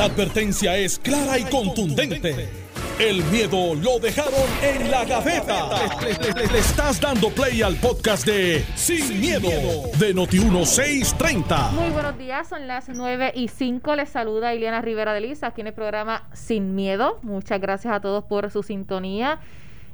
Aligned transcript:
La 0.00 0.06
advertencia 0.06 0.78
es 0.78 0.98
clara 0.98 1.38
y 1.38 1.44
contundente. 1.44 2.48
El 2.98 3.22
miedo 3.24 3.74
lo 3.74 3.98
dejaron 3.98 4.32
en 4.62 4.90
la 4.90 5.04
gaveta. 5.04 5.68
Le, 6.00 6.58
estás 6.58 6.98
dando 6.98 7.28
play 7.28 7.60
al 7.60 7.76
podcast 7.76 8.24
de 8.24 8.64
Sin, 8.76 9.20
miedo, 9.20 9.50
de 9.98 10.14
Noti1630. 10.14 11.72
Muy 11.72 11.90
buenos 11.90 12.16
días, 12.16 12.48
son 12.48 12.66
las 12.66 12.88
9 12.88 13.32
y 13.34 13.48
5. 13.48 13.94
Les 13.96 14.08
saluda 14.08 14.54
Ileana 14.54 14.80
Rivera 14.80 15.12
de 15.12 15.20
Lisa 15.20 15.48
aquí 15.48 15.60
en 15.60 15.66
el 15.66 15.74
programa 15.74 16.26
Sin 16.32 16.74
Miedo. 16.74 17.18
Muchas 17.20 17.60
gracias 17.60 17.92
a 17.92 18.00
todos 18.00 18.24
por 18.24 18.50
su 18.50 18.62
sintonía 18.62 19.38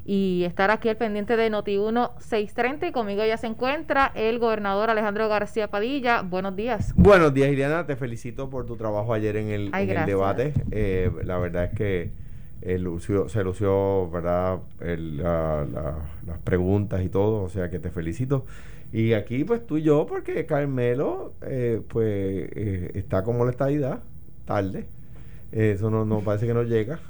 y 0.06 0.44
estar 0.44 0.70
aquí 0.70 0.88
al 0.88 0.96
pendiente 0.96 1.36
de 1.36 1.50
Noti1 1.50 2.12
630 2.20 2.86
y 2.86 2.92
conmigo 2.92 3.24
ya 3.24 3.36
se 3.36 3.48
encuentra 3.48 4.12
el 4.14 4.38
gobernador 4.38 4.88
Alejandro 4.88 5.28
García 5.28 5.68
Padilla. 5.68 6.22
Buenos 6.22 6.54
días. 6.54 6.94
Buenos 6.96 7.34
días, 7.34 7.50
Ileana. 7.50 7.86
Te 7.86 7.96
felicito 7.96 8.48
por 8.48 8.66
tu 8.66 8.76
trabajo 8.76 9.12
ayer 9.12 9.36
en 9.36 9.48
el, 9.48 9.70
debate. 10.06 10.54
Eh, 10.70 11.10
la 11.24 11.38
verdad 11.38 11.64
es 11.64 11.74
que 11.74 12.10
eh, 12.62 12.78
se 13.26 13.42
lució, 13.42 14.08
¿verdad? 14.08 14.60
las 14.78 16.38
preguntas 16.44 17.02
y 17.02 17.08
todo, 17.08 17.42
o 17.42 17.48
sea 17.48 17.68
que 17.68 17.80
te 17.80 17.90
felicito. 17.90 18.46
Y 18.92 19.14
aquí 19.14 19.42
pues 19.42 19.66
tú 19.66 19.76
y 19.76 19.82
yo, 19.82 20.06
porque 20.06 20.46
Carmelo 20.46 21.32
eh, 21.42 21.82
pues 21.88 22.48
está 22.94 23.24
como 23.24 23.44
la 23.44 23.50
estadidad, 23.50 24.04
tarde. 24.44 24.86
Eso 25.50 25.90
no, 25.90 26.04
no 26.04 26.20
parece 26.20 26.46
que 26.46 26.54
no 26.54 26.62
llega. 26.62 27.00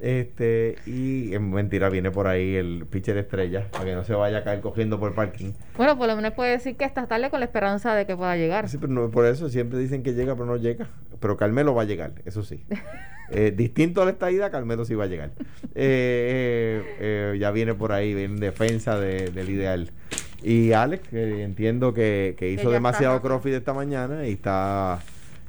Este, 0.00 0.76
y 0.86 1.34
en 1.34 1.50
mentira 1.50 1.88
viene 1.88 2.10
por 2.10 2.26
ahí 2.26 2.54
el 2.54 2.86
pitcher 2.88 3.16
estrella, 3.18 3.66
para 3.70 3.84
que 3.84 3.94
no 3.94 4.04
se 4.04 4.14
vaya 4.14 4.38
a 4.38 4.44
caer 4.44 4.60
cogiendo 4.60 4.98
por 4.98 5.10
el 5.10 5.14
parking. 5.14 5.52
Bueno, 5.76 5.96
por 5.98 6.06
lo 6.06 6.16
menos 6.16 6.32
puede 6.32 6.52
decir 6.52 6.76
que 6.76 6.84
esta 6.84 7.06
tarde 7.06 7.30
con 7.30 7.40
la 7.40 7.46
esperanza 7.46 7.94
de 7.94 8.06
que 8.06 8.16
pueda 8.16 8.36
llegar. 8.36 8.68
Sí, 8.68 8.78
pero 8.78 8.92
no, 8.92 9.10
por 9.10 9.26
eso 9.26 9.48
siempre 9.48 9.78
dicen 9.78 10.02
que 10.02 10.14
llega, 10.14 10.34
pero 10.34 10.46
no 10.46 10.56
llega. 10.56 10.88
Pero 11.20 11.36
Carmelo 11.36 11.74
va 11.74 11.82
a 11.82 11.86
llegar, 11.86 12.12
eso 12.24 12.42
sí. 12.42 12.64
Eh, 13.30 13.52
distinto 13.54 14.00
a 14.00 14.06
la 14.06 14.12
estadía, 14.12 14.50
Carmelo 14.50 14.86
sí 14.86 14.94
va 14.94 15.04
a 15.04 15.06
llegar. 15.06 15.32
Eh, 15.74 16.82
eh, 16.98 17.36
ya 17.38 17.50
viene 17.50 17.74
por 17.74 17.92
ahí, 17.92 18.12
en 18.12 18.36
defensa 18.40 18.98
del 18.98 19.50
ideal. 19.50 19.90
Y 20.42 20.72
Alex, 20.72 21.08
que 21.08 21.42
entiendo 21.42 21.92
que, 21.92 22.34
hizo 22.40 22.70
demasiado 22.70 23.20
crossfit 23.20 23.52
esta 23.52 23.74
mañana 23.74 24.26
y 24.26 24.32
está 24.32 25.00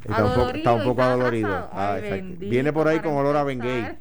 Está 0.03 0.25
un, 0.25 0.34
poco, 0.34 0.50
está 0.50 0.73
un 0.73 0.84
poco 0.84 1.02
adolorido. 1.02 1.69
Ah, 1.72 1.97
Viene 2.39 2.72
por 2.72 2.88
ahí 2.88 3.00
con 3.00 3.13
olor 3.13 3.36
a 3.36 3.44
Bengay. 3.44 3.97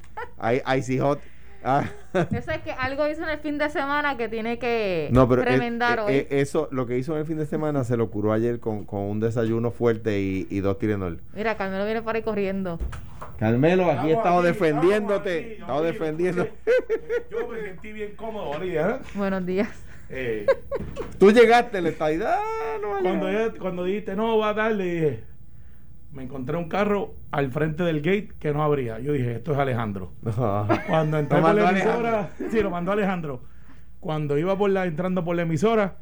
Icy 0.76 0.98
Hot. 0.98 1.20
Ah. 1.64 1.84
Eso 2.14 2.52
es 2.52 2.58
que 2.62 2.70
algo 2.72 3.08
hizo 3.08 3.24
en 3.24 3.30
el 3.30 3.38
fin 3.38 3.58
de 3.58 3.68
semana 3.68 4.16
que 4.16 4.28
tiene 4.28 4.58
que 4.58 5.08
no, 5.10 5.28
pero 5.28 5.42
remendar 5.42 6.00
hoy. 6.00 6.26
eso, 6.30 6.68
lo 6.70 6.86
que 6.86 6.96
hizo 6.96 7.14
en 7.14 7.20
el 7.20 7.26
fin 7.26 7.36
de 7.36 7.46
semana 7.46 7.82
se 7.82 7.96
lo 7.96 8.10
curó 8.10 8.32
ayer 8.32 8.60
con, 8.60 8.84
con 8.84 9.00
un 9.00 9.18
desayuno 9.18 9.72
fuerte 9.72 10.20
y, 10.20 10.46
y 10.50 10.60
dos 10.60 10.78
Tilenol. 10.78 11.20
Mira, 11.34 11.56
Carmelo 11.56 11.84
viene 11.84 12.02
por 12.02 12.14
ahí 12.14 12.22
corriendo. 12.22 12.78
Carmelo, 13.38 13.90
aquí 13.90 14.08
he 14.10 14.12
estado 14.14 14.42
defendiéndote. 14.42 15.38
He 15.38 15.52
estado 15.60 15.82
defendiendo. 15.82 16.46
Yo 17.30 17.48
me 17.48 17.60
sentí 17.60 17.92
bien 17.92 18.14
cómodo 18.16 18.54
ahorita. 18.54 19.00
Buenos 19.14 19.44
días. 19.44 19.68
Eh, 20.10 20.46
Tú 21.18 21.30
llegaste, 21.32 21.82
la 21.82 21.88
estadidad. 21.90 22.38
No 22.80 23.00
cuando, 23.02 23.58
cuando 23.58 23.84
dijiste, 23.84 24.16
no, 24.16 24.38
va 24.38 24.50
a 24.50 24.54
darle, 24.54 24.84
dije 24.84 25.27
me 26.18 26.24
encontré 26.24 26.56
un 26.56 26.68
carro 26.68 27.14
al 27.30 27.52
frente 27.52 27.84
del 27.84 27.98
gate 27.98 28.30
que 28.40 28.52
no 28.52 28.64
abría. 28.64 28.98
Yo 28.98 29.12
dije, 29.12 29.36
esto 29.36 29.52
es 29.52 29.58
Alejandro. 29.58 30.14
Cuando 30.88 31.16
entré 31.16 31.40
por 31.40 31.54
la 31.54 31.70
emisora, 31.70 32.30
sí, 32.50 32.60
lo 32.60 32.70
mandó 32.70 32.90
Alejandro. 32.90 33.40
Cuando 34.00 34.36
iba 34.36 34.58
por 34.58 34.68
la, 34.68 34.86
entrando 34.86 35.24
por 35.24 35.36
la 35.36 35.42
emisora, 35.42 35.98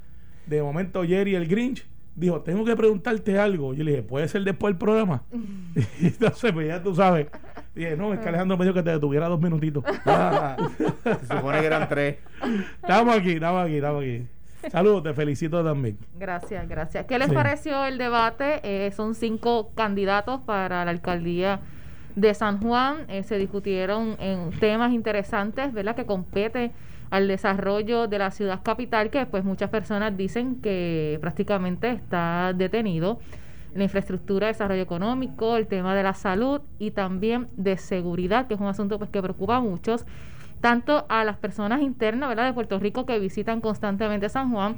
de 0.47 0.63
momento 0.63 1.05
Jerry 1.05 1.35
el 1.35 1.47
Grinch 1.47 1.87
dijo, 2.15 2.41
tengo 2.41 2.65
que 2.65 2.75
preguntarte 2.75 3.39
algo. 3.39 3.75
Yo 3.75 3.85
le 3.85 3.91
dije, 3.91 4.03
¿puede 4.05 4.27
ser 4.27 4.43
después 4.43 4.73
del 4.73 4.79
programa? 4.79 5.23
y 6.01 6.07
entonces, 6.07 6.51
pues 6.51 6.67
ya 6.67 6.83
tú 6.83 6.95
sabes. 6.95 7.27
dije, 7.75 7.95
no, 7.95 8.15
es 8.15 8.21
que 8.21 8.29
Alejandro 8.31 8.57
me 8.57 8.65
dijo 8.65 8.75
que 8.75 8.83
te 8.83 8.93
detuviera 8.93 9.29
dos 9.29 9.41
minutitos. 9.41 9.85
Se 11.05 11.37
supone 11.37 11.61
que 11.61 11.67
eran 11.67 11.87
tres. 11.91 12.17
Estamos 12.81 13.19
aquí, 13.19 13.33
estamos 13.33 13.67
aquí, 13.67 13.75
estamos 13.75 14.03
aquí. 14.03 14.27
Saludos, 14.71 15.03
te 15.03 15.15
felicito 15.15 15.65
también. 15.65 15.99
Gracias, 16.19 16.69
gracias. 16.69 17.07
¿Qué 17.07 17.19
les 17.19 17.33
pareció 17.33 17.85
el 17.85 17.99
debate? 17.99 18.61
Eh, 18.63 18.91
son 18.93 19.15
cinco 19.15 19.71
candidatos 19.75 20.41
para 20.41 20.85
la 20.85 20.91
alcaldía 20.91 21.61
de 22.15 22.35
San 22.35 22.61
Juan. 22.61 23.05
Eh, 23.09 23.23
se 23.23 23.39
discutieron 23.39 24.17
en 24.19 24.51
temas 24.59 24.93
interesantes, 24.93 25.73
¿verdad? 25.73 25.95
Que 25.95 26.07
compete 26.07 26.73
al 27.11 27.29
desarrollo 27.29 28.09
de 28.09 28.19
la 28.19 28.31
ciudad 28.31 28.63
capital, 28.63 29.11
que 29.11 29.27
pues 29.27 29.45
muchas 29.45 29.71
personas 29.71 30.17
dicen 30.17 30.61
que 30.61 31.19
prácticamente 31.21 31.91
está 31.91 32.53
detenido. 32.55 33.21
La 33.75 33.85
infraestructura, 33.85 34.47
desarrollo 34.47 34.81
económico, 34.81 35.57
el 35.57 35.67
tema 35.67 35.95
de 35.95 36.03
la 36.03 36.15
salud 36.15 36.63
y 36.79 36.93
también 36.93 37.49
de 37.57 37.77
seguridad, 37.77 38.47
que 38.47 38.55
es 38.55 38.61
un 38.61 38.69
asunto 38.69 38.99
pues 38.99 39.11
que 39.11 39.21
preocupa 39.21 39.57
a 39.57 39.61
muchos 39.61 40.07
tanto 40.61 41.07
a 41.09 41.25
las 41.25 41.37
personas 41.37 41.83
internas 41.83 42.35
de 42.35 42.53
Puerto 42.53 42.79
Rico 42.79 43.07
que 43.07 43.19
visitan 43.19 43.61
constantemente 43.61 44.29
San 44.29 44.51
Juan 44.51 44.77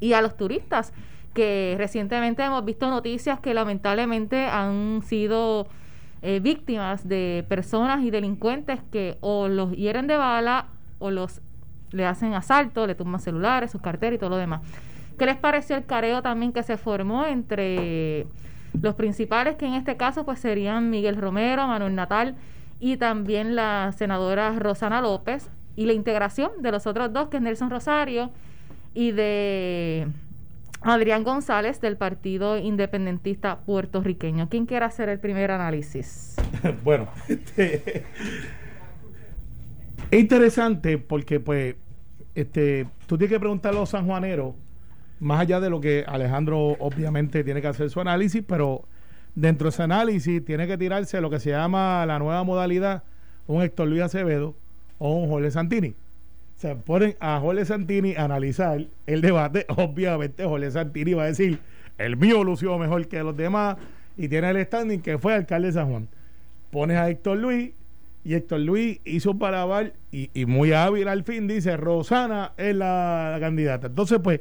y 0.00 0.14
a 0.14 0.22
los 0.22 0.36
turistas 0.36 0.92
que 1.34 1.74
recientemente 1.78 2.42
hemos 2.42 2.64
visto 2.64 2.90
noticias 2.90 3.40
que 3.40 3.54
lamentablemente 3.54 4.46
han 4.46 5.02
sido 5.02 5.66
eh, 6.22 6.40
víctimas 6.40 7.08
de 7.08 7.44
personas 7.48 8.02
y 8.02 8.10
delincuentes 8.10 8.80
que 8.90 9.16
o 9.20 9.48
los 9.48 9.72
hieren 9.72 10.06
de 10.06 10.16
bala 10.16 10.66
o 10.98 11.10
los 11.10 11.40
le 11.90 12.06
hacen 12.06 12.34
asalto, 12.34 12.86
le 12.86 12.94
tumban 12.94 13.20
celulares, 13.20 13.70
sus 13.70 13.82
carteras 13.82 14.16
y 14.16 14.18
todo 14.18 14.30
lo 14.30 14.36
demás. 14.36 14.62
¿Qué 15.18 15.26
les 15.26 15.36
pareció 15.36 15.76
el 15.76 15.84
careo 15.84 16.22
también 16.22 16.52
que 16.52 16.62
se 16.62 16.76
formó 16.76 17.26
entre 17.26 18.26
los 18.80 18.94
principales, 18.94 19.56
que 19.56 19.66
en 19.66 19.74
este 19.74 19.96
caso 19.96 20.24
pues 20.24 20.40
serían 20.40 20.90
Miguel 20.90 21.16
Romero, 21.16 21.66
Manuel 21.66 21.94
Natal 21.94 22.34
y 22.82 22.96
también 22.96 23.54
la 23.54 23.94
senadora 23.96 24.58
Rosana 24.58 25.00
López 25.00 25.48
y 25.76 25.86
la 25.86 25.92
integración 25.92 26.50
de 26.62 26.72
los 26.72 26.88
otros 26.88 27.12
dos, 27.12 27.28
que 27.28 27.36
es 27.36 27.42
Nelson 27.42 27.70
Rosario 27.70 28.32
y 28.92 29.12
de 29.12 30.08
Adrián 30.80 31.22
González 31.22 31.80
del 31.80 31.96
Partido 31.96 32.58
Independentista 32.58 33.60
Puertorriqueño. 33.60 34.48
¿Quién 34.48 34.66
quiere 34.66 34.84
hacer 34.84 35.08
el 35.10 35.20
primer 35.20 35.52
análisis? 35.52 36.34
bueno, 36.84 37.06
este, 37.28 38.04
es 40.10 40.20
interesante 40.20 40.98
porque 40.98 41.38
pues 41.38 41.76
este, 42.34 42.88
tú 43.06 43.16
tienes 43.16 43.32
que 43.32 43.38
preguntarle 43.38 43.78
a 43.78 43.82
los 43.82 43.90
sanjuaneros, 43.90 44.56
más 45.20 45.38
allá 45.38 45.60
de 45.60 45.70
lo 45.70 45.80
que 45.80 46.04
Alejandro 46.04 46.58
obviamente 46.80 47.44
tiene 47.44 47.62
que 47.62 47.68
hacer 47.68 47.88
su 47.90 48.00
análisis, 48.00 48.42
pero 48.44 48.88
Dentro 49.34 49.66
de 49.66 49.70
ese 49.70 49.82
análisis 49.82 50.44
tiene 50.44 50.66
que 50.66 50.76
tirarse 50.76 51.20
lo 51.20 51.30
que 51.30 51.40
se 51.40 51.50
llama 51.50 52.04
la 52.06 52.18
nueva 52.18 52.44
modalidad, 52.44 53.02
un 53.46 53.62
Héctor 53.62 53.88
Luis 53.88 54.02
Acevedo 54.02 54.54
o 54.98 55.14
un 55.14 55.28
Jorge 55.28 55.50
Santini. 55.50 55.94
Se 56.56 56.76
ponen 56.76 57.16
a 57.18 57.40
Jorge 57.40 57.64
Santini 57.64 58.14
a 58.14 58.24
analizar 58.24 58.86
el 59.06 59.20
debate. 59.20 59.64
Obviamente 59.76 60.44
Jorge 60.44 60.70
Santini 60.70 61.14
va 61.14 61.24
a 61.24 61.26
decir, 61.26 61.58
el 61.98 62.16
mío 62.16 62.44
lució 62.44 62.76
mejor 62.78 63.08
que 63.08 63.22
los 63.22 63.36
demás 63.36 63.78
y 64.16 64.28
tiene 64.28 64.50
el 64.50 64.64
standing 64.66 65.00
que 65.00 65.18
fue 65.18 65.34
alcalde 65.34 65.68
de 65.68 65.72
San 65.72 65.90
Juan. 65.90 66.08
Pones 66.70 66.98
a 66.98 67.08
Héctor 67.08 67.38
Luis 67.38 67.72
y 68.24 68.34
Héctor 68.34 68.60
Luis 68.60 69.00
hizo 69.04 69.32
un 69.32 69.38
parabar 69.38 69.94
y, 70.10 70.44
muy 70.46 70.72
hábil 70.72 71.08
al 71.08 71.24
fin 71.24 71.48
dice, 71.48 71.76
Rosana 71.76 72.52
es 72.58 72.76
la 72.76 73.38
candidata. 73.40 73.86
Entonces 73.86 74.20
pues 74.22 74.40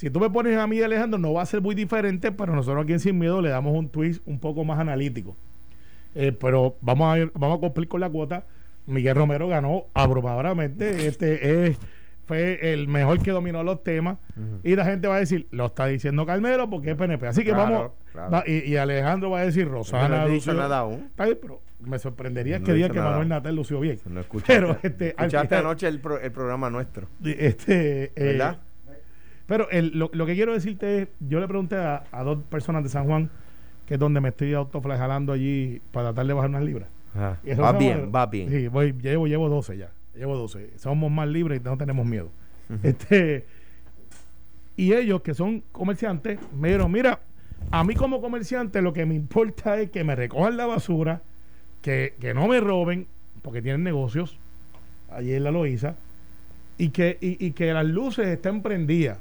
si 0.00 0.08
tú 0.08 0.18
me 0.18 0.30
pones 0.30 0.56
a 0.56 0.66
mí, 0.66 0.80
Alejandro, 0.80 1.18
no 1.18 1.34
va 1.34 1.42
a 1.42 1.46
ser 1.46 1.60
muy 1.60 1.74
diferente, 1.74 2.32
pero 2.32 2.54
nosotros 2.54 2.84
aquí 2.84 2.94
en 2.94 3.00
Sin 3.00 3.18
Miedo 3.18 3.42
le 3.42 3.50
damos 3.50 3.76
un 3.76 3.90
twist 3.90 4.22
un 4.24 4.38
poco 4.38 4.64
más 4.64 4.78
analítico. 4.78 5.36
Eh, 6.14 6.32
pero 6.32 6.78
vamos 6.80 7.18
a, 7.18 7.30
vamos 7.34 7.58
a 7.58 7.60
cumplir 7.60 7.86
con 7.86 8.00
la 8.00 8.08
cuota. 8.08 8.46
Miguel 8.86 9.14
Romero 9.14 9.46
ganó 9.46 9.88
abrumadoramente. 9.92 11.06
Este 11.06 11.66
es 11.66 11.76
fue 12.24 12.72
el 12.72 12.88
mejor 12.88 13.22
que 13.22 13.30
dominó 13.30 13.62
los 13.62 13.84
temas. 13.84 14.16
Y 14.64 14.74
la 14.74 14.86
gente 14.86 15.06
va 15.06 15.16
a 15.16 15.18
decir, 15.18 15.48
lo 15.50 15.66
está 15.66 15.84
diciendo 15.84 16.24
Carmelo 16.24 16.70
porque 16.70 16.92
es 16.92 16.96
PNP. 16.96 17.26
Así 17.26 17.44
que 17.44 17.52
vamos. 17.52 17.90
y, 18.46 18.76
Alejandro 18.76 19.28
va 19.28 19.40
a 19.40 19.44
decir, 19.44 19.68
Rosana. 19.68 20.22
No 20.22 20.28
dicho 20.28 20.54
nada 20.54 20.78
aún. 20.78 21.10
pero 21.14 21.60
me 21.78 21.98
sorprendería 21.98 22.60
que 22.60 22.72
diga 22.72 22.88
que 22.88 23.00
Manuel 23.00 23.28
Natal 23.28 23.54
lució 23.54 23.80
bien. 23.80 24.00
No 24.06 24.20
escuchaste, 24.22 24.54
pero 24.54 24.78
este, 24.82 25.08
escuchaste 25.08 25.56
anoche 25.56 25.88
el, 25.88 26.00
el, 26.22 26.32
programa 26.32 26.70
nuestro. 26.70 27.06
Este, 27.22 28.04
eh, 28.04 28.12
¿Verdad? 28.16 28.60
Pero 29.50 29.66
lo, 29.72 30.26
que 30.26 30.34
quiero 30.36 30.54
decirte 30.54 31.02
es, 31.02 31.08
yo 31.18 31.40
le 31.40 31.48
pregunté 31.48 31.74
a, 31.74 32.04
dos 32.22 32.38
personas 32.44 32.84
de 32.84 32.88
San 32.88 33.04
Juan, 33.06 33.28
que 33.84 33.94
es 33.94 34.00
donde 34.00 34.20
me 34.20 34.28
estoy 34.28 34.54
autoflagelando 34.54 35.32
allí 35.32 35.82
para 35.90 36.10
tratar 36.10 36.28
de 36.28 36.34
bajar 36.34 36.50
unas 36.50 36.62
libras. 36.62 36.88
Va 37.16 37.72
bien, 37.72 38.12
va 38.14 38.26
bien. 38.26 38.48
Sí, 38.48 38.68
voy, 38.68 38.92
llevo, 38.92 39.26
llevo 39.26 39.48
12 39.48 39.76
ya. 39.76 39.90
Llevo 40.14 40.36
12. 40.36 40.78
Somos 40.78 41.10
más 41.10 41.26
libres 41.26 41.60
y 41.60 41.64
no 41.64 41.76
tenemos 41.76 42.06
miedo. 42.06 42.30
este 42.84 43.44
Y 44.76 44.92
ellos, 44.92 45.20
que 45.22 45.34
son 45.34 45.64
comerciantes, 45.72 46.38
me 46.54 46.68
dijeron, 46.68 46.92
mira, 46.92 47.18
a 47.72 47.82
mí 47.82 47.96
como 47.96 48.20
comerciante 48.20 48.80
lo 48.80 48.92
que 48.92 49.04
me 49.04 49.16
importa 49.16 49.80
es 49.80 49.90
que 49.90 50.04
me 50.04 50.14
recojan 50.14 50.56
la 50.56 50.66
basura, 50.66 51.22
que, 51.82 52.14
que 52.20 52.34
no 52.34 52.46
me 52.46 52.60
roben, 52.60 53.08
porque 53.42 53.62
tienen 53.62 53.82
negocios, 53.82 54.38
allí 55.10 55.32
en 55.32 55.42
la 55.42 55.50
Loíza, 55.50 55.96
y 56.78 56.90
que, 56.90 57.18
y, 57.20 57.44
y 57.44 57.50
que 57.50 57.72
las 57.72 57.84
luces 57.84 58.28
estén 58.28 58.62
prendidas 58.62 59.18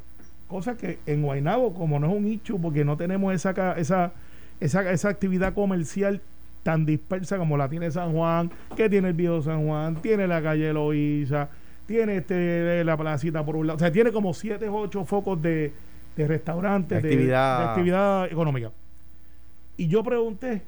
Cosa 0.49 0.75
que 0.75 0.99
en 1.05 1.21
Guaynabo, 1.21 1.73
como 1.73 1.99
no 1.99 2.07
es 2.07 2.13
un 2.13 2.25
nicho, 2.25 2.57
porque 2.57 2.83
no 2.83 2.97
tenemos 2.97 3.33
esa, 3.33 3.51
esa, 3.77 4.11
esa, 4.59 4.91
esa 4.91 5.09
actividad 5.09 5.53
comercial 5.53 6.21
tan 6.63 6.85
dispersa 6.85 7.37
como 7.37 7.55
la 7.55 7.69
tiene 7.69 7.91
San 7.91 8.13
Juan, 8.13 8.51
que 8.75 8.89
tiene 8.89 9.09
el 9.09 9.13
viejo 9.13 9.41
San 9.41 9.65
Juan, 9.65 10.01
tiene 10.01 10.27
la 10.27 10.41
calle 10.41 10.73
Loíza, 10.73 11.49
tiene 11.85 12.17
este, 12.17 12.83
la 12.83 12.97
placita 12.97 13.45
por 13.45 13.55
un 13.55 13.67
lado, 13.67 13.77
o 13.77 13.79
sea, 13.79 13.91
tiene 13.91 14.11
como 14.11 14.33
siete 14.33 14.67
o 14.67 14.75
ocho 14.75 15.05
focos 15.05 15.41
de, 15.41 15.71
restaurantes, 16.17 17.01
de 17.01 17.09
actividad. 17.09 17.59
de 17.59 17.65
actividad 17.65 18.25
económica. 18.25 18.71
Y 19.77 19.87
yo 19.87 20.03
pregunté, 20.03 20.63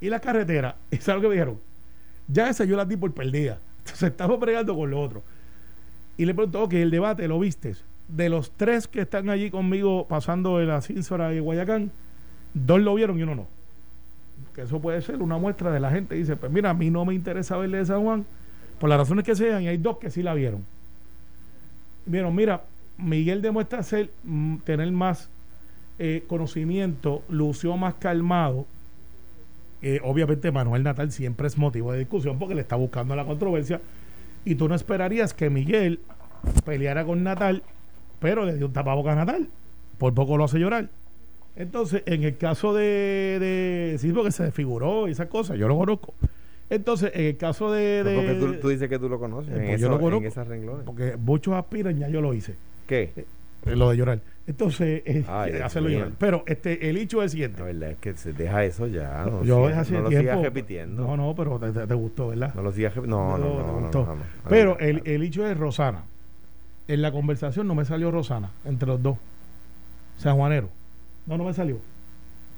¿y 0.00 0.08
la 0.08 0.20
carretera? 0.20 0.76
¿Y 0.90 0.98
sabes 0.98 1.16
lo 1.16 1.22
que 1.22 1.28
me 1.28 1.34
dijeron? 1.34 1.58
Ya 2.28 2.48
esa 2.48 2.64
yo 2.64 2.76
la 2.76 2.84
di 2.84 2.96
por 2.96 3.12
perdida. 3.12 3.58
Entonces 3.78 4.10
estamos 4.10 4.38
bregando 4.38 4.76
con 4.76 4.90
lo 4.90 5.00
otro. 5.00 5.22
Y 6.16 6.24
le 6.24 6.34
preguntó, 6.34 6.68
que 6.68 6.80
el 6.80 6.90
debate 6.90 7.26
lo 7.26 7.38
viste. 7.38 7.74
De 8.08 8.28
los 8.28 8.50
tres 8.50 8.86
que 8.86 9.00
están 9.00 9.30
allí 9.30 9.50
conmigo 9.50 10.06
pasando 10.08 10.58
de 10.58 10.66
la 10.66 10.80
Cínsora 10.82 11.32
y 11.34 11.40
Guayacán, 11.40 11.90
dos 12.52 12.80
lo 12.80 12.94
vieron 12.94 13.18
y 13.18 13.22
uno 13.22 13.34
no. 13.34 13.46
Que 14.54 14.62
eso 14.62 14.80
puede 14.80 15.00
ser 15.02 15.22
una 15.22 15.38
muestra 15.38 15.72
de 15.72 15.80
la 15.80 15.90
gente. 15.90 16.14
Dice, 16.14 16.36
pues 16.36 16.52
mira, 16.52 16.70
a 16.70 16.74
mí 16.74 16.90
no 16.90 17.04
me 17.04 17.14
interesa 17.14 17.56
verle 17.56 17.78
de 17.78 17.86
San 17.86 18.02
Juan, 18.02 18.26
por 18.78 18.88
las 18.88 18.98
razones 18.98 19.24
que 19.24 19.34
sean, 19.34 19.62
y 19.62 19.68
hay 19.68 19.78
dos 19.78 19.98
que 19.98 20.10
sí 20.10 20.22
la 20.22 20.34
vieron. 20.34 20.64
Vieron, 22.06 22.34
mira, 22.34 22.62
Miguel 22.98 23.42
demuestra 23.42 23.82
ser, 23.82 24.10
mm, 24.24 24.58
tener 24.58 24.90
más 24.92 25.30
eh, 25.98 26.24
conocimiento, 26.26 27.22
lució 27.28 27.76
más 27.76 27.94
calmado. 27.94 28.66
Eh, 29.80 30.00
obviamente 30.02 30.50
Manuel 30.50 30.82
Natal 30.82 31.12
siempre 31.12 31.46
es 31.46 31.58
motivo 31.58 31.92
de 31.92 31.98
discusión 31.98 32.38
porque 32.38 32.54
le 32.54 32.62
está 32.62 32.76
buscando 32.76 33.14
la 33.14 33.24
controversia. 33.24 33.80
Y 34.44 34.56
tú 34.56 34.68
no 34.68 34.74
esperarías 34.74 35.34
que 35.34 35.50
Miguel 35.50 36.00
peleara 36.64 37.04
con 37.04 37.22
Natal, 37.22 37.62
pero 38.24 38.46
le 38.46 38.54
dio 38.54 38.68
un 38.68 38.72
tapaboca 38.72 39.12
a 39.12 39.16
Natal. 39.16 39.50
Por 39.98 40.14
poco 40.14 40.38
lo 40.38 40.44
hace 40.44 40.58
llorar. 40.58 40.88
Entonces, 41.56 42.02
en 42.06 42.24
el 42.24 42.38
caso 42.38 42.72
de, 42.72 43.36
de 43.38 43.96
sí, 43.98 44.12
porque 44.12 44.32
se 44.32 44.44
desfiguró 44.44 45.06
y 45.08 45.10
esas 45.10 45.26
cosas, 45.26 45.58
yo 45.58 45.68
lo 45.68 45.76
conozco. 45.76 46.14
Entonces, 46.70 47.12
en 47.14 47.26
el 47.26 47.36
caso 47.36 47.70
de. 47.70 48.02
porque 48.02 48.58
tú, 48.62 48.68
dices 48.70 48.88
que 48.88 48.98
tú 48.98 49.10
lo 49.10 49.18
conoces. 49.18 49.52
Eh, 49.52 49.64
pues 49.66 49.80
yo 49.82 49.90
lo 49.90 50.00
conozco. 50.00 50.26
Porque 50.86 51.18
muchos 51.18 51.52
aspiran, 51.52 51.98
ya 51.98 52.08
yo 52.08 52.22
lo 52.22 52.32
hice. 52.32 52.54
¿Qué? 52.86 53.26
lo 53.66 53.90
de 53.90 53.96
llorar. 53.98 54.20
Entonces, 54.46 55.02
eh, 55.04 55.24
hacerlo 55.62 55.90
llorar. 55.90 56.12
Pero 56.18 56.44
este, 56.46 56.88
el 56.88 56.96
hecho 56.96 57.18
es 57.18 57.24
el 57.24 57.30
siguiente. 57.30 57.58
La 57.60 57.66
verdad 57.66 57.90
es 57.90 57.98
que 57.98 58.14
se 58.14 58.32
deja 58.32 58.64
eso 58.64 58.86
ya. 58.86 59.26
No, 59.26 59.44
yo 59.44 59.68
no 59.68 60.00
lo 60.00 60.08
sigas 60.08 60.40
repitiendo. 60.40 61.06
No, 61.06 61.14
no, 61.18 61.34
pero 61.34 61.58
te, 61.58 61.94
gustó, 61.94 62.28
¿verdad? 62.28 62.54
No 62.54 62.62
lo 62.62 62.72
sigas 62.72 62.94
repitiendo. 62.94 63.18
No, 63.18 63.36
no, 63.36 63.80
no. 63.82 63.90
no, 63.90 64.16
pero 64.48 64.78
el, 64.78 65.02
el 65.04 65.22
hecho 65.22 65.46
es 65.46 65.58
Rosana. 65.58 66.04
En 66.86 67.02
la 67.02 67.12
conversación 67.12 67.66
no 67.66 67.74
me 67.74 67.84
salió 67.84 68.10
Rosana 68.10 68.50
entre 68.64 68.88
los 68.88 69.02
dos. 69.02 69.16
San 70.18 70.36
Juanero. 70.36 70.68
No, 71.26 71.38
no 71.38 71.44
me 71.44 71.54
salió. 71.54 71.78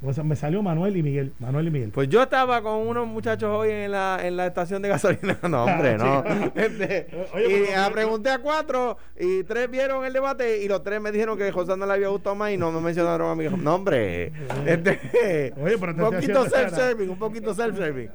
Me 0.03 0.37
salió 0.37 0.63
Manuel 0.63 0.97
y 0.97 1.03
Miguel. 1.03 1.33
Manuel 1.39 1.69
y 1.69 1.71
Miguel. 1.71 1.91
Pues 1.91 2.09
yo 2.09 2.23
estaba 2.23 2.61
con 2.61 2.87
unos 2.87 3.07
muchachos 3.07 3.49
hoy 3.51 3.71
en 3.71 3.91
la, 3.91 4.19
en 4.23 4.37
la 4.37 4.47
estación 4.47 4.83
de 4.83 4.91
gasolina. 4.91 5.39
No, 5.49 5.65
hombre, 5.65 5.97
no. 5.97 6.23
Este, 6.55 7.09
y 7.49 7.73
a, 7.73 7.91
pregunté 7.91 8.31
a 8.31 8.39
cuatro 8.39 8.99
y 9.19 9.43
tres 9.45 9.71
vieron 9.71 10.05
el 10.05 10.13
debate 10.13 10.63
y 10.63 10.69
los 10.69 10.83
tres 10.83 11.01
me 11.01 11.13
dijeron 11.13 11.39
que 11.39 11.51
José 11.51 11.77
no 11.77 11.87
le 11.87 11.93
había 11.95 12.09
gustado 12.09 12.37
más 12.37 12.51
y 12.51 12.57
no 12.59 12.71
me 12.73 12.81
mencionaron 12.81 13.31
a 13.31 13.35
mi. 13.35 13.49
No, 13.57 13.75
hombre. 13.77 14.33
Este, 14.67 15.53
un 15.57 15.97
poquito 15.97 16.45
self-serving, 16.47 17.09
un 17.09 17.19
poquito 17.19 17.55
self-serving. 17.55 18.11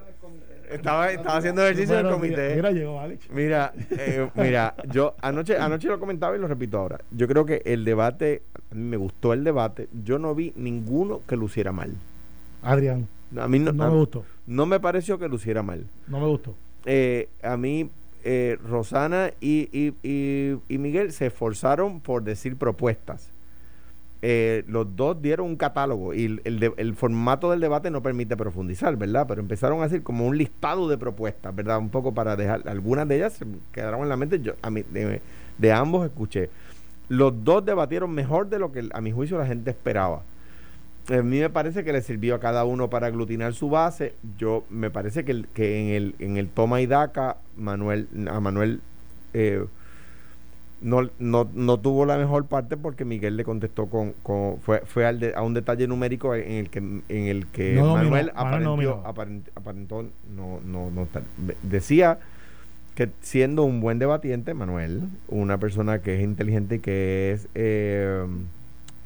Estaba, 0.72 1.12
estaba 1.12 1.38
haciendo 1.38 1.64
ejercicio 1.64 2.00
en 2.00 2.06
el 2.06 2.12
comité. 2.12 2.56
Mira, 2.56 2.72
llegó 2.72 3.00
Alex. 3.00 3.30
Mira, 3.32 3.74
eh, 3.92 4.30
mira, 4.36 4.76
yo 4.92 5.16
anoche, 5.22 5.58
anoche 5.58 5.88
lo 5.88 6.00
comentaba 6.00 6.36
y 6.36 6.40
lo 6.40 6.48
repito 6.48 6.78
ahora. 6.78 7.00
Yo 7.12 7.28
creo 7.28 7.46
que 7.46 7.62
el 7.66 7.86
debate, 7.86 8.44
me 8.72 8.98
gustó 8.98 9.34
el 9.34 9.44
debate. 9.44 9.90
Yo 10.04 10.20
no 10.20 10.34
vi 10.34 10.54
ninguno 10.56 11.22
que 11.28 11.36
luciera 11.36 11.72
mal. 11.72 11.96
Adrián. 12.62 13.08
A 13.38 13.48
mí 13.48 13.60
no, 13.60 13.74
me 13.74 13.88
gustó. 13.90 14.26
No 14.48 14.66
me 14.66 14.80
pareció 14.80 15.18
que 15.20 15.28
luciera 15.28 15.64
mal. 15.64 15.86
No 16.08 16.20
me 16.20 16.28
gustó. 16.28 16.56
Eh, 16.86 17.30
a 17.44 17.58
mí, 17.58 17.90
eh, 18.24 18.58
Rosana 18.68 19.32
y, 19.40 19.70
y, 19.72 19.94
y, 20.04 20.58
y 20.68 20.78
Miguel 20.78 21.12
se 21.12 21.28
esforzaron 21.28 22.02
por 22.02 22.24
decir 22.24 22.58
propuestas 22.58 23.32
eh, 24.24 24.64
los 24.68 24.96
dos 24.96 25.20
dieron 25.20 25.48
un 25.48 25.56
catálogo 25.56 26.14
y 26.14 26.40
el, 26.44 26.96
formato 26.96 27.50
del 27.50 27.60
debate 27.60 27.90
no 27.90 28.04
permite 28.04 28.38
profundizar, 28.38 28.96
¿verdad? 28.96 29.26
Pero 29.28 29.42
empezaron 29.42 29.82
a 29.82 29.86
hacer 29.86 30.04
como 30.04 30.28
un 30.28 30.38
listado 30.38 30.88
de 30.88 30.98
propuestas, 30.98 31.56
¿verdad? 31.56 31.80
Un 31.80 31.90
poco 31.90 32.14
para 32.14 32.36
dejar, 32.36 32.62
algunas 32.68 33.08
de 33.08 33.16
ellas 33.16 33.40
quedaron 33.72 34.02
en 34.04 34.10
la 34.10 34.18
mente, 34.18 34.40
yo 34.40 34.54
a 34.62 34.70
mí, 34.70 34.84
de, 35.58 35.72
ambos 35.72 36.06
escuché. 36.06 36.52
Los 37.10 37.44
dos 37.44 37.66
debatieron 37.66 38.12
mejor 38.12 38.48
de 38.48 38.60
lo 38.60 38.72
que 38.72 38.88
a 38.94 39.02
mi 39.02 39.12
juicio 39.12 39.40
la 39.40 39.48
gente 39.48 39.72
esperaba. 39.72 40.22
A 41.10 41.24
mí 41.24 41.40
me 41.40 41.50
parece 41.50 41.84
que 41.84 41.92
le 41.92 42.02
sirvió 42.04 42.36
a 42.36 42.40
cada 42.40 42.64
uno 42.64 42.92
para 42.92 43.08
aglutinar 43.08 43.54
su 43.54 43.72
base. 43.72 44.14
Yo 44.38 44.66
me 44.70 44.92
parece 44.92 45.26
que, 45.26 45.46
que 45.56 45.82
en, 45.82 45.96
el, 45.96 46.16
en 46.20 46.38
el 46.38 46.48
toma 46.48 46.80
y 46.80 46.86
daca, 46.86 47.38
Manuel, 47.58 48.08
a 48.30 48.40
Manuel 48.40 48.82
eh, 49.34 49.66
no, 50.82 51.10
no, 51.20 51.48
no 51.54 51.80
tuvo 51.80 52.06
la 52.06 52.18
mejor 52.18 52.48
parte 52.48 52.76
porque 52.76 53.06
Miguel 53.06 53.38
le 53.38 53.44
contestó 53.44 53.86
con, 53.86 54.14
con 54.24 54.58
fue, 54.60 54.82
fue 54.86 55.06
al 55.06 55.34
a 55.36 55.44
un 55.44 55.54
detalle 55.54 55.88
numérico 55.88 56.34
en 56.34 56.52
el 56.54 56.70
que 56.70 56.80
en 56.80 57.04
el 57.10 57.48
que 57.48 57.80
Manuel 57.80 58.32
aparentó, 58.34 58.76
no, 60.36 60.60
no, 60.66 60.90
no, 60.90 61.08
decía 61.62 62.20
que 62.96 63.10
siendo 63.22 63.64
un 63.64 63.80
buen 63.80 64.00
debatiente 64.00 64.56
Manuel 64.56 65.04
una 65.28 65.60
persona 65.60 66.02
que 66.02 66.16
es 66.16 66.22
inteligente 66.24 66.76
y 66.76 66.80
que 66.80 67.32
es 67.32 67.48
eh, 67.54 68.26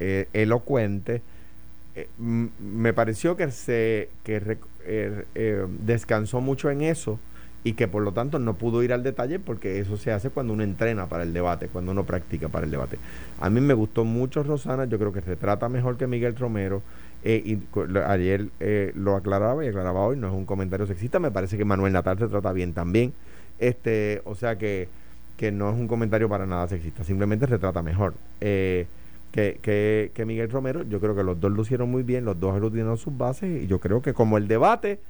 eh, 0.00 0.28
elocuente 0.32 1.20
eh, 1.94 2.08
me 2.18 2.94
pareció 2.94 3.36
que 3.36 3.50
se 3.50 4.08
que 4.24 4.58
descansó 5.84 6.40
mucho 6.40 6.70
en 6.70 6.80
eso 6.80 7.20
y 7.64 7.72
que 7.72 7.88
por 7.88 8.02
lo 8.02 8.12
tanto 8.12 8.38
no 8.38 8.54
pudo 8.54 8.82
ir 8.82 8.92
al 8.92 9.02
detalle 9.02 9.38
porque 9.38 9.80
eso 9.80 9.96
se 9.96 10.12
hace 10.12 10.30
cuando 10.30 10.52
uno 10.52 10.62
entrena 10.62 11.06
para 11.06 11.24
el 11.24 11.32
debate, 11.32 11.68
cuando 11.68 11.92
uno 11.92 12.04
practica 12.04 12.48
para 12.48 12.64
el 12.64 12.70
debate. 12.70 12.98
A 13.40 13.50
mí 13.50 13.60
me 13.60 13.74
gustó 13.74 14.04
mucho 14.04 14.42
Rosana, 14.42 14.84
yo 14.84 14.98
creo 14.98 15.12
que 15.12 15.20
se 15.20 15.36
trata 15.36 15.68
mejor 15.68 15.96
que 15.96 16.06
Miguel 16.06 16.36
Romero. 16.36 16.82
Eh, 17.24 17.42
y 17.44 17.58
ayer 18.06 18.46
eh, 18.60 18.92
lo 18.94 19.16
aclaraba 19.16 19.64
y 19.64 19.68
aclaraba 19.68 20.00
hoy, 20.00 20.16
no 20.16 20.28
es 20.28 20.32
un 20.32 20.44
comentario 20.44 20.86
sexista, 20.86 21.18
me 21.18 21.32
parece 21.32 21.58
que 21.58 21.64
Manuel 21.64 21.92
Natal 21.92 22.16
se 22.18 22.28
trata 22.28 22.52
bien 22.52 22.72
también. 22.72 23.12
Este, 23.58 24.22
o 24.24 24.36
sea 24.36 24.58
que, 24.58 24.88
que 25.36 25.50
no 25.50 25.68
es 25.70 25.74
un 25.74 25.88
comentario 25.88 26.28
para 26.28 26.46
nada 26.46 26.68
sexista, 26.68 27.02
simplemente 27.02 27.48
se 27.48 27.58
trata 27.58 27.82
mejor. 27.82 28.14
Eh, 28.40 28.86
que, 29.32 29.58
que, 29.60 30.12
que 30.14 30.24
Miguel 30.24 30.50
Romero, 30.50 30.84
yo 30.84 31.00
creo 31.00 31.16
que 31.16 31.24
los 31.24 31.40
dos 31.40 31.50
lo 31.50 31.62
hicieron 31.62 31.90
muy 31.90 32.04
bien, 32.04 32.24
los 32.24 32.38
dos 32.38 32.54
aglutinaron 32.54 32.96
sus 32.96 33.16
bases 33.18 33.64
y 33.64 33.66
yo 33.66 33.80
creo 33.80 34.00
que 34.02 34.14
como 34.14 34.38
el 34.38 34.46
debate 34.46 35.00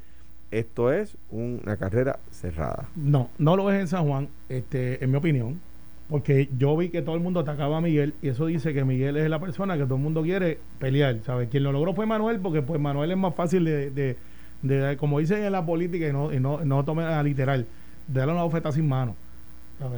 esto 0.50 0.92
es 0.92 1.16
una 1.30 1.76
carrera 1.76 2.18
cerrada. 2.30 2.88
No, 2.94 3.30
no 3.38 3.56
lo 3.56 3.70
es 3.70 3.80
en 3.80 3.88
San 3.88 4.06
Juan, 4.06 4.28
este, 4.48 5.02
en 5.02 5.10
mi 5.10 5.16
opinión, 5.16 5.60
porque 6.08 6.48
yo 6.56 6.76
vi 6.76 6.88
que 6.88 7.02
todo 7.02 7.14
el 7.14 7.20
mundo 7.20 7.40
atacaba 7.40 7.78
a 7.78 7.80
Miguel 7.80 8.14
y 8.22 8.28
eso 8.28 8.46
dice 8.46 8.72
que 8.72 8.84
Miguel 8.84 9.16
es 9.16 9.28
la 9.28 9.40
persona 9.40 9.76
que 9.76 9.84
todo 9.84 9.96
el 9.96 10.02
mundo 10.02 10.22
quiere 10.22 10.58
pelear, 10.78 11.18
¿sabes? 11.24 11.48
Quien 11.48 11.64
lo 11.64 11.72
logró 11.72 11.94
fue 11.94 12.06
Manuel, 12.06 12.38
porque 12.38 12.62
pues 12.62 12.80
Manuel 12.80 13.10
es 13.10 13.16
más 13.16 13.34
fácil 13.34 13.64
de, 13.64 13.90
de, 13.90 14.16
de, 14.62 14.96
como 14.96 15.18
dicen 15.18 15.42
en 15.42 15.52
la 15.52 15.66
política 15.66 16.06
y 16.06 16.12
no, 16.12 16.32
y 16.32 16.38
no, 16.38 16.64
no 16.64 16.84
tome 16.84 17.02
a 17.02 17.22
literal, 17.22 17.66
de 18.06 18.18
darle 18.18 18.34
una 18.34 18.44
bofeta 18.44 18.70
sin 18.72 18.88
mano. 18.88 19.16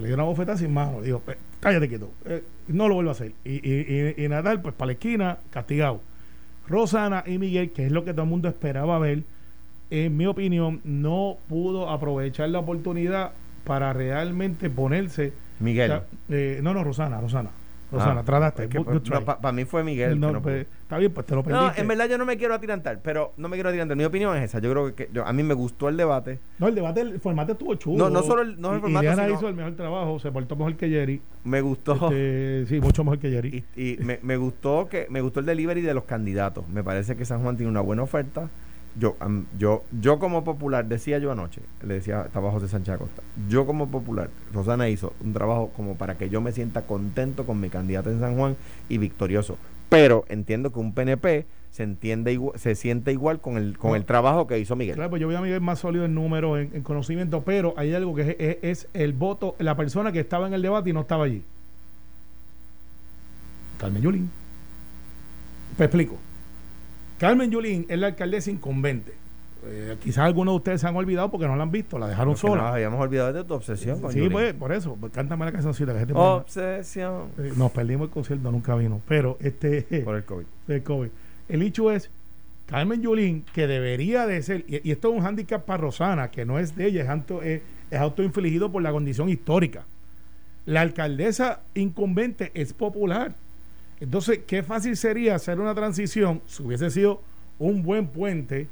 Le 0.00 0.07
dio 0.07 0.14
una 0.14 0.25
bofeta 0.25 0.57
sin 0.57 0.73
mano, 0.73 1.02
digo, 1.02 1.23
cállate 1.61 1.88
quieto, 1.88 2.11
eh, 2.25 2.43
no 2.67 2.88
lo 2.88 2.95
vuelvo 2.95 3.11
a 3.11 3.12
hacer. 3.12 3.33
Y, 3.45 3.57
y, 3.57 4.14
y, 4.19 4.25
y 4.25 4.28
Natal, 4.28 4.61
pues 4.61 4.75
para 4.75 4.87
la 4.87 4.93
esquina, 4.95 5.38
castigado. 5.50 6.00
Rosana 6.67 7.23
y 7.26 7.38
Miguel, 7.38 7.71
que 7.71 7.87
es 7.87 7.93
lo 7.93 8.05
que 8.05 8.12
todo 8.12 8.25
el 8.25 8.28
mundo 8.28 8.49
esperaba 8.49 8.99
ver, 8.99 9.23
en 9.90 10.16
mi 10.16 10.26
opinión, 10.26 10.80
no 10.85 11.38
pudo 11.49 11.88
aprovechar 11.88 12.49
la 12.50 12.59
oportunidad 12.61 13.33
para 13.64 13.92
realmente 13.92 14.71
ponerse. 14.71 15.33
Miguel. 15.61 16.02
Eh, 16.28 16.61
no, 16.62 16.75
no, 16.75 16.85
Rosana, 16.85 17.21
Rosana. 17.21 17.50
Rosana, 17.90 18.21
ah, 18.21 18.25
trataste. 18.25 18.68
Para 19.25 19.52
mí 19.52 19.64
fue 19.64 19.83
Miguel. 19.83 20.21
Pues, 20.42 20.66
está 20.83 20.99
bien, 20.99 21.11
pues 21.11 21.26
te 21.26 21.35
lo 21.35 21.42
perdiste. 21.42 21.64
No, 21.64 21.73
en 21.75 21.88
verdad 21.88 22.07
yo 22.07 22.18
no 22.18 22.26
me 22.26 22.37
quiero 22.37 22.52
atirantar, 22.52 23.00
pero 23.02 23.33
no 23.38 23.49
me 23.49 23.57
quiero 23.57 23.71
atirantar. 23.71 23.97
Mi 23.97 24.04
opinión 24.04 24.37
es 24.37 24.45
esa. 24.45 24.59
Yo 24.59 24.71
creo 24.71 24.95
que 24.95 25.09
a 25.25 25.33
mí 25.33 25.42
me 25.42 25.54
gustó 25.54 25.88
el 25.88 25.97
debate. 25.97 26.38
No, 26.59 26.68
el 26.68 26.75
debate, 26.75 27.00
el 27.00 27.18
formato 27.18 27.52
estuvo 27.52 27.75
chulo. 27.76 27.97
No, 27.97 28.11
no 28.11 28.23
solo 28.23 28.42
el, 28.42 28.61
no 28.61 28.75
el 28.75 28.80
formato. 28.80 29.00
Diana 29.00 29.28
hizo 29.30 29.49
el 29.49 29.54
mejor 29.54 29.75
trabajo, 29.75 30.18
se 30.18 30.30
portó 30.30 30.54
mejor 30.54 30.76
que 30.76 30.90
Jerry. 30.90 31.23
Me 31.45 31.62
gustó. 31.62 31.95
Este, 31.95 32.66
sí, 32.66 32.80
mucho 32.80 33.04
mejor 33.04 33.21
que 33.21 33.30
Jerry. 33.30 33.64
Y, 33.75 33.97
me, 34.02 34.18
me, 34.23 34.37
gustó 34.37 34.87
que 34.90 35.07
me 35.09 35.23
gustó 35.23 35.40
el 35.40 35.47
delivery 35.47 35.80
de 35.80 35.95
los 35.95 36.04
candidatos. 36.04 36.68
Me 36.68 36.85
parece 36.85 37.16
que 37.16 37.25
San 37.25 37.42
Juan 37.42 37.57
tiene 37.57 37.71
una 37.71 37.80
buena 37.80 38.02
oferta 38.02 38.50
yo, 38.97 39.16
yo, 39.59 39.85
yo 40.00 40.18
como 40.18 40.45
popular, 40.45 40.87
decía 40.87 41.18
yo 41.18 41.30
anoche, 41.30 41.61
le 41.83 41.95
decía, 41.95 42.23
estaba 42.26 42.50
José 42.50 42.68
Sánchez 42.68 42.95
Acosta, 42.95 43.23
yo 43.49 43.66
como 43.66 43.88
popular, 43.88 44.30
Rosana 44.52 44.88
hizo 44.88 45.12
un 45.21 45.33
trabajo 45.33 45.71
como 45.76 45.97
para 45.97 46.16
que 46.16 46.28
yo 46.28 46.40
me 46.40 46.52
sienta 46.52 46.83
contento 46.83 47.47
con 47.47 47.61
mi 47.61 47.71
candidato 47.71 48.11
en 48.11 48.21
San 48.21 48.37
Juan 48.37 48.57
y 48.88 48.99
victorioso. 48.99 49.57
Pero 49.88 50.25
entiendo 50.28 50.71
que 50.71 50.80
un 50.80 50.92
PNP 50.92 51.47
se 51.71 51.83
entiende 51.83 52.33
igual, 52.33 52.59
se 52.59 52.75
siente 52.75 53.12
igual 53.12 53.40
con 53.40 53.57
el 53.57 53.78
con 53.78 53.95
el 53.95 54.04
trabajo 54.04 54.47
que 54.47 54.59
hizo 54.59 54.76
Miguel. 54.76 54.97
Claro, 54.97 55.11
pues 55.11 55.21
yo 55.21 55.26
voy 55.26 55.37
a 55.37 55.40
Miguel 55.40 55.61
más 55.61 55.78
sólido 55.78 56.04
en 56.04 56.14
números, 56.14 56.59
en, 56.59 56.83
conocimiento, 56.83 57.42
pero 57.42 57.73
hay 57.76 57.95
algo 57.95 58.14
que 58.14 58.37
es, 58.38 58.59
es, 58.62 58.88
el 58.92 59.12
voto, 59.12 59.54
la 59.59 59.76
persona 59.76 60.12
que 60.12 60.21
estaba 60.21 60.47
en 60.47 60.54
el 60.54 60.62
debate 60.62 60.90
y 60.90 60.92
no 60.92 61.00
estaba 61.00 61.25
allí. 61.25 61.42
Carmen 63.78 64.02
Yulín. 64.02 64.30
Te 65.76 65.85
explico. 65.85 66.18
Carmen 67.19 67.51
Yulín 67.51 67.85
es 67.89 67.99
la 67.99 68.09
alcaldesa 68.09 68.51
incumbente. 68.51 69.13
eh, 69.67 69.97
quizás 70.01 70.19
algunos 70.19 70.53
de 70.53 70.57
ustedes 70.57 70.81
se 70.81 70.87
han 70.87 70.95
olvidado 70.95 71.31
porque 71.31 71.49
no 71.49 71.57
la 71.57 71.65
han 71.65 71.73
visto, 71.73 71.99
la 71.99 72.07
dejaron 72.07 72.37
sola. 72.37 72.63
Nos 72.63 72.73
habíamos 72.75 73.01
olvidado 73.01 73.33
de 73.33 73.45
tu 73.45 73.55
obsesión. 73.55 74.01
Con 74.01 74.13
sí, 74.13 74.29
pues, 74.31 74.55
por 74.55 74.73
eso. 74.73 74.97
Pues, 74.99 75.13
cántame 75.13 75.45
la 75.45 75.53
cancioncita. 75.53 75.93
Que 76.07 76.13
obsesión. 76.13 77.31
Eh, 77.39 77.53
nos 77.57 77.73
perdimos 77.73 78.07
el 78.07 78.11
concierto, 78.13 78.53
nunca 78.53 78.77
vino. 78.77 79.03
Pero 79.09 79.37
este. 79.41 79.83
Por 80.05 80.17
el 80.17 80.25
COVID. 80.25 80.47
El 80.69 80.83
COVID. 80.83 81.09
El 81.49 81.63
hecho 81.63 81.91
es 81.91 82.11
Carmen 82.67 83.03
Yulín, 83.03 83.45
que 83.53 83.67
debería 83.67 84.27
de 84.27 84.43
ser, 84.43 84.65
y, 84.69 84.91
esto 84.91 85.09
es 85.09 85.17
un 85.17 85.23
hándicap 85.23 85.65
para 85.65 85.79
Rosana, 85.79 86.31
que 86.31 86.45
no 86.45 86.59
es 86.59 86.77
de 86.77 86.87
ella, 86.87 87.03
es, 87.03 87.09
auto, 87.09 87.43
es, 87.43 87.63
es 87.91 87.99
autoinfligido 87.99 88.71
por 88.71 88.83
la 88.83 88.93
condición 88.93 89.29
histórica. 89.29 89.87
La 90.67 90.83
alcaldesa 90.83 91.63
incumbente 91.75 92.53
es 92.55 92.75
popular. 92.75 93.35
Entonces, 94.00 94.40
qué 94.47 94.62
fácil 94.62 94.97
sería 94.97 95.35
hacer 95.35 95.61
una 95.61 95.75
transición 95.75 96.43
si 96.47 96.62
hubiese 96.62 96.90
sido 96.90 97.23
un 97.59 97.83
buen 97.83 98.07
puente 98.07 98.69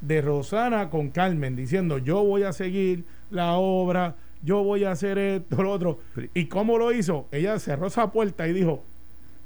de 0.00 0.20
Rosana 0.20 0.90
con 0.90 1.10
Carmen 1.10 1.54
diciendo 1.54 1.98
yo 1.98 2.24
voy 2.24 2.42
a 2.42 2.52
seguir 2.52 3.04
la 3.30 3.54
obra, 3.54 4.16
yo 4.42 4.62
voy 4.62 4.84
a 4.84 4.90
hacer 4.90 5.18
esto, 5.18 5.62
lo 5.62 5.70
otro. 5.70 6.00
¿Y 6.34 6.46
cómo 6.46 6.76
lo 6.78 6.92
hizo? 6.92 7.28
Ella 7.30 7.58
cerró 7.58 7.86
esa 7.86 8.10
puerta 8.10 8.46
y 8.48 8.52
dijo, 8.52 8.82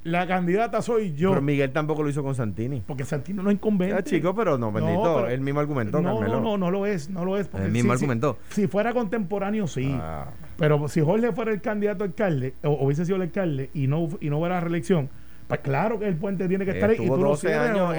la 0.06 0.26
candidata 0.26 0.80
soy 0.82 1.14
yo. 1.14 1.30
Pero 1.30 1.42
Miguel 1.42 1.72
tampoco 1.72 2.02
lo 2.02 2.08
hizo 2.08 2.22
con 2.22 2.34
Santini. 2.34 2.80
Porque 2.86 3.04
Santini 3.04 3.42
no 3.42 3.50
es 3.50 3.56
inconveniente. 3.56 4.02
Ya, 4.02 4.16
chico, 4.16 4.34
pero 4.34 4.56
no, 4.56 4.70
bendito, 4.70 5.26
el 5.26 5.40
mismo 5.40 5.60
argumento. 5.60 6.00
No, 6.00 6.20
no, 6.20 6.40
no, 6.40 6.56
no 6.56 6.70
lo 6.70 6.86
es, 6.86 7.10
no 7.10 7.24
lo 7.24 7.36
es. 7.36 7.48
el 7.54 7.72
mismo 7.72 7.92
argumento. 7.92 8.38
Si, 8.50 8.66
fuera 8.68 8.94
contemporáneo, 8.94 9.66
sí. 9.66 9.90
Ah. 10.00 10.30
Pero 10.56 10.88
si 10.88 11.00
Jorge 11.00 11.32
fuera 11.32 11.50
el 11.50 11.60
candidato 11.60 12.04
alcalde, 12.04 12.54
o, 12.62 12.84
hubiese 12.84 13.04
sido 13.04 13.16
el 13.16 13.22
alcalde 13.22 13.70
y 13.74 13.88
no, 13.88 14.08
y 14.20 14.30
no 14.30 14.38
hubiera 14.38 14.60
reelección, 14.60 15.10
pues 15.48 15.60
claro 15.60 15.98
que 15.98 16.06
el 16.06 16.16
puente 16.16 16.48
tiene 16.48 16.64
que 16.64 16.72
estar 16.72 16.90
ahí. 16.90 16.96
Y 17.00 17.06
tú 17.06 17.16
12 17.16 17.54
años. 17.54 17.94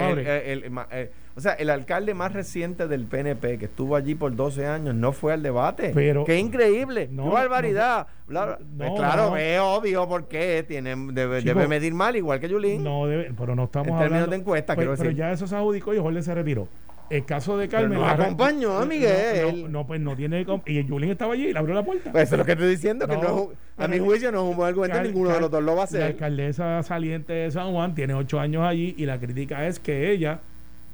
o 1.36 1.42
sea, 1.42 1.54
el 1.54 1.70
alcalde 1.70 2.13
más 2.13 2.34
reciente 2.34 2.88
del 2.88 3.06
PNP 3.06 3.58
que 3.58 3.66
estuvo 3.66 3.96
allí 3.96 4.16
por 4.16 4.36
12 4.36 4.66
años 4.66 4.96
no 4.96 5.13
fue 5.13 5.34
al 5.34 5.44
debate. 5.44 5.92
Pero, 5.94 6.25
¡Qué 6.25 6.38
increíble! 6.38 7.10
¡Qué 7.10 7.30
barbaridad! 7.30 8.08
Pues 8.27 8.92
claro, 8.96 9.38
es 9.38 9.60
obvio 9.62 10.08
porque 10.08 10.66
tiene, 10.68 10.96
debe, 11.13 11.68
medir 11.68 11.94
mal, 11.94 12.16
igual 12.16 12.39
que 12.39 12.50
Yulín. 12.50 12.84
No, 12.84 13.08
debe, 13.08 13.34
pero 13.38 13.56
no 13.56 13.66
estamos 13.66 13.88
en 13.89 14.00
términos 14.00 14.30
de 14.30 14.36
encuesta, 14.36 14.75
pero, 14.75 14.96
pero 14.98 15.12
ya 15.12 15.32
eso 15.32 15.48
se 15.48 15.56
adjudicó 15.56 15.94
y 15.94 16.00
Jorge 16.00 16.22
se 16.22 16.36
retiró. 16.36 16.68
El 17.10 17.26
caso 17.26 17.58
de 17.58 17.68
Carmen. 17.68 18.00
No 18.00 18.06
acompañó 18.06 18.78
a 18.78 18.86
Miguel. 18.86 19.72
No, 19.72 19.88
pues 19.88 20.02
no 20.02 20.16
tiene. 20.16 20.46
Y 20.66 20.88
Julín 20.88 21.12
estaba 21.12 21.34
allí 21.34 21.48
y 21.48 21.54
le 21.54 21.60
abrió 21.60 21.76
la 21.76 21.84
puerta. 21.84 22.12
Pues 22.12 22.26
eso 22.26 22.36
es 22.36 22.40
lo 22.40 22.46
que 22.46 22.52
estoy 22.54 22.70
diciendo. 22.70 23.08
que 23.08 23.16
no, 23.16 23.52
a 23.78 23.88
mi 23.88 24.00
juicio 24.00 24.32
no 24.32 24.44
es 24.44 24.50
un 24.52 24.58
buen 24.58 24.70
argumento. 24.70 25.02
ninguno 25.02 25.30
de 25.30 25.40
los 25.40 25.52
dos 25.52 25.64
lo 25.64 25.76
va 25.76 25.82
a 25.82 25.84
hacer. 25.86 26.00
La 26.02 26.06
alcaldesa 26.08 26.84
saliente 26.84 27.34
de 27.34 27.52
San 27.52 27.72
Juan 27.72 27.96
tiene 27.96 28.14
ocho 28.14 28.40
años 28.40 28.64
allí 28.64 28.96
y 28.98 29.06
la 29.06 29.20
crítica 29.20 29.68
es 29.68 29.80
que 29.80 30.12
ella 30.12 30.42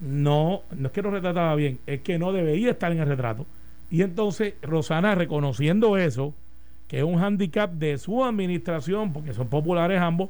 no. 0.01 0.61
No 0.77 0.87
es 0.87 0.93
que 0.93 1.01
no 1.01 1.09
retrataba 1.09 1.55
bien, 1.55 1.79
es 1.87 2.01
que 2.01 2.19
no 2.19 2.31
debería 2.31 2.71
estar 2.71 2.91
en 2.91 2.99
el 2.99 3.07
retrato. 3.07 3.45
Y 3.89 4.01
entonces 4.01 4.55
Rosana, 4.61 5.15
reconociendo 5.15 5.97
eso, 5.97 6.33
que 6.87 6.99
es 6.99 7.03
un 7.03 7.17
hándicap 7.17 7.71
de 7.71 7.97
su 7.97 8.23
administración, 8.23 9.13
porque 9.13 9.33
son 9.33 9.47
populares 9.47 9.99
ambos, 9.99 10.29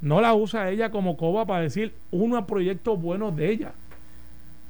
no 0.00 0.20
la 0.20 0.34
usa 0.34 0.70
ella 0.70 0.90
como 0.90 1.16
coba 1.16 1.46
para 1.46 1.62
decir 1.62 1.92
unos 2.10 2.44
proyectos 2.44 3.00
buenos 3.00 3.34
de 3.36 3.50
ella 3.50 3.72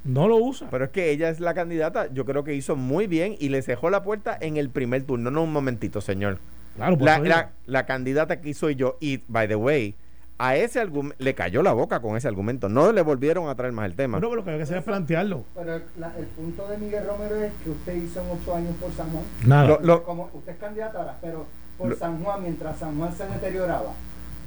no 0.05 0.27
lo 0.27 0.37
usa. 0.37 0.69
Pero 0.69 0.85
es 0.85 0.91
que 0.91 1.11
ella 1.11 1.29
es 1.29 1.39
la 1.39 1.53
candidata, 1.53 2.07
yo 2.13 2.25
creo 2.25 2.43
que 2.43 2.53
hizo 2.53 2.75
muy 2.75 3.07
bien 3.07 3.35
y 3.37 3.49
le 3.49 3.61
dejó 3.61 3.89
la 3.89 4.03
puerta 4.03 4.37
en 4.39 4.55
el 4.55 4.69
primer 4.69 5.03
turno. 5.03 5.31
No, 5.31 5.43
un 5.43 5.51
momentito, 5.51 5.99
señor. 5.99 6.39
Claro, 6.75 6.97
la, 6.99 7.51
la, 7.65 7.85
candidata 7.85 8.41
que 8.41 8.49
hizo 8.49 8.69
yo, 8.69 8.97
y 8.99 9.23
by 9.27 9.47
the 9.47 9.55
way, 9.55 9.95
a 10.37 10.57
ese 10.57 10.81
argumento 10.81 11.15
le 11.23 11.33
cayó 11.33 11.63
la 11.63 11.71
boca 11.71 12.01
con 12.01 12.17
ese 12.17 12.27
argumento. 12.27 12.69
No 12.69 12.91
le 12.91 13.01
volvieron 13.01 13.47
a 13.49 13.55
traer 13.55 13.73
más 13.73 13.85
el 13.85 13.95
tema. 13.95 14.19
No, 14.19 14.29
pero 14.29 14.35
lo 14.35 14.43
que 14.43 14.51
hay 14.51 14.57
que 14.57 14.63
hacer 14.63 14.77
es 14.77 14.83
plantearlo. 14.83 15.45
Pero 15.55 15.75
el 15.75 16.25
punto 16.35 16.67
de 16.67 16.77
Miguel 16.77 17.07
Romero 17.07 17.35
es 17.35 17.53
que 17.63 17.69
usted 17.69 17.95
hizo 17.95 18.21
en 18.21 18.27
ocho 18.29 18.55
años 18.55 18.75
por 18.79 18.91
San 18.91 19.09
Juan. 19.09 19.23
Nada. 19.45 20.01
como 20.03 20.29
usted 20.33 20.51
es 20.51 20.59
candidata 20.59 20.99
ahora, 20.99 21.17
pero 21.21 21.45
por 21.77 21.95
San 21.95 22.21
Juan, 22.23 22.43
mientras 22.43 22.77
San 22.77 22.97
Juan 22.97 23.15
se 23.15 23.25
deterioraba 23.25 23.93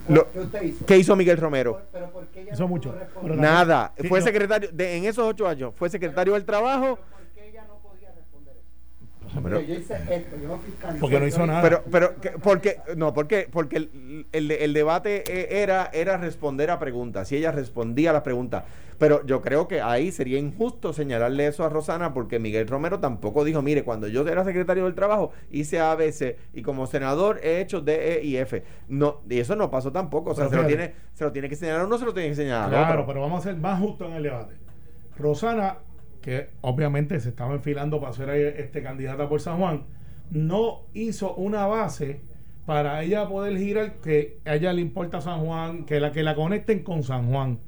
¿Qué 0.09 0.41
usted 0.41 0.63
hizo? 0.63 0.87
¿Qué 0.87 0.99
hizo 0.99 1.17
Miguel 1.17 1.37
Romero? 1.37 1.83
pero 1.93 2.11
¿por 2.11 2.27
qué 2.29 2.49
hizo 2.51 2.67
mucho. 2.67 2.95
Nada. 3.23 3.93
fue 4.09 4.23
secretario, 4.23 4.71
de, 4.73 4.97
en 4.97 5.05
esos 5.05 5.25
ocho 5.25 5.47
años, 5.47 5.75
fue 5.77 5.91
secretario 5.91 6.35
del 6.35 6.45
trabajo. 6.45 6.97
¿Por 6.97 7.27
qué 7.35 7.49
ella 7.49 7.65
no 7.69 7.79
podía 7.79 8.11
responder 8.13 8.57
eso? 8.57 9.09
Pero, 9.43 9.61
yo 9.61 9.75
hice 9.75 9.95
esto, 10.11 10.37
yo 10.43 10.59
Porque 11.01 11.21
no 11.21 11.27
hizo 11.27 11.47
nada. 11.47 11.63
Pero, 11.63 11.85
pero, 11.91 12.15
porque, 12.43 12.77
no, 12.97 13.13
porque, 13.13 13.49
porque 13.51 13.77
el, 13.77 14.27
el, 14.33 14.51
el 14.51 14.73
debate 14.73 15.25
e, 15.27 15.63
era, 15.63 15.91
era 15.93 16.17
responder 16.17 16.71
a 16.71 16.79
preguntas. 16.79 17.31
Y 17.33 17.37
ella 17.37 17.53
respondía 17.53 18.11
a 18.11 18.13
las 18.15 18.23
preguntas. 18.23 18.65
Pero 18.99 19.25
yo 19.25 19.41
creo 19.41 19.69
que 19.69 19.81
ahí 19.81 20.11
sería 20.11 20.39
injusto 20.39 20.93
señalarle 20.93 21.47
eso 21.47 21.65
a 21.65 21.69
Rosana 21.69 22.13
porque 22.13 22.41
Miguel 22.41 22.67
Romero 22.67 22.99
tampoco 22.99 23.45
dijo, 23.45 23.63
mire, 23.63 23.85
cuando 23.85 24.09
yo 24.09 24.27
era 24.27 24.45
secretario 24.45 24.85
del 24.85 24.95
trabajo 24.95 25.31
hice 25.51 25.79
ABC 25.79 26.37
y 26.53 26.63
como 26.63 26.87
senador 26.87 27.39
he 27.45 27.61
hecho 27.61 27.81
D, 27.81 28.19
E 28.19 28.25
y 28.25 28.37
F. 28.37 28.65
No, 28.89 29.21
y 29.29 29.39
eso 29.39 29.55
no 29.55 29.71
pasó 29.71 29.93
tampoco. 29.93 30.31
O 30.31 30.35
sea, 30.35 30.49
se 30.49 30.57
lo, 30.57 30.67
tiene, 30.67 30.95
se 31.15 31.25
lo 31.25 31.31
tiene 31.31 31.49
que 31.49 31.55
señalar 31.55 31.87
uno, 31.87 31.97
se 31.97 32.05
lo 32.05 32.13
tiene 32.13 32.31
que 32.31 32.35
señalar 32.35 32.71
Claro, 32.71 33.07
pero 33.07 33.21
vamos 33.21 33.41
a 33.41 33.49
ser 33.51 33.57
más 33.57 33.81
justos 33.81 34.09
en 34.09 34.17
el 34.17 34.23
debate. 34.25 34.55
Rosana, 35.17 35.79
que 36.29 36.51
obviamente 36.61 37.19
se 37.21 37.31
estaba 37.31 37.55
enfilando 37.55 38.01
para 38.01 38.13
ser 38.13 38.29
este 38.29 38.83
candidata 38.83 39.31
por 39.31 39.41
San 39.41 39.57
Juan, 39.57 39.85
no 40.31 40.83
hizo 40.93 41.35
una 41.37 41.67
base 41.67 42.21
para 42.67 43.03
ella 43.03 43.27
poder 43.27 43.57
girar 43.57 43.95
que 44.03 44.37
a 44.45 44.57
ella 44.57 44.75
le 44.75 44.83
importa 44.83 45.23
San 45.23 45.41
Juan, 45.41 45.87
que 45.87 46.01
la 46.01 46.13
que 46.13 46.23
la 46.23 46.35
conecten 46.35 46.83
con 46.83 47.03
San 47.03 47.31
Juan. 47.31 47.61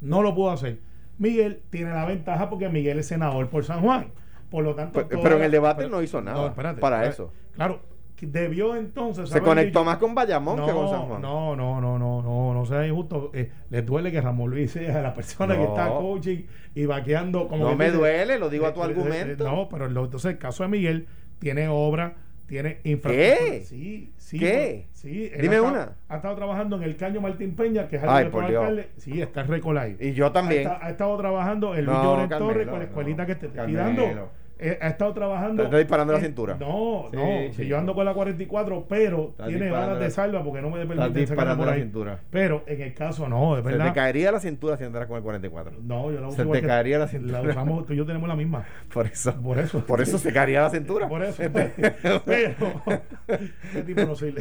No 0.00 0.22
lo 0.22 0.34
pudo 0.34 0.50
hacer. 0.50 0.80
Miguel 1.18 1.62
tiene 1.70 1.90
la 1.90 2.06
ventaja 2.06 2.50
porque 2.50 2.68
Miguel 2.68 2.98
es 2.98 3.06
senador 3.06 3.50
por 3.50 3.64
San 3.64 3.82
Juan. 3.82 4.10
Por 4.50 4.64
lo 4.64 4.74
tanto. 4.74 5.06
Pero, 5.06 5.36
en 5.36 5.44
el 5.44 5.52
debate 5.52 5.88
no 5.88 6.02
hizo 6.02 6.20
nada 6.20 6.52
para 6.54 7.06
eso. 7.06 7.32
Claro, 7.54 7.78
debió 8.26 8.76
entonces. 8.76 9.28
Se 9.28 9.40
conectó 9.40 9.84
más 9.84 9.98
con 9.98 10.14
Bayamón 10.14 10.64
que 10.64 10.72
con 10.72 10.88
San 10.88 11.02
Juan. 11.02 11.22
No, 11.22 11.56
no, 11.56 11.80
no, 11.80 11.98
no, 11.98 12.22
no, 12.22 12.54
no 12.54 12.66
sea 12.66 12.86
injusto. 12.86 13.30
Eh, 13.34 13.50
les 13.70 13.84
duele 13.84 14.10
que 14.12 14.20
Ramón 14.20 14.50
Luis 14.50 14.72
sea 14.72 15.00
la 15.02 15.14
persona 15.14 15.56
que 15.56 15.64
está 15.64 15.88
coaching 15.88 16.42
y 16.74 16.86
vaqueando. 16.86 17.48
Como 17.48 17.64
no 17.64 17.76
me 17.76 17.90
duele, 17.90 18.38
lo 18.38 18.50
digo 18.50 18.66
a 18.66 18.74
tu 18.74 18.82
argumento. 18.82 19.44
no, 19.44 19.68
pero 19.68 19.86
entonces 19.86 20.32
el 20.32 20.38
caso 20.38 20.62
de 20.62 20.68
Miguel 20.68 21.06
tiene 21.38 21.68
obra 21.68 22.16
tiene 22.48 22.80
infraestructura. 22.82 23.50
¿Qué? 23.50 23.64
Sí, 23.66 24.12
sí. 24.16 24.38
¿Qué? 24.38 24.88
Sí. 24.92 25.30
Dime 25.38 25.60
una. 25.60 25.92
Ha 26.08 26.16
estado 26.16 26.34
trabajando 26.34 26.76
en 26.76 26.82
el 26.82 26.96
Caño 26.96 27.20
Martín 27.20 27.54
Peña, 27.54 27.88
que 27.88 27.96
es 27.96 28.02
el 28.02 28.08
alcalde. 28.08 28.88
Sí, 28.96 29.20
está 29.20 29.42
en 29.42 29.48
Recolay. 29.48 29.96
Y 30.00 30.14
yo 30.14 30.32
también. 30.32 30.66
Ha, 30.66 30.88
estado 30.88 31.16
trabajando 31.18 31.74
en 31.76 31.84
Luis 31.84 31.98
Lloren 31.98 32.28
Torres 32.30 32.66
con 32.66 32.78
la 32.78 32.84
escuelita 32.86 33.26
que 33.26 33.34
te 33.34 33.46
estoy 33.46 33.74
dando 33.74 34.30
eh, 34.58 34.78
ha 34.80 34.88
estado 34.88 35.12
trabajando. 35.12 35.62
¿Te 35.62 35.66
está 35.66 35.78
disparando 35.78 36.12
la 36.12 36.20
cintura? 36.20 36.56
No, 36.58 37.08
no. 37.12 37.52
Si 37.52 37.66
yo 37.66 37.78
ando 37.78 37.94
con 37.94 38.04
la 38.04 38.14
44, 38.14 38.86
pero 38.88 39.34
tiene 39.46 39.70
balas 39.70 40.00
de 40.00 40.10
salva 40.10 40.42
porque 40.42 40.60
no 40.60 40.70
me 40.70 40.84
permite 40.84 41.26
sacarla 41.26 41.56
por 41.56 41.68
ahí. 41.68 41.78
La 41.78 41.84
cintura. 41.84 42.20
Pero 42.30 42.64
en 42.66 42.80
el 42.82 42.94
caso 42.94 43.28
no, 43.28 43.56
es 43.56 43.64
verdad. 43.64 43.86
Se 43.86 43.90
te 43.90 43.94
caería 43.94 44.32
la 44.32 44.40
cintura 44.40 44.76
si 44.76 44.84
andaras 44.84 45.08
con 45.08 45.16
el 45.16 45.22
44. 45.22 45.78
No, 45.82 46.10
yo 46.10 46.20
la 46.20 46.28
uso. 46.28 46.36
Se 46.36 46.44
te 46.44 46.66
caería 46.66 46.98
la 46.98 47.08
cintura. 47.08 47.42
La 47.42 47.48
usamos, 47.48 47.86
tú 47.86 47.92
y 47.92 47.96
yo 47.96 48.06
tenemos 48.06 48.28
la 48.28 48.36
misma. 48.36 48.64
Por 48.92 49.06
eso. 49.06 49.34
Por 49.40 49.58
eso. 49.58 49.84
Por 49.86 50.00
eso 50.00 50.18
se 50.18 50.32
caería 50.32 50.62
la 50.62 50.70
cintura. 50.70 51.08
Por 51.08 51.22
eso. 51.22 51.42
pero. 52.24 52.54
Este 53.28 53.82
tipo 53.82 54.02
no 54.02 54.16
soy. 54.16 54.34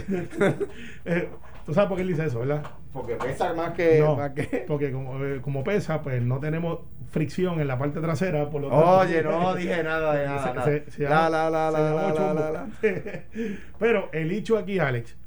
eh, 1.05 1.29
¿Tú 1.67 1.73
sabes 1.73 1.89
por 1.89 1.97
qué 1.97 2.03
él 2.03 2.07
dice 2.07 2.25
eso, 2.25 2.39
verdad? 2.39 2.63
Porque 2.93 3.15
pesa 3.15 3.53
más 3.53 3.73
que. 3.73 3.99
No, 3.99 4.17
Porque 4.67 4.89
como, 4.89 5.21
eh, 5.25 5.41
como 5.41 5.65
pesa, 5.65 6.01
pues 6.01 6.21
no 6.21 6.39
tenemos 6.39 6.79
fricción 7.11 7.59
en 7.59 7.67
la 7.67 7.77
parte 7.77 7.99
trasera. 7.99 8.49
Por 8.49 8.61
lo 8.61 8.69
tanto, 8.69 8.99
Oye, 8.99 9.21
no 9.21 9.53
dije 9.53 9.83
nada 9.83 10.15
de 10.15 10.25
nada. 10.27 11.29
la, 11.29 11.29
la, 11.29 11.49
la, 11.49 11.71
la, 12.51 12.67
Pero 13.79 14.07
el 14.13 14.31
hecho 14.31 14.57
aquí, 14.57 14.79
Alex, 14.79 15.17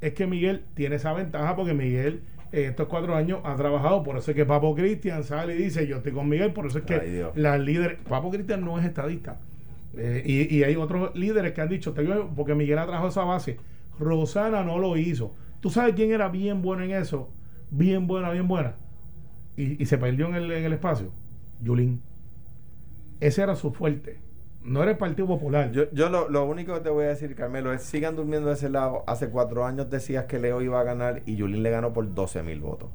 es 0.00 0.14
que 0.14 0.26
Miguel 0.26 0.64
tiene 0.72 0.96
esa 0.96 1.12
ventaja 1.12 1.54
porque 1.54 1.74
Miguel 1.74 2.22
en 2.50 2.70
estos 2.70 2.88
cuatro 2.88 3.14
años 3.14 3.40
ha 3.44 3.54
trabajado. 3.56 4.02
Por 4.02 4.16
eso 4.16 4.30
es 4.30 4.34
que 4.34 4.46
Papo 4.46 4.74
Cristian 4.74 5.22
sale 5.22 5.54
y 5.54 5.58
dice: 5.58 5.86
Yo 5.86 5.98
estoy 5.98 6.12
con 6.12 6.30
Miguel. 6.30 6.54
Por 6.54 6.64
eso 6.64 6.78
es 6.78 6.84
que 6.84 7.26
la 7.34 7.58
líder. 7.58 7.98
Papo 8.08 8.30
Cristian 8.30 8.64
no 8.64 8.78
es 8.78 8.86
estadista. 8.86 9.38
Eh, 9.98 10.22
y, 10.24 10.56
y, 10.56 10.64
hay 10.64 10.76
otros 10.76 11.14
líderes 11.14 11.52
que 11.52 11.60
han 11.60 11.68
dicho: 11.68 11.94
Porque 12.34 12.54
Miguel 12.54 12.78
ha 12.78 12.84
trabajado 12.84 13.10
esa 13.10 13.24
base. 13.24 13.58
Rosana 13.98 14.62
no 14.64 14.78
lo 14.78 14.96
hizo. 14.96 15.34
¿Tú 15.60 15.70
sabes 15.70 15.94
quién 15.94 16.10
era 16.10 16.28
bien 16.28 16.62
bueno 16.62 16.82
en 16.82 16.92
eso? 16.92 17.30
Bien 17.70 18.06
buena, 18.06 18.30
bien 18.30 18.48
buena. 18.48 18.76
Y, 19.56 19.82
y 19.82 19.86
se 19.86 19.98
perdió 19.98 20.26
en 20.28 20.34
el, 20.34 20.50
en 20.50 20.64
el 20.64 20.72
espacio. 20.72 21.12
Yulín. 21.60 22.02
Ese 23.20 23.42
era 23.42 23.54
su 23.54 23.72
fuerte. 23.72 24.18
No 24.62 24.82
era 24.82 24.92
el 24.92 24.98
Partido 24.98 25.26
Popular. 25.26 25.70
Yo, 25.72 25.90
yo 25.92 26.08
lo, 26.08 26.28
lo, 26.28 26.44
único 26.44 26.74
que 26.74 26.80
te 26.80 26.90
voy 26.90 27.04
a 27.04 27.08
decir, 27.08 27.34
Carmelo, 27.34 27.72
es 27.72 27.82
sigan 27.82 28.16
durmiendo 28.16 28.48
de 28.48 28.54
ese 28.54 28.68
lado. 28.68 29.04
Hace 29.06 29.28
cuatro 29.28 29.64
años 29.64 29.88
decías 29.90 30.24
que 30.24 30.38
Leo 30.38 30.60
iba 30.60 30.80
a 30.80 30.84
ganar 30.84 31.22
y 31.26 31.36
Yulín 31.36 31.62
le 31.62 31.70
ganó 31.70 31.92
por 31.92 32.12
12 32.12 32.42
mil 32.42 32.60
votos. 32.60 32.90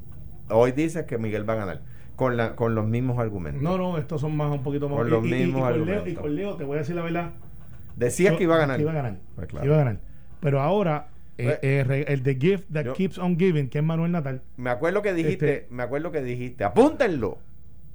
Hoy 0.49 0.71
dices 0.71 1.05
que 1.05 1.17
Miguel 1.17 1.47
va 1.47 1.53
a 1.53 1.57
ganar. 1.57 1.81
Con, 2.15 2.37
la, 2.37 2.55
con 2.55 2.75
los 2.75 2.85
mismos 2.85 3.19
argumentos. 3.19 3.61
No, 3.61 3.77
no, 3.77 3.97
estos 3.97 4.21
son 4.21 4.37
más 4.37 4.49
un 4.49 4.63
poquito 4.63 4.87
más. 4.87 4.99
Con 4.99 5.09
los 5.09 5.21
mismos 5.21 5.61
y, 5.61 5.63
argumentos. 5.63 6.05
Leo, 6.05 6.13
y 6.13 6.15
con 6.15 6.35
Leo, 6.35 6.55
te 6.55 6.63
voy 6.63 6.75
a 6.75 6.79
decir 6.79 6.95
la 6.95 7.01
verdad. 7.01 7.33
Decías 7.97 8.37
que 8.37 8.43
iba 8.43 8.55
a 8.55 8.59
ganar. 8.59 8.79
iba 8.79 8.91
a 8.91 8.95
ganar. 8.95 9.17
Pues 9.35 9.49
iba 9.51 9.75
a 9.75 9.77
ganar. 9.79 9.99
Pero 10.39 10.61
ahora 10.61 11.09
eh, 11.37 11.59
eh, 11.61 12.05
el 12.07 12.23
The 12.23 12.35
Gift 12.35 12.65
That 12.71 12.93
Keeps 12.93 13.17
On 13.17 13.37
Giving, 13.37 13.69
que 13.69 13.79
es 13.79 13.83
Manuel 13.83 14.11
Natal. 14.11 14.41
Me 14.57 14.69
acuerdo 14.69 15.01
que 15.01 15.13
dijiste, 15.13 15.53
este 15.55 15.73
me 15.73 15.83
acuerdo 15.83 16.11
que 16.11 16.21
dijiste, 16.21 16.63
apúntenlo 16.63 17.37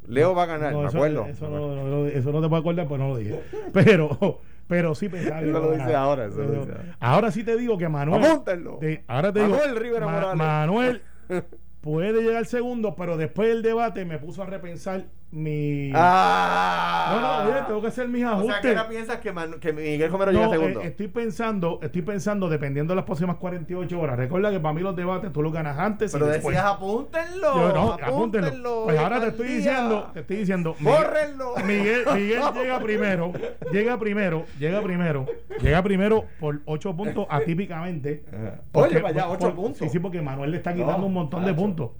Leo 0.06 0.34
va 0.34 0.42
a 0.44 0.46
ganar, 0.46 0.74
me 0.74 0.86
acuerdo. 0.86 1.26
Eso 1.26 1.48
no, 1.48 2.06
eso 2.06 2.32
no 2.32 2.40
te 2.42 2.48
puedo 2.48 2.60
acordar, 2.60 2.88
pues 2.88 3.00
no 3.00 3.08
lo 3.10 3.16
dije. 3.16 3.40
Pero, 3.72 4.40
pero 4.66 4.94
sí 4.94 5.08
pensaba 5.08 5.40
Eso 5.40 5.50
lo 5.52 5.72
dice 5.72 5.94
ahora. 5.94 6.26
Eso 6.26 6.36
pero, 6.38 6.48
lo 6.52 6.58
dice 6.60 6.72
ahora. 6.72 6.96
ahora 7.00 7.30
sí 7.30 7.44
te 7.44 7.56
digo 7.56 7.76
que 7.78 7.88
Manuel. 7.88 8.24
Apúntenlo. 8.24 8.78
te- 8.78 9.04
ahora 9.06 9.32
te 9.32 9.40
digo. 9.40 9.50
Manuel 9.56 9.76
Rivera 9.76 10.06
Ma- 10.06 10.12
Morales. 10.12 10.36
Manuel 10.36 11.02
puede 11.80 12.22
llegar 12.22 12.44
segundo, 12.46 12.94
pero 12.96 13.16
después 13.16 13.48
del 13.48 13.62
debate 13.62 14.04
me 14.04 14.18
puso 14.18 14.42
a 14.42 14.46
repensar 14.46 15.04
mi. 15.32 15.92
¡Ah! 15.94 17.08
No, 17.12 17.20
no, 17.44 17.50
oye, 17.52 17.62
tengo 17.66 17.80
que 17.80 17.86
hacer 17.88 18.08
mis 18.08 18.24
O 18.24 18.28
ajustes. 18.28 18.52
sea, 18.52 18.60
que 18.62 18.68
ahora 18.76 18.88
piensas 18.88 19.16
que, 19.18 19.32
Manu- 19.32 19.58
que 19.60 19.72
Miguel 19.72 20.10
Romero 20.10 20.32
No, 20.32 20.38
llega 20.40 20.50
segundo. 20.50 20.80
eh, 20.80 20.86
estoy 20.88 21.08
pensando, 21.08 21.78
estoy 21.82 22.02
pensando, 22.02 22.48
dependiendo 22.48 22.92
de 22.92 22.96
las 22.96 23.04
próximas 23.04 23.36
48 23.36 24.00
horas. 24.00 24.16
Recuerda 24.18 24.50
que 24.50 24.58
para 24.60 24.74
mí 24.74 24.80
los 24.80 24.96
debates 24.96 25.32
tú 25.32 25.42
los 25.42 25.52
ganas 25.52 25.78
antes 25.78 26.12
Pero 26.12 26.26
y 26.26 26.30
después. 26.30 26.56
decías 26.56 26.72
apúntenlo. 26.74 27.54
Yo, 27.54 27.72
no, 27.72 27.92
apúntenlo. 27.92 28.06
apúntenlo. 28.16 28.82
Pues 28.84 28.98
ahora 28.98 29.20
te 29.20 29.28
estoy 29.28 29.48
diciendo, 29.48 30.10
te 30.12 30.20
estoy 30.20 30.36
diciendo. 30.38 30.74
Miguel- 30.78 30.96
Bórrenlo. 30.96 31.54
Miguel, 31.64 32.04
Miguel 32.14 32.42
llega 32.54 32.78
primero, 32.80 33.32
llega 33.72 33.98
primero, 33.98 34.44
llega 34.58 34.82
primero, 34.82 35.26
llega 35.60 35.82
primero 35.82 36.24
por 36.40 36.60
8 36.64 36.96
puntos 36.96 37.26
atípicamente. 37.30 38.24
Ajá. 38.32 38.60
Porque- 38.72 38.94
Oye, 38.96 39.02
vaya, 39.02 39.28
ocho 39.28 39.38
por- 39.46 39.54
puntos. 39.54 39.78
Sí, 39.78 39.88
sí, 39.88 39.98
porque 39.98 40.20
Manuel 40.22 40.50
le 40.50 40.56
está 40.58 40.72
quitando 40.72 40.98
No, 40.98 41.06
un 41.06 41.12
montón 41.14 41.44
de 41.44 41.54
puntos. 41.54 41.90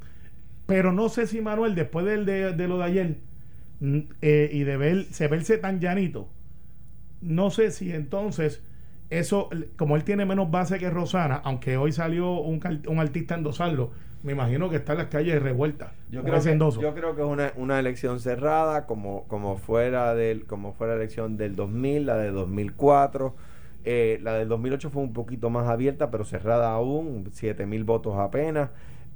Pero 0.71 0.93
no 0.93 1.09
sé 1.09 1.27
si 1.27 1.41
Manuel, 1.41 1.75
después 1.75 2.07
del 2.07 2.25
de, 2.25 2.53
de 2.53 2.69
lo 2.69 2.79
de 2.79 2.85
ayer, 2.85 3.17
mm, 3.81 3.99
eh, 4.23 4.51
y 4.53 4.63
de 4.63 4.77
ver, 4.77 5.05
se 5.11 5.27
verse 5.27 5.59
tan 5.59 5.81
llanito, 5.81 6.29
no 7.21 7.51
sé 7.51 7.73
si 7.73 7.93
entonces 7.93 8.63
eso, 9.11 9.49
como 9.77 9.97
él 9.97 10.05
tiene 10.05 10.27
menos 10.27 10.49
base 10.49 10.79
que 10.79 10.89
Rosana, 10.89 11.41
aunque 11.43 11.77
hoy 11.77 11.91
salió 11.91 12.35
un, 12.35 12.61
un 12.87 13.01
artista 13.01 13.35
a 13.35 13.39
endosarlo, 13.39 13.91
me 14.23 14.31
imagino 14.31 14.71
que 14.71 14.77
está 14.77 14.93
en 14.93 14.99
las 14.99 15.09
calles 15.09 15.43
revueltas. 15.43 15.91
Yo 16.09 16.23
creo, 16.23 16.41
que, 16.41 16.57
yo 16.57 16.95
creo 16.95 17.17
que 17.17 17.23
es 17.23 17.29
una, 17.29 17.53
una 17.57 17.81
elección 17.81 18.21
cerrada, 18.21 18.87
como, 18.87 19.25
como, 19.27 19.57
fuera 19.57 20.15
del, 20.15 20.45
como 20.45 20.73
fuera 20.75 20.95
la 20.95 21.01
elección 21.01 21.37
del 21.37 21.57
2000, 21.57 22.07
la 22.07 22.17
de 22.17 22.31
2004. 22.31 23.35
Eh, 23.85 24.21
la 24.23 24.35
del 24.35 24.47
2008 24.47 24.91
fue 24.91 25.03
un 25.03 25.15
poquito 25.15 25.51
más 25.51 25.69
abierta, 25.69 26.13
pero 26.13 26.25
cerrada 26.25 26.71
aún, 26.71 27.29
7 27.33 27.67
mil 27.67 27.83
votos 27.83 28.17
apenas. 28.17 28.71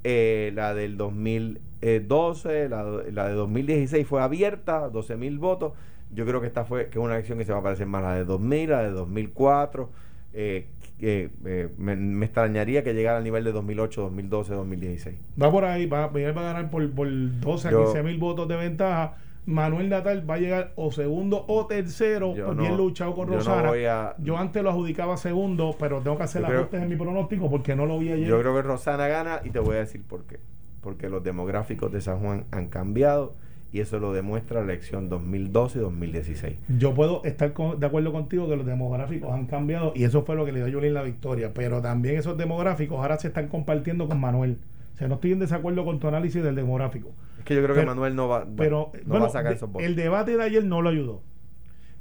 Eh, 0.04 0.52
la 0.54 0.74
del 0.74 0.96
2012, 0.98 2.68
la, 2.68 2.82
la 3.12 3.28
de 3.28 3.34
2016 3.34 4.06
fue 4.06 4.22
abierta, 4.22 4.88
12 4.90 5.16
mil 5.16 5.38
votos. 5.38 5.72
Yo 6.14 6.26
creo 6.26 6.40
que 6.40 6.46
esta 6.46 6.64
fue 6.64 6.84
que 6.90 6.98
es 6.98 7.04
una 7.04 7.14
elección 7.14 7.38
que 7.38 7.44
se 7.44 7.52
va 7.52 7.58
a 7.58 7.62
parecer 7.62 7.86
más 7.86 8.04
a 8.04 8.08
la 8.10 8.14
de 8.16 8.24
2000, 8.24 8.70
la 8.70 8.82
de 8.82 8.90
2004. 8.90 9.90
Eh, 10.34 10.66
que, 10.98 11.30
eh, 11.44 11.68
me, 11.78 11.96
me 11.96 12.24
extrañaría 12.26 12.84
que 12.84 12.92
llegara 12.94 13.18
al 13.18 13.24
nivel 13.24 13.44
de 13.44 13.52
2008, 13.52 14.00
2012, 14.02 14.54
2016. 14.54 15.16
Va 15.40 15.50
por 15.50 15.64
ahí, 15.64 15.86
va, 15.86 16.08
Miguel 16.10 16.36
va 16.36 16.42
a 16.42 16.52
ganar 16.52 16.70
por, 16.70 16.88
por 16.92 17.08
12 17.40 17.68
a 17.68 17.70
Yo- 17.72 17.84
15 17.84 18.02
mil 18.02 18.18
votos 18.18 18.46
de 18.48 18.56
ventaja. 18.56 19.16
Manuel 19.46 19.88
Natal 19.90 20.28
va 20.28 20.34
a 20.34 20.38
llegar 20.38 20.72
o 20.76 20.90
segundo 20.90 21.44
o 21.48 21.66
tercero, 21.66 22.34
Yo 22.34 22.46
pues 22.46 22.56
no- 22.56 22.62
bien 22.62 22.76
luchado 22.76 23.14
con 23.14 23.26
yo 23.26 23.32
no 23.32 23.38
Rosana. 23.38 23.70
a- 24.10 24.16
Yo 24.18 24.38
antes 24.38 24.62
lo 24.62 24.70
adjudicaba 24.70 25.16
segundo, 25.16 25.76
pero 25.78 26.00
tengo 26.00 26.16
que 26.16 26.22
hacer 26.22 26.42
las 26.42 26.50
ajustes 26.52 26.82
en 26.82 26.88
mi 26.88 26.96
pronóstico 26.96 27.50
porque 27.50 27.76
no 27.76 27.84
lo 27.86 27.98
vi 27.98 28.10
ayer. 28.12 28.26
Yo 28.28 28.40
creo 28.40 28.54
que 28.54 28.62
Rosana 28.62 29.06
gana 29.08 29.40
y 29.44 29.50
te 29.50 29.58
voy 29.58 29.76
a 29.76 29.80
decir 29.80 30.02
por 30.02 30.24
qué. 30.24 30.38
Porque 30.80 31.08
los 31.08 31.22
demográficos 31.22 31.92
de 31.92 32.00
San 32.00 32.20
Juan 32.20 32.44
han 32.50 32.68
cambiado 32.68 33.34
y 33.72 33.80
eso 33.80 33.98
lo 33.98 34.12
demuestra 34.12 34.60
la 34.60 34.66
elección 34.72 35.08
2012 35.08 35.78
y 35.78 35.82
2016. 35.82 36.56
Yo 36.78 36.94
puedo 36.94 37.22
estar 37.24 37.52
con- 37.52 37.80
de 37.80 37.86
acuerdo 37.86 38.12
contigo 38.12 38.48
que 38.48 38.56
los 38.56 38.64
demográficos 38.66 39.30
han 39.32 39.46
cambiado 39.46 39.92
y 39.96 40.04
eso 40.04 40.22
fue 40.24 40.36
lo 40.36 40.44
que 40.44 40.52
le 40.52 40.58
dio 40.60 40.66
a 40.66 40.70
Yulín 40.70 40.94
la 40.94 41.02
victoria. 41.02 41.52
Pero 41.52 41.82
también 41.82 42.16
esos 42.16 42.36
demográficos 42.38 42.98
ahora 42.98 43.18
se 43.18 43.28
están 43.28 43.48
compartiendo 43.48 44.06
con 44.08 44.20
Manuel. 44.20 44.58
O 44.94 44.96
sea, 44.96 45.08
no 45.08 45.14
estoy 45.16 45.32
en 45.32 45.40
desacuerdo 45.40 45.84
con 45.84 45.98
tu 45.98 46.06
análisis 46.08 46.42
del 46.42 46.54
demográfico. 46.54 47.12
Es 47.38 47.44
que 47.44 47.54
yo 47.54 47.62
creo 47.62 47.74
que 47.74 47.84
Manuel 47.84 48.14
no 48.14 48.28
va, 48.28 48.46
Pero 48.56 48.92
no 48.94 49.00
bueno, 49.06 49.24
va 49.24 49.28
a 49.28 49.32
sacar 49.32 49.50
de- 49.50 49.56
esos 49.56 49.70
votos. 49.70 49.86
el 49.86 49.96
debate 49.96 50.36
de 50.36 50.42
ayer 50.42 50.64
no 50.64 50.82
lo 50.82 50.88
ayudó. 50.90 51.22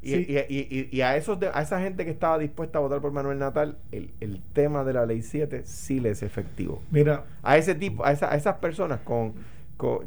Y, 0.04 0.10
sí. 0.12 0.26
y- 0.28 0.38
y- 0.54 0.68
y- 0.70 0.90
y 0.98 1.02
a, 1.02 1.16
esos 1.16 1.40
de- 1.40 1.48
a 1.54 1.62
esa 1.62 1.80
gente 1.80 2.04
que 2.06 2.12
estaba 2.12 2.38
dispuesta 2.38 2.78
a 2.78 2.82
votar 2.82 3.00
por 3.02 3.12
Manuel 3.14 3.40
Natal, 3.40 3.78
el, 3.92 4.12
el 4.20 4.42
tema 4.54 4.84
de 4.84 4.94
la 4.94 5.06
ley 5.06 5.22
7 5.22 5.62
sí 5.66 6.00
le 6.02 6.10
es 6.12 6.22
efectivo. 6.24 6.82
Mira, 6.92 7.24
A 7.42 7.58
ese 7.58 7.74
tipo, 7.74 8.06
a, 8.06 8.12
esa- 8.12 8.32
a 8.32 8.36
esas 8.36 8.58
personas 8.58 9.00
con- 9.00 9.34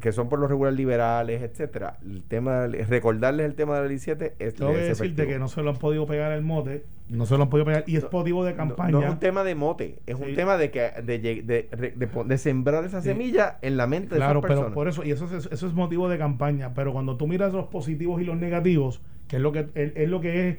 que 0.00 0.12
son 0.12 0.28
por 0.28 0.38
lo 0.38 0.48
regular 0.48 0.72
liberales, 0.72 1.42
etcétera, 1.42 1.98
el 2.02 2.22
tema 2.22 2.66
recordarles 2.66 3.44
el 3.46 3.54
tema 3.54 3.74
de 3.76 3.82
la 3.82 3.88
ley 3.88 3.98
7 3.98 4.34
es, 4.38 4.54
tengo 4.54 4.70
que 4.72 4.78
decirte 4.78 5.04
efectivo. 5.04 5.28
que 5.28 5.38
no 5.38 5.48
se 5.48 5.62
lo 5.62 5.70
han 5.70 5.76
podido 5.76 6.06
pegar 6.06 6.32
el 6.32 6.42
mote, 6.42 6.84
no 7.10 7.26
se 7.26 7.36
lo 7.36 7.42
han 7.42 7.50
podido 7.50 7.66
pegar 7.66 7.84
y 7.86 7.96
es 7.96 8.04
No, 8.04 8.08
motivo 8.12 8.44
de 8.44 8.54
campaña. 8.54 8.90
No, 8.92 9.02
es 9.02 9.10
un 9.10 9.18
tema 9.18 9.44
de 9.44 9.54
mote, 9.54 9.98
es 10.06 10.16
Sí. 10.16 10.22
un 10.22 10.34
tema 10.34 10.56
de 10.56 10.70
que 10.70 10.90
de, 11.04 11.18
de, 11.18 11.68
de- 12.26 12.38
sembrar 12.38 12.84
esa 12.84 13.02
Sí. 13.02 13.08
semilla 13.08 13.58
en 13.60 13.76
la 13.76 13.86
mente 13.86 14.16
Claro, 14.16 14.40
de 14.40 14.46
esas 14.46 14.48
pero 14.48 14.48
personas. 14.60 14.72
por 14.74 14.88
eso, 14.88 15.04
y 15.04 15.10
eso 15.10 15.26
es, 15.36 15.46
eso 15.52 15.66
es 15.66 15.72
motivo 15.74 16.08
de 16.08 16.16
campaña. 16.16 16.72
Pero 16.72 16.92
cuando 16.92 17.16
tú 17.16 17.26
miras 17.26 17.52
los 17.52 17.66
positivos 17.66 18.22
y 18.22 18.24
los 18.24 18.36
negativos, 18.38 19.02
que 19.28 19.36
es 19.36 19.42
lo 19.42 19.52
que 19.52 19.66
es, 19.74 19.92
es 19.94 20.08
lo 20.08 20.20
que 20.22 20.48
es, 20.48 20.58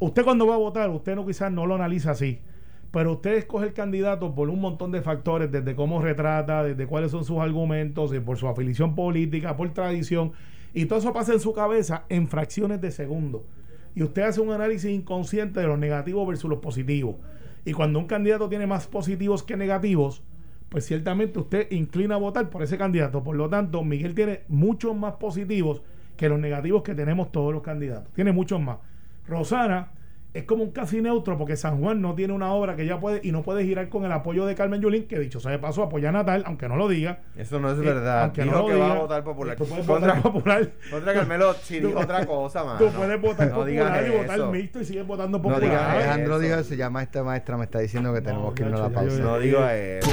usted 0.00 0.24
cuando 0.24 0.46
va 0.46 0.54
a 0.54 0.58
votar, 0.58 0.90
usted 0.90 1.14
no 1.14 1.24
quizás 1.24 1.52
no 1.52 1.66
lo 1.66 1.74
analiza 1.76 2.10
así. 2.12 2.40
Pero 2.92 3.12
usted 3.12 3.34
escoge 3.34 3.66
el 3.66 3.72
candidato 3.72 4.34
por 4.34 4.48
un 4.48 4.60
montón 4.60 4.92
de 4.92 5.02
factores, 5.02 5.50
desde 5.50 5.74
cómo 5.74 6.00
retrata, 6.00 6.62
desde 6.62 6.86
cuáles 6.86 7.10
son 7.10 7.24
sus 7.24 7.38
argumentos, 7.38 8.14
y 8.14 8.20
por 8.20 8.36
su 8.38 8.48
afiliación 8.48 8.94
política, 8.94 9.56
por 9.56 9.72
tradición, 9.72 10.32
y 10.72 10.86
todo 10.86 10.98
eso 10.98 11.12
pasa 11.12 11.32
en 11.32 11.40
su 11.40 11.52
cabeza 11.52 12.04
en 12.08 12.28
fracciones 12.28 12.80
de 12.80 12.90
segundo. 12.90 13.46
Y 13.94 14.02
usted 14.02 14.22
hace 14.22 14.40
un 14.40 14.52
análisis 14.52 14.90
inconsciente 14.90 15.60
de 15.60 15.66
los 15.66 15.78
negativos 15.78 16.28
versus 16.28 16.50
los 16.50 16.58
positivos. 16.58 17.16
Y 17.64 17.72
cuando 17.72 17.98
un 17.98 18.06
candidato 18.06 18.48
tiene 18.48 18.66
más 18.66 18.86
positivos 18.86 19.42
que 19.42 19.56
negativos, 19.56 20.22
pues 20.68 20.84
ciertamente 20.84 21.38
usted 21.38 21.70
inclina 21.70 22.16
a 22.16 22.18
votar 22.18 22.50
por 22.50 22.62
ese 22.62 22.76
candidato. 22.76 23.22
Por 23.22 23.36
lo 23.36 23.48
tanto, 23.48 23.82
Miguel 23.84 24.14
tiene 24.14 24.42
muchos 24.48 24.94
más 24.94 25.14
positivos 25.14 25.82
que 26.16 26.28
los 26.28 26.38
negativos 26.38 26.82
que 26.82 26.94
tenemos 26.94 27.32
todos 27.32 27.52
los 27.52 27.62
candidatos. 27.62 28.12
Tiene 28.12 28.32
muchos 28.32 28.60
más. 28.60 28.78
Rosana 29.26 29.92
es 30.38 30.44
como 30.44 30.64
un 30.64 30.70
casi 30.70 31.00
neutro 31.00 31.36
porque 31.38 31.56
San 31.56 31.80
Juan 31.80 32.00
no 32.00 32.14
tiene 32.14 32.32
una 32.32 32.52
obra 32.52 32.76
que 32.76 32.86
ya 32.86 32.98
puede 33.00 33.20
y 33.22 33.32
no 33.32 33.42
puede 33.42 33.64
girar 33.64 33.88
con 33.88 34.04
el 34.04 34.12
apoyo 34.12 34.46
de 34.46 34.54
Carmen 34.54 34.80
Yulín, 34.80 35.06
que 35.06 35.18
dicho 35.18 35.40
sea 35.40 35.52
de 35.52 35.58
paso 35.58 35.82
apoya 35.82 36.10
a 36.10 36.12
Natal, 36.12 36.42
aunque 36.46 36.68
no 36.68 36.76
lo 36.76 36.88
diga. 36.88 37.20
Eso 37.36 37.58
no 37.60 37.70
es 37.70 37.78
Eh, 37.78 37.82
verdad. 37.82 38.22
aunque 38.24 38.42
Dijo 38.42 38.54
no 38.54 38.62
lo 38.62 38.68
que 38.68 38.74
va 38.76 38.84
a 38.84 38.88
diga, 38.90 39.00
votar 39.00 39.24
popular. 39.24 39.56
Tú 39.56 39.66
puedes 39.66 39.86
Contra, 39.86 40.14
votar 40.14 40.32
popular. 40.32 40.70
contra 40.90 41.14
Carmelo, 41.14 41.54
si 41.62 41.80
dijo 41.80 41.98
otra 41.98 42.26
cosa, 42.26 42.64
más. 42.64 42.78
Tú 42.78 42.88
puedes 42.90 43.20
votar 43.20 43.50
no 43.50 43.64
digas 43.64 43.84
popular 43.86 44.06
y 44.06 44.10
votar 44.16 44.38
eso. 44.38 44.52
mixto 44.52 44.80
y 44.80 44.84
sigues 44.84 45.06
votando 45.06 45.38
No 45.38 45.42
popular. 45.42 45.60
digas 45.62 45.82
Alejandro 45.82 46.32
eso. 46.34 46.40
diga 46.42 46.60
eso, 46.60 46.74
ya 46.74 46.90
maestra 46.90 47.22
maestra 47.22 47.56
me 47.56 47.64
está 47.64 47.78
diciendo 47.78 48.12
que 48.12 48.20
tenemos 48.20 48.44
No, 48.48 48.54
que 48.54 48.62
irnos 48.62 48.80
a 48.80 48.82
la 48.84 48.90
pausa. 48.90 49.16
yo- 49.18 49.24
No 49.24 49.38
digo 49.38 49.66
eso. 49.68 50.10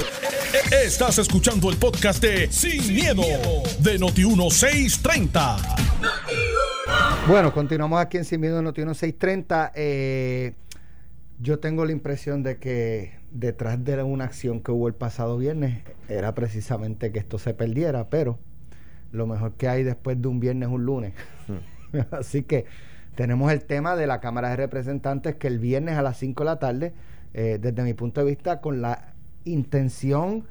Estás 0.85 1.17
escuchando 1.17 1.69
el 1.69 1.77
podcast 1.77 2.21
de 2.23 2.49
Sin, 2.51 2.93
miedo, 2.93 3.23
de 3.79 3.99
Noti1630. 3.99 6.52
Bueno, 7.25 7.53
continuamos 7.53 8.01
aquí 8.01 8.17
en 8.17 8.25
Sin 8.25 8.41
Miedo 8.41 8.59
en 8.59 8.65
Noti 8.65 8.81
630. 8.81 9.71
Eh, 9.75 10.55
yo 11.39 11.59
tengo 11.59 11.85
la 11.85 11.93
impresión 11.93 12.43
de 12.43 12.57
que 12.57 13.13
detrás 13.31 13.81
de 13.83 14.03
una 14.03 14.25
acción 14.25 14.59
que 14.61 14.71
hubo 14.71 14.89
el 14.89 14.93
pasado 14.93 15.37
viernes 15.37 15.83
era 16.09 16.35
precisamente 16.35 17.13
que 17.13 17.19
esto 17.19 17.39
se 17.39 17.53
perdiera, 17.53 18.09
pero 18.09 18.39
lo 19.13 19.25
mejor 19.25 19.53
que 19.53 19.69
hay 19.69 19.83
después 19.83 20.21
de 20.21 20.27
un 20.27 20.41
viernes 20.41 20.67
es 20.67 20.75
un 20.75 20.85
lunes. 20.85 21.13
Así 22.11 22.43
que 22.43 22.65
tenemos 23.15 23.51
el 23.53 23.63
tema 23.63 23.95
de 23.95 24.05
la 24.05 24.19
Cámara 24.19 24.49
de 24.49 24.57
Representantes 24.57 25.35
que 25.35 25.47
el 25.47 25.59
viernes 25.59 25.97
a 25.97 26.01
las 26.01 26.17
5 26.17 26.43
de 26.43 26.45
la 26.45 26.59
tarde, 26.59 26.93
eh, 27.33 27.57
desde 27.61 27.83
mi 27.83 27.93
punto 27.93 28.19
de 28.19 28.27
vista, 28.27 28.59
con 28.59 28.81
la 28.81 29.13
intención 29.45 30.45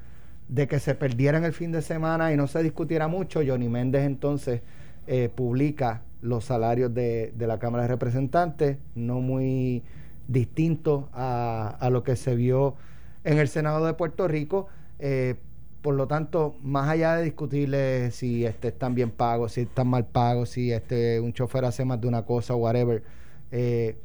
de 0.48 0.68
que 0.68 0.80
se 0.80 0.94
perdiera 0.94 1.38
en 1.38 1.44
el 1.44 1.52
fin 1.52 1.70
de 1.70 1.82
semana 1.82 2.32
y 2.32 2.36
no 2.36 2.46
se 2.46 2.62
discutiera 2.62 3.08
mucho, 3.08 3.40
Johnny 3.46 3.68
Méndez 3.68 4.04
entonces 4.04 4.62
eh, 5.06 5.28
publica 5.34 6.02
los 6.22 6.44
salarios 6.46 6.94
de, 6.94 7.32
de 7.36 7.46
la 7.46 7.58
Cámara 7.58 7.82
de 7.82 7.88
Representantes, 7.88 8.78
no 8.94 9.20
muy 9.20 9.82
distintos 10.28 11.04
a, 11.12 11.76
a 11.78 11.90
lo 11.90 12.02
que 12.02 12.16
se 12.16 12.34
vio 12.34 12.74
en 13.24 13.38
el 13.38 13.48
Senado 13.48 13.84
de 13.84 13.92
Puerto 13.94 14.26
Rico. 14.28 14.68
Eh, 14.98 15.34
por 15.82 15.94
lo 15.94 16.06
tanto, 16.06 16.54
más 16.62 16.88
allá 16.88 17.16
de 17.16 17.24
discutirle 17.24 18.12
si 18.12 18.46
este 18.46 18.68
están 18.68 18.94
bien 18.94 19.10
pagos, 19.10 19.52
si 19.52 19.62
están 19.62 19.88
mal 19.88 20.06
pagos, 20.06 20.50
si 20.50 20.70
este 20.72 21.18
un 21.20 21.32
chofer 21.32 21.64
hace 21.64 21.84
más 21.84 22.00
de 22.00 22.06
una 22.06 22.22
cosa, 22.22 22.54
whatever, 22.54 23.02
eh, 23.50 23.96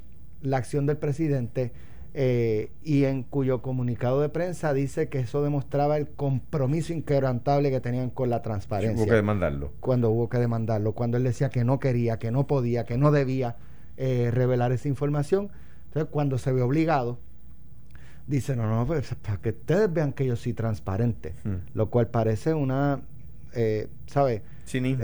la 0.42 0.58
acción 0.58 0.88
del 0.88 0.98
presidente 0.98 1.72
eh, 2.20 2.72
y 2.84 3.04
en 3.04 3.22
cuyo 3.22 3.62
comunicado 3.62 4.22
de 4.22 4.30
prensa 4.30 4.74
dice 4.74 5.08
que 5.08 5.20
eso 5.20 5.44
demostraba 5.44 5.98
el 5.98 6.08
compromiso 6.10 6.92
inquebrantable 6.92 7.70
que 7.70 7.80
tenían 7.80 8.10
con 8.10 8.32
la 8.32 8.42
transparencia 8.42 8.98
Hubo 9.04 9.08
que 9.08 9.16
demandarlo. 9.16 9.72
cuando 9.80 10.10
hubo 10.10 10.28
que 10.28 10.40
demandarlo, 10.40 10.94
cuando 10.94 11.18
él 11.18 11.24
decía 11.24 11.50
que 11.50 11.64
no 11.64 11.80
quería, 11.80 12.18
que 12.18 12.32
no 12.32 12.48
podía, 12.48 12.86
que 12.86 12.98
no 12.98 13.12
debía 13.12 13.58
eh, 13.98 14.32
revelar 14.34 14.72
esa 14.72 14.88
información. 14.88 15.50
Entonces, 15.86 16.10
cuando 16.12 16.40
se 16.40 16.52
ve 16.52 16.64
obligado, 16.64 17.20
dice, 18.26 18.56
no, 18.56 18.68
no, 18.68 18.88
pues, 18.88 19.14
para 19.22 19.38
que 19.38 19.50
ustedes 19.50 19.94
vean 19.94 20.12
que 20.12 20.26
yo 20.26 20.36
soy 20.36 20.54
transparente, 20.54 21.34
Hmm. 21.44 21.58
lo 21.76 21.92
cual 21.92 22.08
parece 22.08 22.56
una, 22.56 23.02
eh, 23.54 23.90
¿sabes? 24.08 24.42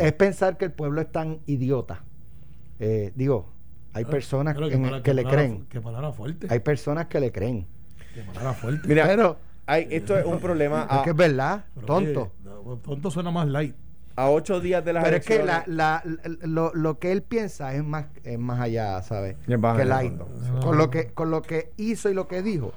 Es 0.02 0.14
pensar 0.14 0.58
que 0.58 0.66
el 0.66 0.72
pueblo 0.72 1.00
es 1.00 1.12
tan 1.12 1.40
idiota. 1.46 2.04
Eh, 2.80 3.12
digo, 3.16 3.53
hay 3.94 4.06
personas 4.06 4.56
en- 4.56 4.82
palabra- 4.82 5.04
que, 5.04 5.14
le 5.14 5.24
creen, 5.24 5.66
Que 5.70 5.82
palabra 5.82 6.12
fuerte. 6.12 6.48
hay 6.50 6.60
personas 6.60 7.08
que 7.08 7.20
le 7.20 7.32
creen. 7.32 7.68
Que 8.14 8.22
palabra 8.22 8.54
fuerte. 8.54 8.88
Mira, 8.88 9.06
Pero 9.08 9.38
hay, 9.66 9.88
esto 9.90 10.18
es 10.18 10.26
un 10.26 10.40
problema. 10.40 10.82
es 10.84 10.88
que 10.88 10.94
ah, 10.96 11.04
es 11.12 11.16
verdad, 11.16 11.66
Pero 11.76 11.86
tonto. 11.88 12.32
que- 12.44 12.50
no, 12.50 12.78
tonto 12.78 13.12
suena 13.12 13.32
más 13.32 13.48
light. 13.48 13.76
a 14.16 14.30
ocho 14.30 14.60
días 14.60 14.86
de 14.86 14.94
las 14.94 15.04
Pero 15.04 15.18
es 15.18 15.26
que 15.26 15.44
la, 15.44 15.64
la, 15.66 16.04
lo, 16.44 16.72
lo, 16.76 17.00
que 17.00 17.12
él 17.12 17.24
piensa 17.24 17.74
es 17.74 17.84
más, 17.84 18.06
es 18.24 18.38
más 18.38 18.60
allá, 18.60 19.02
¿sabes? 19.02 19.38
que 19.48 19.58
la, 19.58 20.04
con, 20.62 20.78
lo 20.78 20.90
que, 20.92 21.08
con 21.14 21.32
lo 21.32 21.42
que 21.42 21.72
hizo 21.78 22.10
y 22.12 22.14
lo 22.14 22.28
que 22.28 22.44
dijo 22.44 22.74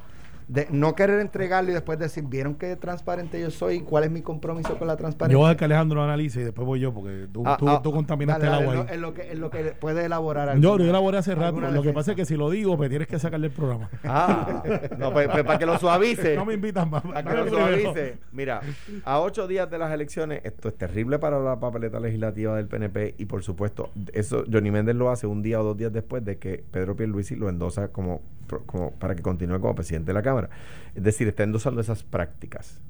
de 0.49 0.69
no 0.71 0.95
querer 0.95 1.21
entregarlo 1.21 1.71
y 1.71 1.75
después 1.75 1.99
decir, 1.99 2.25
¿vieron 2.25 2.55
qué 2.55 2.77
transparente 2.77 3.41
yo 3.41 3.51
soy? 3.51 3.81
¿Cuál 3.81 4.05
es 4.05 4.11
mi 4.11 4.23
compromiso 4.23 4.79
con 4.79 4.87
la 4.87 4.97
transparencia? 4.97 5.33
Yo 5.33 5.41
voy 5.41 5.51
a 5.51 5.57
que 5.57 5.65
Alejandro 5.65 5.97
lo 5.97 6.05
analice 6.05 6.41
y 6.41 6.45
después 6.45 6.65
voy 6.65 6.81
yo, 6.81 6.95
porque 6.95 7.27
tú, 7.33 7.43
ah, 7.45 7.57
tú, 7.59 7.69
ah, 7.69 7.83
contaminaste 7.83 8.47
el 8.47 8.53
agua. 8.53 8.87
En 8.89 9.01
lo, 9.01 9.13
que, 9.13 9.35
lo 9.35 9.51
que 9.51 9.65
puede 9.73 10.05
elaborar. 10.05 10.59
Yo, 10.59 10.79
yo 10.79 10.85
elaboré 10.85 11.19
hace 11.19 11.35
rato. 11.35 11.61
Lo 11.61 11.83
que 11.83 11.93
pasa 11.93 12.13
es 12.13 12.17
que 12.17 12.25
si 12.25 12.37
lo 12.37 12.51
digo, 12.51 12.77
pues 12.77 12.91
tienes 12.91 13.09
que 13.09 13.19
sacarle 13.19 13.49
el 13.49 13.53
programa. 13.53 13.91
Ah, 14.19 14.63
no, 14.99 15.13
pues, 15.13 15.29
pues, 15.29 15.45
para 15.45 15.59
que 15.59 15.67
lo 15.67 15.79
suavice. 15.79 16.37
No 16.37 16.47
me 16.47 16.55
invitan 16.55 16.89
más. 16.89 17.03
Para 17.03 17.23
que 17.23 17.37
lo 17.37 17.49
suavice. 17.49 18.19
Mira, 18.33 18.61
a 19.05 19.21
ocho 19.21 19.47
días 19.47 19.69
de 19.69 19.79
las 19.79 19.93
elecciones, 19.93 20.41
esto 20.45 20.69
es 20.69 20.77
terrible 20.77 21.19
para 21.19 21.39
la 21.41 21.59
papeleta 21.59 22.01
legislativa 22.01 22.57
del 22.57 22.67
PNP 22.67 23.17
y 23.19 23.27
por 23.27 23.43
supuesto, 23.43 23.91
eso 24.13 24.45
Johnny 24.51 24.71
Méndez 24.71 24.97
lo 24.97 25.11
hace 25.11 25.27
un 25.27 25.43
día 25.43 25.61
o 25.61 25.65
dos 25.65 25.77
días 25.77 25.93
después 25.93 26.25
de 26.25 26.39
que 26.39 26.65
Pedro 26.71 26.97
Pierluisi 26.97 27.37
lo 27.37 27.49
endosa 27.49 27.89
como, 27.89 28.23
como 28.47 28.93
para 28.93 29.15
que 29.15 29.23
continúe 29.23 29.61
como 29.61 29.75
presidente 29.75 30.09
de 30.09 30.15
la 30.15 30.23
Cámara. 30.23 30.51
Es 30.95 31.03
decir, 31.03 31.29
está 31.29 31.43
endosando 31.43 31.81
esas 31.81 32.03
prácticas. 32.03 32.81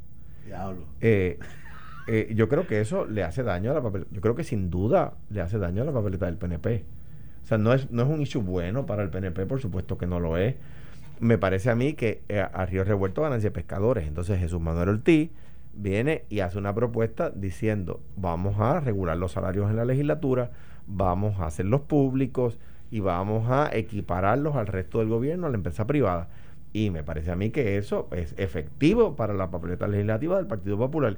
Diablo. 0.44 0.84
Eh, 1.00 1.38
eh, 2.06 2.32
yo 2.34 2.48
creo 2.48 2.66
que 2.66 2.80
eso 2.80 3.04
le 3.04 3.24
hace 3.24 3.42
daño 3.42 3.70
a 3.70 3.74
la 3.74 3.82
papeleta. 3.82 4.10
Yo 4.12 4.20
creo 4.20 4.34
que 4.34 4.44
sin 4.44 4.70
duda 4.70 5.14
le 5.30 5.40
hace 5.40 5.58
daño 5.58 5.82
a 5.82 5.84
la 5.84 5.92
papeleta 5.92 6.26
del 6.26 6.36
PNP. 6.36 6.84
O 7.42 7.46
sea, 7.46 7.58
no 7.58 7.72
es, 7.72 7.90
no 7.90 8.02
es 8.02 8.08
un 8.08 8.20
issue 8.20 8.42
bueno 8.42 8.86
para 8.86 9.02
el 9.02 9.10
PNP, 9.10 9.46
por 9.46 9.60
supuesto 9.60 9.98
que 9.98 10.06
no 10.06 10.20
lo 10.20 10.36
es. 10.36 10.56
Me 11.20 11.38
parece 11.38 11.70
a 11.70 11.74
mí 11.74 11.94
que 11.94 12.22
eh, 12.28 12.40
a 12.40 12.66
Río 12.66 12.84
Revuelto 12.84 13.22
ganancia 13.22 13.52
pescadores. 13.52 14.06
Entonces 14.06 14.38
Jesús 14.38 14.60
Manuel 14.60 14.90
Ortiz 14.90 15.30
viene 15.76 16.24
y 16.28 16.40
hace 16.40 16.58
una 16.58 16.74
propuesta 16.74 17.30
diciendo 17.30 18.00
vamos 18.16 18.58
a 18.58 18.80
regular 18.80 19.16
los 19.16 19.32
salarios 19.32 19.70
en 19.70 19.76
la 19.76 19.84
legislatura, 19.84 20.50
vamos 20.86 21.38
a 21.38 21.46
hacerlos 21.46 21.82
públicos 21.82 22.58
y 22.90 23.00
vamos 23.00 23.50
a 23.50 23.70
equipararlos 23.72 24.56
al 24.56 24.66
resto 24.66 24.98
del 25.00 25.08
gobierno, 25.08 25.46
a 25.46 25.50
la 25.50 25.56
empresa 25.56 25.86
privada. 25.86 26.28
Y 26.72 26.90
me 26.90 27.02
parece 27.02 27.30
a 27.30 27.36
mí 27.36 27.50
que 27.50 27.78
eso 27.78 28.08
es 28.12 28.34
efectivo 28.36 29.16
para 29.16 29.34
la 29.34 29.50
papeleta 29.50 29.88
legislativa 29.88 30.36
del 30.36 30.46
Partido 30.46 30.76
Popular. 30.76 31.16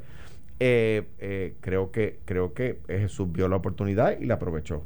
Eh, 0.61 1.04
eh, 1.18 1.54
creo 1.61 1.90
que 1.92 2.18
creo 2.24 2.52
que 2.52 2.81
Jesús 2.88 3.31
vio 3.33 3.48
la 3.48 3.57
oportunidad 3.57 4.18
y 4.18 4.26
la 4.26 4.35
aprovechó. 4.35 4.83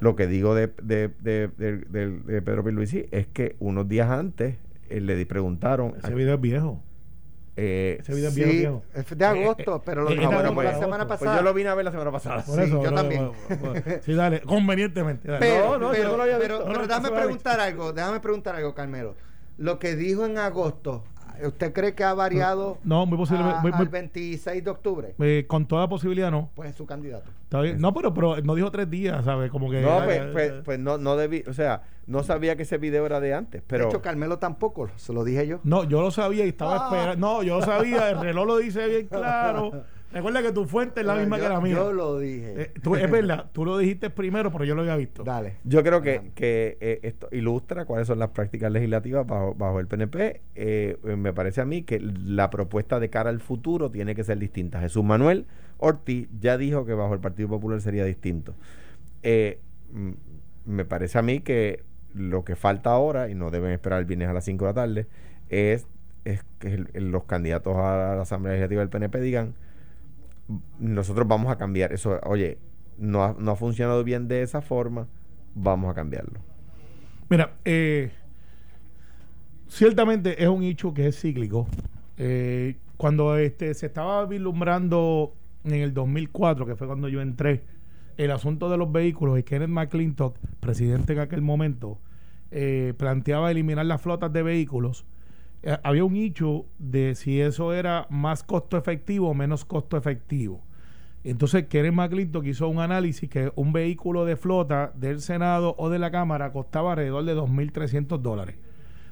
Lo 0.00 0.16
que 0.16 0.26
digo 0.26 0.54
de, 0.54 0.68
de, 0.82 1.10
de, 1.20 1.48
de 1.48 2.42
Pedro 2.42 2.64
Pierluisi 2.64 3.06
es 3.12 3.28
que 3.28 3.54
unos 3.60 3.88
días 3.88 4.10
antes 4.10 4.56
eh, 4.90 5.00
le 5.00 5.24
preguntaron... 5.26 5.94
Ese 5.96 6.14
video 6.14 6.34
es 6.34 6.40
viejo. 6.40 6.80
Ese 7.54 8.14
video 8.14 8.28
es 8.28 8.34
viejo, 8.34 8.82
Es 8.94 9.16
de 9.16 9.24
agosto, 9.24 9.82
pero 9.86 10.02
lo 10.02 10.10
vimos 10.10 10.64
la 10.64 10.78
semana 10.78 11.06
pasada. 11.06 11.32
Pues 11.32 11.40
yo 11.40 11.42
lo 11.42 11.54
vine 11.54 11.68
a 11.68 11.74
ver 11.74 11.84
la 11.84 11.90
semana 11.90 12.10
pasada. 12.10 12.42
sí, 12.42 12.70
yo 12.70 12.92
también. 12.92 13.30
sí, 14.04 14.14
dale, 14.14 14.40
convenientemente. 14.46 15.28
Pero, 15.38 15.78
no, 15.78 15.78
no, 15.78 15.90
pero, 15.90 16.16
no 16.16 16.24
pero, 16.38 16.64
pero 16.64 16.86
déjame 16.86 17.10
preguntar 17.10 17.60
algo, 17.60 17.92
déjame 17.92 18.20
preguntar 18.20 18.56
algo, 18.56 18.74
Carmelo 18.74 19.14
lo 19.58 19.78
que 19.78 19.94
dijo 19.96 20.26
en 20.26 20.38
agosto, 20.38 21.04
¿usted 21.46 21.72
cree 21.72 21.94
que 21.94 22.04
ha 22.04 22.14
variado 22.14 22.78
no, 22.84 23.06
muy 23.06 23.18
posible, 23.18 23.44
al 23.44 23.88
26 23.88 24.64
de 24.64 24.70
octubre? 24.70 25.14
Eh, 25.18 25.44
con 25.46 25.66
toda 25.66 25.88
posibilidad 25.88 26.30
no. 26.30 26.50
Pues 26.54 26.70
es 26.70 26.76
su 26.76 26.86
candidato. 26.86 27.30
No, 27.78 27.92
pero, 27.92 28.14
pero 28.14 28.36
no 28.42 28.54
dijo 28.54 28.70
tres 28.70 28.88
días, 28.88 29.24
¿sabes? 29.24 29.50
Como 29.50 29.70
que... 29.70 29.80
No, 29.80 30.02
pues, 30.04 30.22
pues, 30.32 30.52
pues, 30.64 30.78
no, 30.78 30.98
no 30.98 31.16
debí, 31.16 31.44
o 31.46 31.52
sea, 31.52 31.82
no 32.06 32.22
sabía 32.22 32.56
que 32.56 32.62
ese 32.62 32.78
video 32.78 33.04
era 33.04 33.20
de 33.20 33.34
antes, 33.34 33.62
pero... 33.66 33.84
De 33.84 33.90
hecho, 33.90 34.02
Carmelo 34.02 34.38
tampoco, 34.38 34.88
se 34.96 35.12
lo 35.12 35.24
dije 35.24 35.46
yo. 35.46 35.60
No, 35.62 35.84
yo 35.84 36.00
lo 36.00 36.10
sabía 36.10 36.46
y 36.46 36.48
estaba 36.48 36.74
ah. 36.74 36.88
esperando. 36.88 37.26
No, 37.26 37.42
yo 37.42 37.58
lo 37.58 37.64
sabía, 37.64 38.10
el 38.10 38.20
reloj 38.20 38.46
lo 38.46 38.56
dice 38.56 38.86
bien 38.88 39.06
claro. 39.06 39.84
Recuerda 40.12 40.42
que 40.42 40.52
tu 40.52 40.66
fuente 40.66 41.00
es 41.00 41.06
la 41.06 41.14
misma 41.14 41.38
que 41.38 41.48
la 41.48 41.60
mía. 41.60 41.74
Yo 41.74 41.92
lo 41.92 42.18
dije. 42.18 42.62
Eh, 42.62 42.72
es 42.74 43.10
verdad, 43.10 43.46
tú 43.52 43.64
lo 43.64 43.78
dijiste 43.78 44.10
primero, 44.10 44.52
pero 44.52 44.64
yo 44.64 44.74
lo 44.74 44.82
había 44.82 44.96
visto. 44.96 45.24
Dale. 45.24 45.56
Yo 45.64 45.82
creo 45.82 46.02
que, 46.02 46.32
que 46.34 46.76
eh, 46.80 47.00
esto 47.02 47.28
ilustra 47.32 47.86
cuáles 47.86 48.06
son 48.06 48.18
las 48.18 48.30
prácticas 48.30 48.70
legislativas 48.70 49.26
bajo, 49.26 49.54
bajo 49.54 49.80
el 49.80 49.86
PNP. 49.86 50.42
Eh, 50.54 50.98
me 51.02 51.32
parece 51.32 51.62
a 51.62 51.64
mí 51.64 51.82
que 51.82 51.98
la 52.00 52.50
propuesta 52.50 53.00
de 53.00 53.08
cara 53.08 53.30
al 53.30 53.40
futuro 53.40 53.90
tiene 53.90 54.14
que 54.14 54.24
ser 54.24 54.38
distinta. 54.38 54.80
Jesús 54.80 55.02
Manuel 55.02 55.46
Ortiz 55.78 56.28
ya 56.38 56.58
dijo 56.58 56.84
que 56.84 56.94
bajo 56.94 57.14
el 57.14 57.20
Partido 57.20 57.48
Popular 57.48 57.80
sería 57.80 58.04
distinto. 58.04 58.54
me 60.64 60.84
parece 60.84 61.18
a 61.18 61.22
mí 61.22 61.40
que 61.40 61.84
lo 62.14 62.44
que 62.44 62.56
falta 62.56 62.90
ahora, 62.90 63.30
y 63.30 63.34
no 63.34 63.50
deben 63.50 63.70
esperar 63.70 63.98
el 64.00 64.04
viernes 64.04 64.28
a 64.28 64.32
las 64.32 64.44
5 64.44 64.64
de 64.64 64.70
la 64.70 64.74
tarde, 64.74 65.06
es, 65.48 65.86
es 66.24 66.44
que 66.58 66.84
los 66.94 67.24
candidatos 67.24 67.76
a 67.76 68.16
la 68.16 68.22
Asamblea 68.22 68.52
Legislativa 68.52 68.80
del 68.80 68.90
PNP 68.90 69.20
digan 69.20 69.54
nosotros 70.78 71.26
vamos 71.26 71.50
a 71.50 71.56
cambiar 71.56 71.92
eso. 71.92 72.18
Oye, 72.24 72.58
no 72.98 73.24
ha, 73.24 73.34
no 73.38 73.52
ha 73.52 73.56
funcionado 73.56 74.04
bien 74.04 74.28
de 74.28 74.42
esa 74.42 74.60
forma, 74.60 75.08
vamos 75.54 75.90
a 75.90 75.94
cambiarlo. 75.94 76.40
Mira, 77.28 77.54
eh, 77.64 78.10
ciertamente 79.68 80.42
es 80.42 80.48
un 80.48 80.62
hecho 80.62 80.92
que 80.92 81.06
es 81.06 81.20
cíclico. 81.20 81.66
Eh, 82.18 82.76
cuando 82.96 83.36
este, 83.36 83.74
se 83.74 83.86
estaba 83.86 84.26
vislumbrando 84.26 85.34
en 85.64 85.74
el 85.74 85.94
2004, 85.94 86.66
que 86.66 86.76
fue 86.76 86.86
cuando 86.86 87.08
yo 87.08 87.20
entré, 87.20 87.64
el 88.16 88.30
asunto 88.30 88.68
de 88.68 88.76
los 88.76 88.92
vehículos 88.92 89.38
y 89.38 89.42
Kenneth 89.42 89.70
McClintock, 89.70 90.36
presidente 90.60 91.14
en 91.14 91.20
aquel 91.20 91.40
momento, 91.40 91.98
eh, 92.50 92.92
planteaba 92.98 93.50
eliminar 93.50 93.86
las 93.86 94.02
flotas 94.02 94.32
de 94.32 94.42
vehículos 94.42 95.06
eh, 95.62 95.78
había 95.82 96.04
un 96.04 96.16
hecho 96.16 96.66
de 96.78 97.14
si 97.14 97.40
eso 97.40 97.72
era 97.72 98.06
más 98.10 98.42
costo 98.42 98.76
efectivo 98.76 99.28
o 99.28 99.34
menos 99.34 99.64
costo 99.64 99.96
efectivo. 99.96 100.60
Entonces, 101.24 101.66
Keren 101.66 101.94
McClintock 101.94 102.44
hizo 102.46 102.68
un 102.68 102.80
análisis 102.80 103.30
que 103.30 103.52
un 103.54 103.72
vehículo 103.72 104.24
de 104.24 104.36
flota 104.36 104.92
del 104.96 105.20
Senado 105.20 105.76
o 105.78 105.88
de 105.88 106.00
la 106.00 106.10
Cámara 106.10 106.52
costaba 106.52 106.92
alrededor 106.92 107.24
de 107.24 107.36
2.300 107.36 108.18
dólares. 108.18 108.56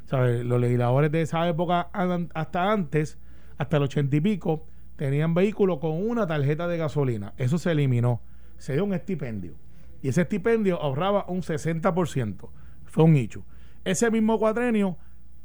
¿Sabes? 0.07 0.45
Los 0.45 0.61
legisladores 0.61 1.13
de 1.13 1.23
esa 1.23 1.49
época, 1.49 1.89
hasta 2.35 2.73
antes, 2.73 3.17
hasta 3.59 3.77
el 3.77 3.85
ochenta 3.85 4.17
y 4.17 4.21
pico, 4.21 4.67
tenían 4.97 5.35
vehículos 5.35 5.79
con 5.79 5.93
una 5.93 6.27
tarjeta 6.27 6.67
de 6.67 6.79
gasolina. 6.79 7.33
Eso 7.37 7.59
se 7.59 7.71
eliminó. 7.71 8.21
Se 8.59 8.73
dio 8.73 8.85
un 8.85 8.93
estipendio. 8.93 9.55
Y 10.03 10.09
ese 10.09 10.23
estipendio 10.23 10.83
ahorraba 10.83 11.27
un 11.29 11.43
60%. 11.43 12.49
Fue 12.87 13.05
un 13.05 13.15
hecho. 13.15 13.45
Ese 13.85 14.11
mismo 14.11 14.39
cuatrenio 14.41 14.97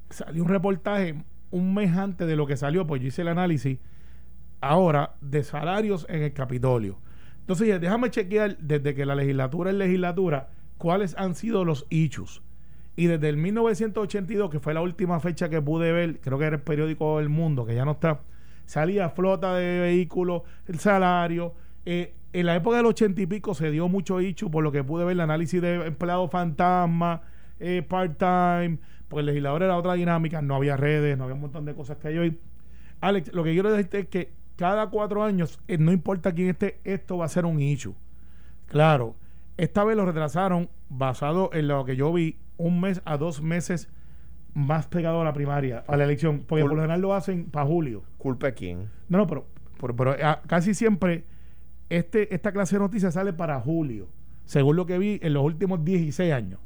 salió 0.10 0.44
un 0.44 0.50
reportaje 0.50 1.15
un 1.52 1.74
mes 1.74 1.96
antes 1.96 2.28
de 2.28 2.36
lo 2.36 2.48
que 2.48 2.58
salió, 2.58 2.86
pues 2.86 3.02
yo 3.02 3.08
hice 3.08 3.22
el 3.22 3.30
análisis 3.30 3.80
ahora 4.62 5.15
de 5.22 5.44
salarios 5.44 6.06
en 6.10 6.24
el 6.24 6.34
Capitolio. 6.34 6.98
Entonces, 7.39 7.80
déjame 7.80 8.10
chequear 8.10 8.58
desde 8.58 8.96
que 8.96 9.06
la 9.06 9.15
legislatura 9.15 9.70
es 9.70 9.78
legislatura 9.78 10.50
cuáles 10.78 11.15
han 11.18 11.36
sido 11.36 11.63
los 11.63 11.86
hechos. 11.89 12.41
Y 12.96 13.08
desde 13.08 13.30
el 13.30 13.38
1982, 13.38 14.50
que 14.50 14.60
fue 14.60 14.74
la 14.74 14.82
última 14.82 15.20
fecha 15.20 15.50
que 15.50 15.62
pude 15.62 15.91
ver, 15.91 16.20
creo 16.22 16.39
que 16.39 16.46
era 16.46 16.56
el 16.56 16.62
periódico 16.62 17.20
El 17.20 17.30
Mundo, 17.30 17.65
que 17.65 17.76
ya 17.76 17.86
no 17.86 17.91
está, 17.91 18.22
salía 18.65 19.10
flota 19.10 19.54
de 19.56 19.80
vehículos, 19.80 20.44
el 20.68 20.80
salario. 20.80 21.54
Eh, 21.86 22.15
en 22.34 22.46
la 22.46 22.56
época 22.56 22.78
del 22.78 22.86
ochenta 22.88 23.22
y 23.22 23.28
pico 23.28 23.54
se 23.54 23.70
dio 23.70 23.88
mucho 23.88 24.20
hecho 24.20 24.50
por 24.50 24.63
lo 24.63 24.72
que 24.72 24.84
pude 24.84 25.06
ver 25.06 25.13
el 25.13 25.22
análisis 25.22 25.62
de 25.62 25.86
empleados 25.86 26.32
fantasma, 26.32 27.22
eh, 27.60 27.82
part-time, 27.88 28.80
porque 29.08 29.22
el 29.22 29.26
legislador 29.28 29.63
era 29.63 29.78
otra 29.78 29.94
dinámica, 29.94 30.41
no 30.41 30.56
había 30.56 30.78
redes, 30.78 31.18
no 31.18 31.26
había 31.26 31.36
un 31.36 31.41
montón 31.41 31.65
de 31.65 31.74
cosas 31.74 31.98
que 31.98 32.08
hay 32.08 32.18
hoy. 32.18 32.39
Alex, 33.02 33.34
lo 33.34 33.44
que 33.44 33.54
quiero 33.54 33.72
decirte 33.72 34.00
es 34.00 34.08
que 34.08 34.32
cada 34.56 34.89
cuatro 34.89 35.24
años, 35.24 35.60
eh, 35.68 35.78
no 35.78 35.91
importa 35.91 36.34
quién 36.34 36.50
esté, 36.50 36.80
esto 36.84 37.18
va 37.18 37.26
a 37.26 37.30
ser 37.30 37.46
un 37.46 37.62
issue. 37.62 37.94
Claro, 38.68 39.15
esta 39.58 39.84
vez 39.84 39.96
lo 39.96 40.06
retrasaron 40.06 40.70
basado 40.89 41.50
en 41.54 41.68
lo 41.68 41.86
que 41.86 41.96
yo 41.96 42.12
vi, 42.12 42.38
un 42.58 42.82
mes 42.82 43.02
a 43.06 43.18
dos 43.18 43.41
meses 43.41 43.89
más 44.54 44.88
pegado 44.88 45.22
a 45.22 45.26
la 45.26 45.34
primaria, 45.34 45.84
a 45.88 45.98
la 45.98 46.06
elección, 46.06 46.44
porque 46.48 46.63
por 46.63 46.72
lo 46.72 46.78
general 46.78 47.02
lo 47.02 47.13
hacen 47.13 47.46
para 47.46 47.65
julio. 47.65 48.04
¿Culpa 48.18 48.48
a 48.48 48.52
quién? 48.54 48.89
No, 49.10 49.18
no, 49.18 49.28
pero, 49.28 49.46
pero, 49.96 50.15
ah, 50.24 50.41
casi 50.48 50.74
siempre 50.74 51.26
este, 51.89 52.34
esta 52.34 52.54
clase 52.54 52.78
de 52.78 52.80
noticias 52.80 53.13
sale 53.13 53.34
para 53.34 53.60
julio, 53.60 54.08
según 54.46 54.78
lo 54.78 54.86
que 54.86 54.98
vi 54.98 55.20
en 55.22 55.34
los 55.34 55.44
últimos 55.44 55.84
16 55.84 56.34
años 56.34 56.60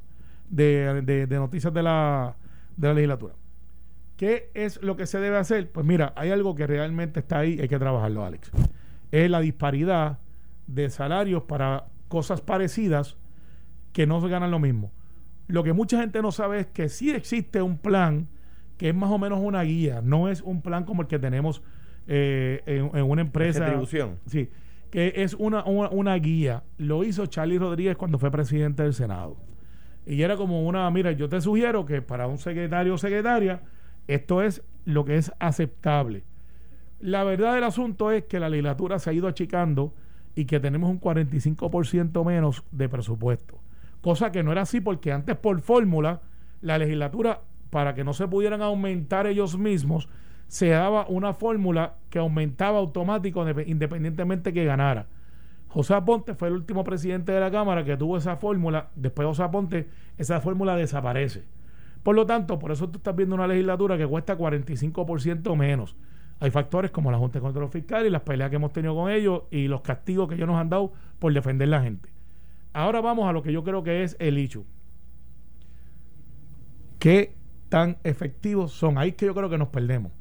de, 0.50 1.28
noticias 1.30 1.74
de 1.74 1.84
la, 1.84 2.36
de 2.76 2.88
la 2.88 2.94
legislatura. 2.94 3.34
¿Qué 4.18 4.52
es 4.54 4.82
lo 4.82 4.98
que 4.98 5.06
se 5.06 5.20
debe 5.20 5.38
hacer? 5.38 5.72
Pues 5.72 5.86
mira, 5.86 6.14
hay 6.16 6.32
algo 6.32 6.54
que 6.56 6.68
realmente 6.68 7.22
está 7.22 7.40
ahí, 7.40 7.60
hay 7.62 7.70
que 7.70 7.80
trabajarlo, 7.80 8.26
Alex. 8.26 8.52
Es 9.12 9.30
la 9.30 9.40
disparidad 9.40 10.20
de 10.68 10.90
salarios 10.90 11.44
para 11.44 11.86
cosas 12.10 12.42
parecidas 12.42 13.18
que 13.94 14.06
no 14.06 14.20
se 14.20 14.28
ganan 14.28 14.52
lo 14.52 14.60
mismo. 14.60 14.92
Lo 15.48 15.64
que 15.64 15.74
mucha 15.74 16.00
gente 16.00 16.22
no 16.22 16.32
sabe 16.32 16.60
es 16.60 16.68
que 16.68 16.90
sí 16.90 17.12
existe 17.12 17.62
un 17.62 17.78
plan 17.78 18.28
que 18.78 18.90
es 18.90 18.96
más 18.96 19.10
o 19.10 19.18
menos 19.18 19.40
una 19.42 19.62
guía, 19.64 20.02
no 20.02 20.30
es 20.30 20.42
un 20.42 20.62
plan 20.62 20.86
como 20.86 21.02
el 21.02 21.08
que 21.08 21.20
tenemos 21.20 21.62
eh, 22.08 22.62
en, 22.66 23.04
una 23.04 23.22
empresa. 23.22 23.60
Distribución. 23.60 24.20
Sí, 24.26 24.50
que 24.90 25.14
es 25.16 25.34
una, 25.34 25.64
una, 25.66 25.90
una 25.90 26.16
guía. 26.16 26.64
Lo 26.78 27.04
hizo 27.04 27.26
Charlie 27.26 27.60
Rodríguez 27.60 27.98
cuando 27.98 28.18
fue 28.18 28.32
presidente 28.32 28.84
del 28.84 28.94
Senado. 28.94 29.38
Y 30.10 30.24
era 30.24 30.38
como 30.38 30.68
una, 30.68 30.90
mira, 30.90 31.12
yo 31.12 31.30
te 31.30 31.40
sugiero 31.40 31.86
que 31.86 32.02
para 32.02 32.26
un 32.26 32.40
secretario 32.40 32.96
o 32.96 32.98
secretaria, 32.98 33.62
esto 34.08 34.42
es 34.42 34.64
lo 34.84 35.06
que 35.06 35.18
es 35.18 35.32
aceptable. 35.38 36.24
La 37.00 37.24
verdad 37.24 37.54
del 37.54 37.64
asunto 37.64 38.12
es 38.12 38.24
que 38.24 38.40
la 38.40 38.50
legislatura 38.50 38.98
se 38.98 39.12
ha 39.12 39.14
ido 39.14 39.28
achicando 39.28 39.94
y 40.34 40.46
que 40.46 40.60
tenemos 40.60 40.90
un 40.90 41.00
45% 41.00 42.26
menos 42.26 42.64
de 42.72 42.90
presupuesto. 42.90 43.60
Cosa 44.02 44.32
que 44.32 44.42
no 44.42 44.52
era 44.52 44.64
así 44.64 44.82
porque 44.82 45.12
antes 45.12 45.36
por 45.38 45.62
fórmula 45.62 46.22
la 46.62 46.80
legislatura, 46.80 47.42
para 47.70 47.94
que 47.94 48.04
no 48.04 48.14
se 48.14 48.28
pudieran 48.28 48.64
aumentar 48.64 49.28
ellos 49.28 49.60
mismos, 49.60 50.10
se 50.48 50.70
daba 50.70 51.06
una 51.08 51.34
fórmula 51.36 51.98
que 52.10 52.18
aumentaba 52.18 52.80
automático 52.80 53.48
independientemente 53.48 54.54
que 54.54 54.66
ganara. 54.66 55.06
José 55.70 55.94
Aponte 55.94 56.34
fue 56.34 56.48
el 56.48 56.56
último 56.56 56.84
presidente 56.84 57.32
de 57.32 57.40
la 57.40 57.52
Cámara 57.52 57.86
que 57.86 57.96
tuvo 57.96 58.18
esa 58.18 58.36
fórmula. 58.38 58.90
Después 58.96 59.24
de 59.24 59.30
José 59.30 59.44
Aponte, 59.44 59.90
esa 60.18 60.42
fórmula 60.42 60.76
desaparece. 60.76 61.44
Por 62.02 62.16
lo 62.16 62.26
tanto, 62.26 62.58
por 62.58 62.72
eso 62.72 62.90
tú 62.90 62.98
estás 62.98 63.16
viendo 63.16 63.36
una 63.36 63.46
legislatura 63.46 63.98
que 63.98 64.08
cuesta 64.08 64.38
45% 64.38 65.56
menos. 65.56 65.96
Hay 66.40 66.50
factores 66.50 66.90
como 66.90 67.12
la 67.12 67.18
Junta 67.18 67.38
de 67.40 67.44
Control 67.44 67.70
Fiscal 67.70 68.06
y 68.08 68.10
las 68.10 68.22
peleas 68.22 68.50
que 68.50 68.56
hemos 68.56 68.74
tenido 68.74 68.96
con 68.96 69.12
ellos 69.12 69.44
y 69.52 69.68
los 69.68 69.82
castigos 69.82 70.28
que 70.28 70.36
ellos 70.36 70.48
nos 70.48 70.58
han 70.58 70.70
dado 70.70 70.92
por 71.20 71.34
defender 71.34 71.68
la 71.68 71.82
gente. 71.82 72.10
Ahora 72.74 73.02
vamos 73.02 73.30
a 73.30 73.34
lo 73.34 73.44
que 73.44 73.52
yo 73.52 73.64
creo 73.64 73.84
que 73.84 74.04
es 74.04 74.16
el 74.20 74.38
hecho. 74.38 74.64
¿Qué 76.98 77.36
tan 77.68 77.98
efectivos 78.04 78.72
son? 78.72 78.98
Ahí 78.98 79.12
que 79.12 79.26
yo 79.26 79.36
creo 79.36 79.50
que 79.50 79.58
nos 79.58 79.68
perdemos. 79.68 80.14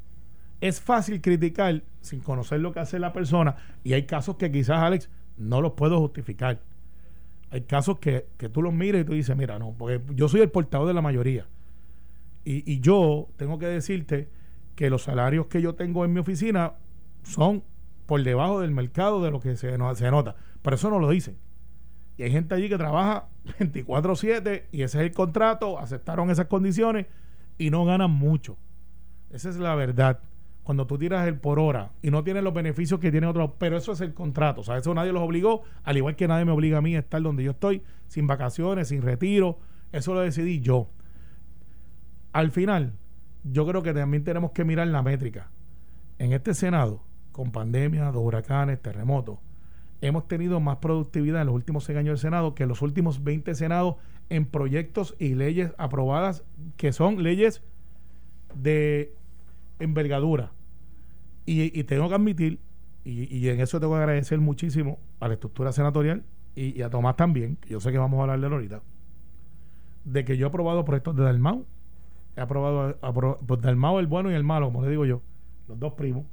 Es 0.60 0.80
fácil 0.80 1.20
criticar 1.20 1.82
sin 2.00 2.20
conocer 2.20 2.60
lo 2.60 2.72
que 2.72 2.80
hace 2.80 2.98
la 2.98 3.12
persona 3.12 3.56
y 3.84 3.92
hay 3.92 4.04
casos 4.04 4.36
que 4.36 4.50
quizás, 4.50 4.78
Alex, 4.78 5.08
no 5.38 5.60
los 5.60 5.72
puedo 5.72 5.98
justificar. 5.98 6.60
Hay 7.50 7.62
casos 7.62 7.98
que, 7.98 8.26
que 8.36 8.48
tú 8.48 8.60
los 8.60 8.74
mires 8.74 9.02
y 9.02 9.04
tú 9.04 9.14
dices, 9.14 9.36
mira, 9.36 9.58
no, 9.58 9.74
porque 9.78 10.00
yo 10.14 10.28
soy 10.28 10.42
el 10.42 10.50
portador 10.50 10.86
de 10.86 10.94
la 10.94 11.02
mayoría. 11.02 11.46
Y, 12.44 12.70
y 12.70 12.80
yo 12.80 13.28
tengo 13.36 13.58
que 13.58 13.66
decirte 13.66 14.28
que 14.74 14.90
los 14.90 15.02
salarios 15.02 15.46
que 15.46 15.62
yo 15.62 15.74
tengo 15.74 16.04
en 16.04 16.12
mi 16.12 16.20
oficina 16.20 16.74
son 17.22 17.62
por 18.06 18.22
debajo 18.22 18.60
del 18.60 18.70
mercado 18.70 19.22
de 19.22 19.30
lo 19.30 19.40
que 19.40 19.56
se, 19.56 19.76
se 19.94 20.10
nota. 20.10 20.36
Pero 20.62 20.76
eso 20.76 20.90
no 20.90 20.98
lo 20.98 21.10
dicen. 21.10 21.36
Y 22.16 22.22
hay 22.22 22.30
gente 22.30 22.54
allí 22.54 22.68
que 22.68 22.78
trabaja 22.78 23.28
24/7 23.58 24.64
y 24.72 24.82
ese 24.82 24.98
es 24.98 25.04
el 25.04 25.12
contrato, 25.12 25.78
aceptaron 25.78 26.30
esas 26.30 26.46
condiciones 26.46 27.06
y 27.58 27.70
no 27.70 27.84
ganan 27.84 28.10
mucho. 28.10 28.56
Esa 29.30 29.50
es 29.50 29.56
la 29.56 29.74
verdad. 29.74 30.20
Cuando 30.68 30.86
tú 30.86 30.98
tiras 30.98 31.26
el 31.26 31.38
por 31.38 31.58
hora 31.58 31.92
y 32.02 32.10
no 32.10 32.22
tienes 32.22 32.42
los 32.42 32.52
beneficios 32.52 33.00
que 33.00 33.10
tiene 33.10 33.26
otro, 33.26 33.54
pero 33.58 33.78
eso 33.78 33.92
es 33.92 34.02
el 34.02 34.12
contrato. 34.12 34.60
O 34.60 34.64
sea, 34.64 34.76
eso 34.76 34.92
nadie 34.92 35.14
los 35.14 35.22
obligó, 35.22 35.62
al 35.82 35.96
igual 35.96 36.14
que 36.14 36.28
nadie 36.28 36.44
me 36.44 36.52
obliga 36.52 36.76
a 36.76 36.82
mí 36.82 36.94
a 36.94 36.98
estar 36.98 37.22
donde 37.22 37.42
yo 37.42 37.52
estoy, 37.52 37.82
sin 38.06 38.26
vacaciones, 38.26 38.88
sin 38.88 39.00
retiro. 39.00 39.58
Eso 39.92 40.12
lo 40.12 40.20
decidí 40.20 40.60
yo. 40.60 40.90
Al 42.34 42.50
final, 42.50 42.92
yo 43.44 43.66
creo 43.66 43.82
que 43.82 43.94
también 43.94 44.24
tenemos 44.24 44.50
que 44.50 44.62
mirar 44.66 44.88
la 44.88 45.02
métrica. 45.02 45.48
En 46.18 46.34
este 46.34 46.52
Senado, 46.52 47.02
con 47.32 47.50
pandemia, 47.50 48.12
dos 48.12 48.22
huracanes, 48.22 48.82
terremotos, 48.82 49.38
hemos 50.02 50.28
tenido 50.28 50.60
más 50.60 50.76
productividad 50.76 51.40
en 51.40 51.46
los 51.46 51.54
últimos 51.56 51.84
seis 51.84 51.96
años 51.96 52.20
del 52.20 52.30
Senado 52.30 52.54
que 52.54 52.64
en 52.64 52.68
los 52.68 52.82
últimos 52.82 53.24
20 53.24 53.54
Senados 53.54 53.94
en 54.28 54.44
proyectos 54.44 55.16
y 55.18 55.34
leyes 55.34 55.72
aprobadas 55.78 56.44
que 56.76 56.92
son 56.92 57.22
leyes 57.22 57.62
de 58.54 59.14
envergadura. 59.78 60.52
Y, 61.50 61.82
tengo 61.84 62.10
que 62.10 62.14
admitir, 62.14 62.58
y, 63.04 63.48
en 63.48 63.60
eso 63.60 63.80
tengo 63.80 63.94
que 63.94 64.00
agradecer 64.00 64.38
muchísimo 64.38 64.98
a 65.18 65.28
la 65.28 65.34
estructura 65.34 65.72
senatorial 65.72 66.22
y, 66.54 66.82
a 66.82 66.90
Tomás 66.90 67.16
también, 67.16 67.56
que 67.56 67.70
yo 67.70 67.80
sé 67.80 67.90
que 67.90 67.96
vamos 67.96 68.18
a 68.18 68.22
hablar 68.22 68.38
de 68.38 68.46
él 68.48 68.52
ahorita, 68.52 68.82
de 70.04 70.24
que 70.26 70.36
yo 70.36 70.46
he 70.46 70.48
aprobado 70.48 70.84
proyectos 70.84 71.16
de 71.16 71.22
Dalmau, 71.22 71.64
he 72.36 72.40
aprobado, 72.42 72.98
pues 73.46 73.62
Dalmau 73.62 73.98
el 73.98 74.06
bueno 74.06 74.30
y 74.30 74.34
el 74.34 74.44
malo, 74.44 74.66
como 74.66 74.82
le 74.82 74.90
digo 74.90 75.06
yo, 75.06 75.22
los 75.68 75.80
dos 75.80 75.94
primos, 75.94 76.26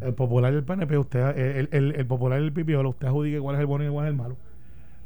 el 0.00 0.14
popular 0.14 0.52
y 0.52 0.56
el 0.56 0.64
PNP, 0.64 0.98
usted, 0.98 1.38
el, 1.38 1.68
el, 1.70 1.94
el 1.94 2.06
popular 2.06 2.40
y 2.40 2.44
el 2.44 2.52
pipiolo, 2.52 2.90
usted 2.90 3.06
adjudique 3.06 3.38
cuál 3.38 3.54
es 3.54 3.60
el 3.60 3.66
bueno 3.66 3.86
y 3.86 3.88
cuál 3.88 4.06
es 4.06 4.10
el 4.10 4.16
malo. 4.16 4.36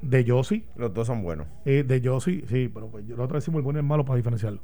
De 0.00 0.24
Yossi. 0.24 0.64
Los 0.76 0.94
dos 0.94 1.06
son 1.06 1.22
buenos. 1.22 1.46
Eh, 1.66 1.84
de 1.86 2.00
Yossi, 2.00 2.44
sí, 2.48 2.70
pero 2.72 2.88
pues, 2.88 3.06
lo 3.06 3.22
otro 3.22 3.36
decimos 3.36 3.58
el 3.58 3.64
bueno 3.64 3.78
y 3.78 3.82
el 3.82 3.86
malo 3.86 4.06
para 4.06 4.16
diferenciarlo. 4.16 4.60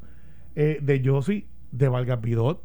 Eh, 0.55 0.79
de 0.81 1.03
Yossi, 1.03 1.47
de 1.71 1.89
Valga 1.89 2.23
Pidot, 2.23 2.63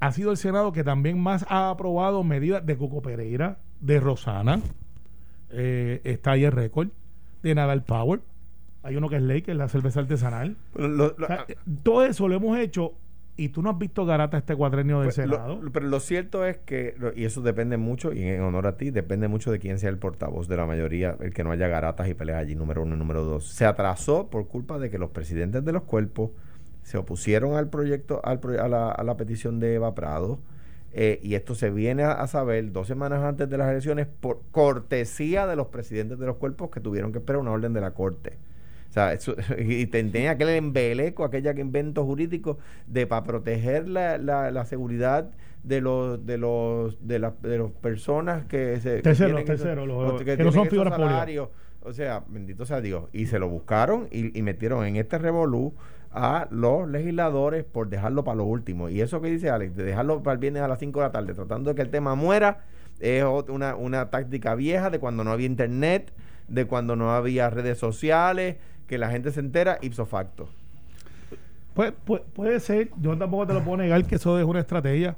ha 0.00 0.12
sido 0.12 0.30
el 0.30 0.36
Senado 0.36 0.72
que 0.72 0.84
también 0.84 1.20
más 1.20 1.46
ha 1.48 1.70
aprobado 1.70 2.22
medidas 2.24 2.64
de 2.64 2.76
Coco 2.76 3.02
Pereira, 3.02 3.58
de 3.80 4.00
Rosana, 4.00 4.60
eh, 5.50 6.00
está 6.04 6.32
ahí 6.32 6.44
el 6.44 6.52
récord, 6.52 6.88
de 7.42 7.54
Nadal 7.54 7.84
Power. 7.84 8.20
Hay 8.82 8.96
uno 8.96 9.08
que 9.08 9.16
es 9.16 9.22
ley, 9.22 9.42
que 9.42 9.52
es 9.52 9.56
la 9.56 9.68
cerveza 9.68 10.00
artesanal. 10.00 10.56
todo 11.82 12.04
eso 12.04 12.28
lo 12.28 12.34
hemos 12.34 12.58
hecho 12.58 12.94
y 13.36 13.48
tú 13.48 13.62
no 13.62 13.70
has 13.70 13.78
visto 13.78 14.04
garata 14.06 14.38
este 14.38 14.54
cuadrenio 14.54 14.98
del 14.98 15.06
pues, 15.06 15.16
Senado. 15.16 15.60
pero 15.72 15.86
lo 15.86 16.00
cierto 16.00 16.44
es 16.44 16.58
que, 16.58 16.94
y 17.16 17.24
eso 17.24 17.42
depende 17.42 17.76
mucho, 17.76 18.12
y 18.12 18.22
en 18.22 18.42
honor 18.42 18.66
a 18.66 18.76
ti, 18.76 18.90
depende 18.90 19.26
mucho 19.26 19.50
de 19.50 19.58
quién 19.58 19.78
sea 19.78 19.90
el 19.90 19.98
portavoz 19.98 20.46
de 20.46 20.56
la 20.56 20.66
mayoría, 20.66 21.16
el 21.20 21.32
que 21.32 21.42
no 21.42 21.50
haya 21.50 21.66
garatas 21.66 22.08
y 22.08 22.14
peleas 22.14 22.38
allí, 22.38 22.54
número 22.54 22.82
uno 22.82 22.94
y 22.94 22.98
número 22.98 23.24
dos. 23.24 23.48
Se 23.48 23.64
atrasó 23.64 24.28
por 24.30 24.46
culpa 24.46 24.78
de 24.78 24.90
que 24.90 24.98
los 24.98 25.10
presidentes 25.10 25.64
de 25.64 25.72
los 25.72 25.82
cuerpos 25.82 26.30
se 26.84 26.98
opusieron 26.98 27.56
al 27.56 27.68
proyecto, 27.68 28.20
al, 28.24 28.40
a, 28.60 28.68
la, 28.68 28.90
a, 28.90 29.02
la, 29.02 29.16
petición 29.16 29.58
de 29.58 29.74
Eva 29.74 29.94
Prado. 29.94 30.38
Eh, 30.92 31.18
y 31.24 31.34
esto 31.34 31.56
se 31.56 31.70
viene 31.70 32.04
a, 32.04 32.24
saber 32.28 32.70
dos 32.70 32.86
semanas 32.86 33.24
antes 33.24 33.50
de 33.50 33.58
las 33.58 33.68
elecciones 33.68 34.06
por 34.06 34.42
cortesía 34.52 35.46
de 35.48 35.56
los 35.56 35.66
presidentes 35.66 36.20
de 36.20 36.26
los 36.26 36.36
cuerpos 36.36 36.70
que 36.70 36.78
tuvieron 36.78 37.10
que 37.10 37.18
esperar 37.18 37.40
una 37.40 37.50
orden 37.50 37.72
de 37.72 37.80
la 37.80 37.92
Corte. 37.92 38.34
O 38.90 38.92
sea, 38.92 39.12
eso, 39.12 39.34
y 39.58 39.86
tenía 39.86 40.32
aquel 40.32 40.50
embeleco, 40.50 41.24
aquella 41.24 41.50
invento 41.58 42.04
jurídico 42.04 42.58
de 42.86 43.08
para 43.08 43.24
proteger 43.24 43.88
la, 43.88 44.18
la, 44.18 44.64
seguridad 44.66 45.30
de 45.64 45.80
los 45.80 46.24
de 46.24 46.38
los 46.38 47.04
de 47.04 47.18
las 47.18 47.42
de 47.42 47.58
las 47.58 47.70
personas 47.72 48.44
que 48.44 48.78
se 48.80 49.00
tercero, 49.00 49.42
tercero, 49.42 49.86
los, 49.86 50.22
que, 50.22 50.36
no 50.36 50.52
son 50.52 50.68
figuras. 50.68 51.00
O 51.82 51.92
sea, 51.92 52.22
bendito 52.28 52.66
sea 52.66 52.80
Dios. 52.80 53.06
Y 53.12 53.26
se 53.26 53.38
lo 53.38 53.48
buscaron 53.48 54.06
y, 54.12 54.38
y 54.38 54.42
metieron 54.42 54.86
en 54.86 54.96
este 54.96 55.18
revolú 55.18 55.74
a 56.14 56.46
los 56.50 56.88
legisladores 56.88 57.64
por 57.64 57.88
dejarlo 57.88 58.22
para 58.22 58.36
lo 58.36 58.44
último. 58.44 58.88
Y 58.88 59.00
eso 59.00 59.20
que 59.20 59.28
dice 59.28 59.50
Alex, 59.50 59.76
de 59.76 59.82
dejarlo 59.82 60.22
para 60.22 60.34
el 60.34 60.38
viernes 60.38 60.62
a 60.62 60.68
las 60.68 60.78
5 60.78 61.00
de 61.00 61.06
la 61.06 61.12
tarde, 61.12 61.34
tratando 61.34 61.70
de 61.70 61.76
que 61.76 61.82
el 61.82 61.90
tema 61.90 62.14
muera, 62.14 62.64
es 63.00 63.24
una, 63.48 63.74
una 63.74 64.10
táctica 64.10 64.54
vieja 64.54 64.90
de 64.90 65.00
cuando 65.00 65.24
no 65.24 65.32
había 65.32 65.46
internet, 65.46 66.12
de 66.46 66.66
cuando 66.66 66.94
no 66.94 67.10
había 67.10 67.50
redes 67.50 67.78
sociales, 67.78 68.56
que 68.86 68.96
la 68.96 69.10
gente 69.10 69.32
se 69.32 69.40
entera 69.40 69.78
ipso 69.82 70.06
facto. 70.06 70.48
Pues, 71.74 71.92
puede 72.32 72.60
ser, 72.60 72.90
yo 73.00 73.18
tampoco 73.18 73.48
te 73.48 73.54
lo 73.54 73.64
puedo 73.64 73.78
negar 73.78 74.04
que 74.04 74.14
eso 74.14 74.38
es 74.38 74.44
una 74.44 74.60
estrategia. 74.60 75.16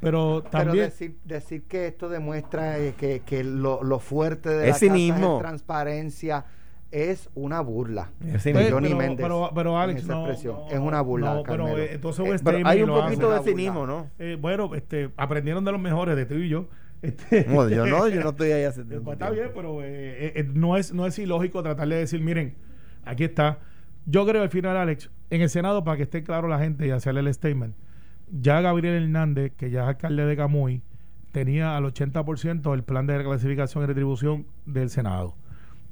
Pero 0.00 0.42
también. 0.44 0.86
decir, 0.86 1.16
decir 1.24 1.64
que 1.64 1.88
esto 1.88 2.08
demuestra 2.08 2.78
eh, 2.78 2.94
que, 2.96 3.20
que 3.26 3.42
lo, 3.42 3.82
lo, 3.82 3.98
fuerte 3.98 4.48
de 4.48 4.68
la 4.68 4.72
casa 4.72 5.38
transparencia 5.40 6.44
es 6.90 7.28
una 7.34 7.60
burla. 7.60 8.10
Pues, 8.18 8.42
pero, 8.44 8.80
pero, 9.16 9.50
pero, 9.54 9.78
Alex, 9.78 10.06
no, 10.06 10.30
es 10.30 10.44
una 10.78 11.00
burla. 11.00 11.42
pero, 11.46 11.78
eh, 11.78 11.94
entonces 11.94 12.42
eh, 12.42 12.62
hay 12.64 12.82
un 12.82 12.90
poquito 12.90 13.30
de 13.30 13.42
cinismo, 13.42 13.86
¿no? 13.86 14.10
Eh, 14.18 14.36
bueno, 14.40 14.74
este, 14.74 15.10
aprendieron 15.16 15.64
de 15.64 15.72
los 15.72 15.80
mejores, 15.80 16.16
de 16.16 16.26
tú 16.26 16.34
y 16.34 16.48
yo. 16.48 16.66
Este, 17.02 17.44
yo 17.48 17.86
no, 17.86 18.08
yo 18.08 18.22
no 18.22 18.30
estoy 18.30 18.52
ahí 18.52 18.64
hace 18.64 18.84
tiempo. 18.84 19.04
Pues, 19.04 19.14
está 19.14 19.30
bien, 19.30 19.50
pero 19.54 19.80
no, 20.54 20.76
es, 20.76 20.92
no 20.92 21.06
es 21.06 21.18
ilógico 21.18 21.62
tratar 21.62 21.88
de 21.88 21.96
decir, 21.96 22.20
miren, 22.20 22.54
aquí 23.04 23.24
está. 23.24 23.58
Yo 24.06 24.26
creo 24.26 24.42
al 24.42 24.50
final, 24.50 24.76
Alex, 24.76 25.10
en 25.28 25.42
el 25.42 25.50
Senado, 25.50 25.84
para 25.84 25.98
que 25.98 26.04
esté 26.04 26.22
claro 26.22 26.48
la 26.48 26.58
gente 26.58 26.86
y 26.86 26.90
hacerle 26.90 27.20
el 27.20 27.32
statement, 27.32 27.74
ya 28.30 28.60
Gabriel 28.62 29.02
Hernández, 29.02 29.52
que 29.56 29.70
ya 29.70 29.82
es 29.82 29.88
alcalde 29.88 30.24
de 30.24 30.36
Camuy, 30.36 30.82
tenía 31.32 31.76
al 31.76 31.84
80% 31.84 32.72
el 32.72 32.84
plan 32.84 33.06
de 33.06 33.18
reclasificación 33.18 33.84
y 33.84 33.86
retribución 33.86 34.46
del 34.64 34.88
Senado. 34.88 35.34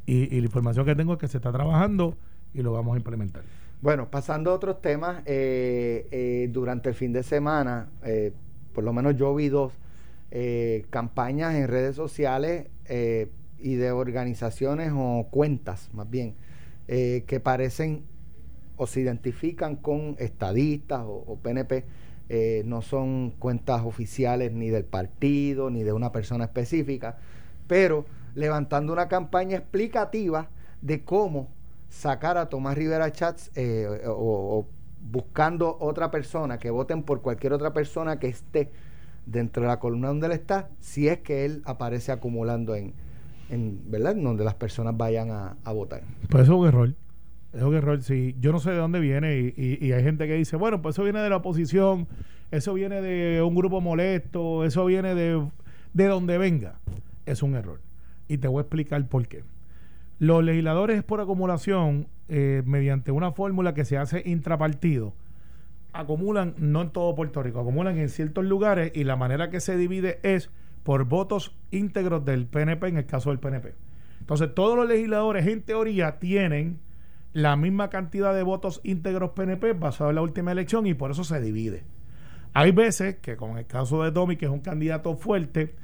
Y, 0.06 0.40
la 0.40 0.46
información 0.46 0.86
que 0.86 0.94
tengo 0.94 1.14
es 1.14 1.18
que 1.18 1.28
se 1.28 1.38
está 1.38 1.52
trabajando 1.52 2.16
y 2.54 2.62
lo 2.62 2.72
vamos 2.72 2.94
a 2.94 2.96
implementar. 2.96 3.42
Bueno, 3.82 4.08
pasando 4.08 4.52
a 4.52 4.54
otros 4.54 4.80
temas, 4.80 5.22
eh, 5.26 6.06
eh, 6.10 6.48
durante 6.50 6.88
el 6.88 6.94
fin 6.94 7.12
de 7.12 7.22
semana, 7.22 7.88
eh, 8.04 8.32
por 8.72 8.84
lo 8.84 8.92
menos 8.92 9.16
yo 9.16 9.34
vi 9.34 9.48
dos 9.48 9.72
campañas 10.90 11.54
en 11.54 11.66
redes 11.66 11.96
sociales 11.96 12.66
y 13.58 13.74
de 13.76 13.90
organizaciones 13.90 14.92
o 14.94 15.28
cuentas, 15.30 15.88
más 15.94 16.10
bien, 16.10 16.34
que 16.86 17.40
parecen 17.42 18.02
o 18.76 18.86
se 18.86 19.00
identifican 19.00 19.76
con 19.76 20.14
estadistas 20.18 21.04
o 21.06 21.38
PNP. 21.42 21.84
no 22.66 22.82
son 22.82 23.30
cuentas 23.38 23.82
oficiales 23.86 24.52
ni 24.52 24.68
del 24.68 24.84
partido 24.84 25.70
ni 25.70 25.84
de 25.84 25.94
una 25.94 26.12
persona 26.12 26.44
específica, 26.44 27.16
pero 27.66 28.04
levantando 28.36 28.92
una 28.92 29.08
campaña 29.08 29.56
explicativa 29.56 30.48
de 30.82 31.02
cómo 31.02 31.48
sacar 31.88 32.36
a 32.36 32.48
Tomás 32.48 32.76
Rivera 32.76 33.10
Chats 33.10 33.50
eh, 33.56 34.02
o, 34.06 34.66
buscando 35.10 35.76
otra 35.80 36.10
persona, 36.10 36.58
que 36.58 36.70
voten 36.70 37.02
por 37.02 37.22
cualquier 37.22 37.52
otra 37.52 37.72
persona 37.72 38.18
que 38.18 38.28
esté 38.28 38.70
dentro 39.24 39.62
de 39.62 39.68
la 39.68 39.78
columna 39.78 40.08
donde 40.08 40.26
él 40.26 40.32
está, 40.32 40.68
si 40.80 41.08
es 41.08 41.18
que 41.18 41.44
él 41.44 41.62
aparece 41.64 42.12
acumulando 42.12 42.74
en, 42.74 42.92
en 43.48 43.80
¿verdad? 43.90 44.14
donde 44.14 44.44
las 44.44 44.54
personas 44.54 44.96
vayan 44.96 45.30
a, 45.30 45.72
votar. 45.72 46.02
Pues 46.28 46.44
eso 46.44 46.52
es 46.52 46.58
un 46.60 46.66
error. 46.68 46.94
Es 47.52 47.62
un 47.62 47.74
error, 47.74 48.02
sí. 48.02 48.36
Yo 48.38 48.52
no 48.52 48.60
sé 48.60 48.70
de 48.70 48.76
dónde 48.76 49.00
viene 49.00 49.38
y, 49.38 49.78
y, 49.80 49.92
hay 49.92 50.02
gente 50.02 50.26
que 50.26 50.34
dice, 50.34 50.56
bueno, 50.56 50.82
pues 50.82 50.94
eso 50.94 51.04
viene 51.04 51.20
de 51.20 51.30
la 51.30 51.36
oposición, 51.36 52.06
eso 52.50 52.74
viene 52.74 53.00
de 53.00 53.40
un 53.40 53.54
grupo 53.54 53.80
molesto, 53.80 54.64
eso 54.64 54.84
viene 54.84 55.14
de, 55.14 55.42
de 55.94 56.04
donde 56.04 56.36
venga. 56.36 56.78
Es 57.24 57.42
un 57.42 57.54
error. 57.54 57.85
Y 58.28 58.38
te 58.38 58.48
voy 58.48 58.58
a 58.58 58.62
explicar 58.62 59.06
por 59.08 59.26
qué. 59.28 59.44
Los 60.18 60.42
legisladores 60.42 61.02
por 61.02 61.20
acumulación, 61.20 62.08
eh, 62.28 62.62
mediante 62.64 63.12
una 63.12 63.32
fórmula 63.32 63.74
que 63.74 63.84
se 63.84 63.98
hace 63.98 64.22
intrapartido, 64.24 65.14
acumulan, 65.92 66.54
no 66.58 66.82
en 66.82 66.90
todo 66.90 67.14
Puerto 67.14 67.42
Rico, 67.42 67.60
acumulan 67.60 67.98
en 67.98 68.08
ciertos 68.08 68.44
lugares 68.44 68.92
y 68.94 69.04
la 69.04 69.16
manera 69.16 69.50
que 69.50 69.60
se 69.60 69.76
divide 69.76 70.20
es 70.22 70.50
por 70.82 71.04
votos 71.04 71.54
íntegros 71.70 72.24
del 72.24 72.46
PNP 72.46 72.88
en 72.88 72.96
el 72.98 73.06
caso 73.06 73.30
del 73.30 73.40
PNP. 73.40 73.74
Entonces, 74.20 74.54
todos 74.54 74.76
los 74.76 74.88
legisladores 74.88 75.46
en 75.46 75.62
teoría 75.62 76.18
tienen 76.18 76.80
la 77.32 77.56
misma 77.56 77.90
cantidad 77.90 78.34
de 78.34 78.42
votos 78.42 78.80
íntegros 78.82 79.30
PNP 79.30 79.74
basado 79.74 80.10
en 80.10 80.16
la 80.16 80.22
última 80.22 80.52
elección 80.52 80.86
y 80.86 80.94
por 80.94 81.10
eso 81.10 81.24
se 81.24 81.40
divide. 81.40 81.84
Hay 82.54 82.72
veces 82.72 83.16
que, 83.16 83.36
como 83.36 83.52
en 83.52 83.58
el 83.58 83.66
caso 83.66 84.02
de 84.02 84.12
Tommy, 84.12 84.36
que 84.36 84.46
es 84.46 84.50
un 84.50 84.60
candidato 84.60 85.16
fuerte, 85.16 85.74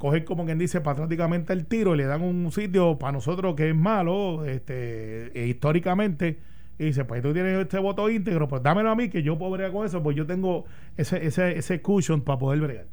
cogen 0.00 0.24
como 0.24 0.46
quien 0.46 0.56
dice 0.56 0.80
patrióticamente 0.80 1.52
el 1.52 1.66
tiro 1.66 1.94
y 1.94 1.98
le 1.98 2.06
dan 2.06 2.22
un 2.22 2.50
sitio 2.52 2.98
para 2.98 3.12
nosotros 3.12 3.54
que 3.54 3.68
es 3.68 3.76
malo, 3.76 4.46
este, 4.46 5.30
e 5.38 5.46
históricamente, 5.46 6.38
y 6.78 6.86
dice, 6.86 7.04
pues 7.04 7.20
tú 7.20 7.34
tienes 7.34 7.58
este 7.58 7.78
voto 7.78 8.08
íntegro, 8.08 8.48
pues 8.48 8.62
dámelo 8.62 8.88
a 8.88 8.96
mí 8.96 9.10
que 9.10 9.22
yo 9.22 9.36
podría 9.36 9.70
con 9.70 9.84
eso, 9.84 10.02
pues 10.02 10.16
yo 10.16 10.24
tengo 10.26 10.64
ese, 10.96 11.26
ese, 11.26 11.58
ese 11.58 11.82
cushion 11.82 12.22
para 12.22 12.38
poder 12.38 12.60
bregar. 12.60 12.86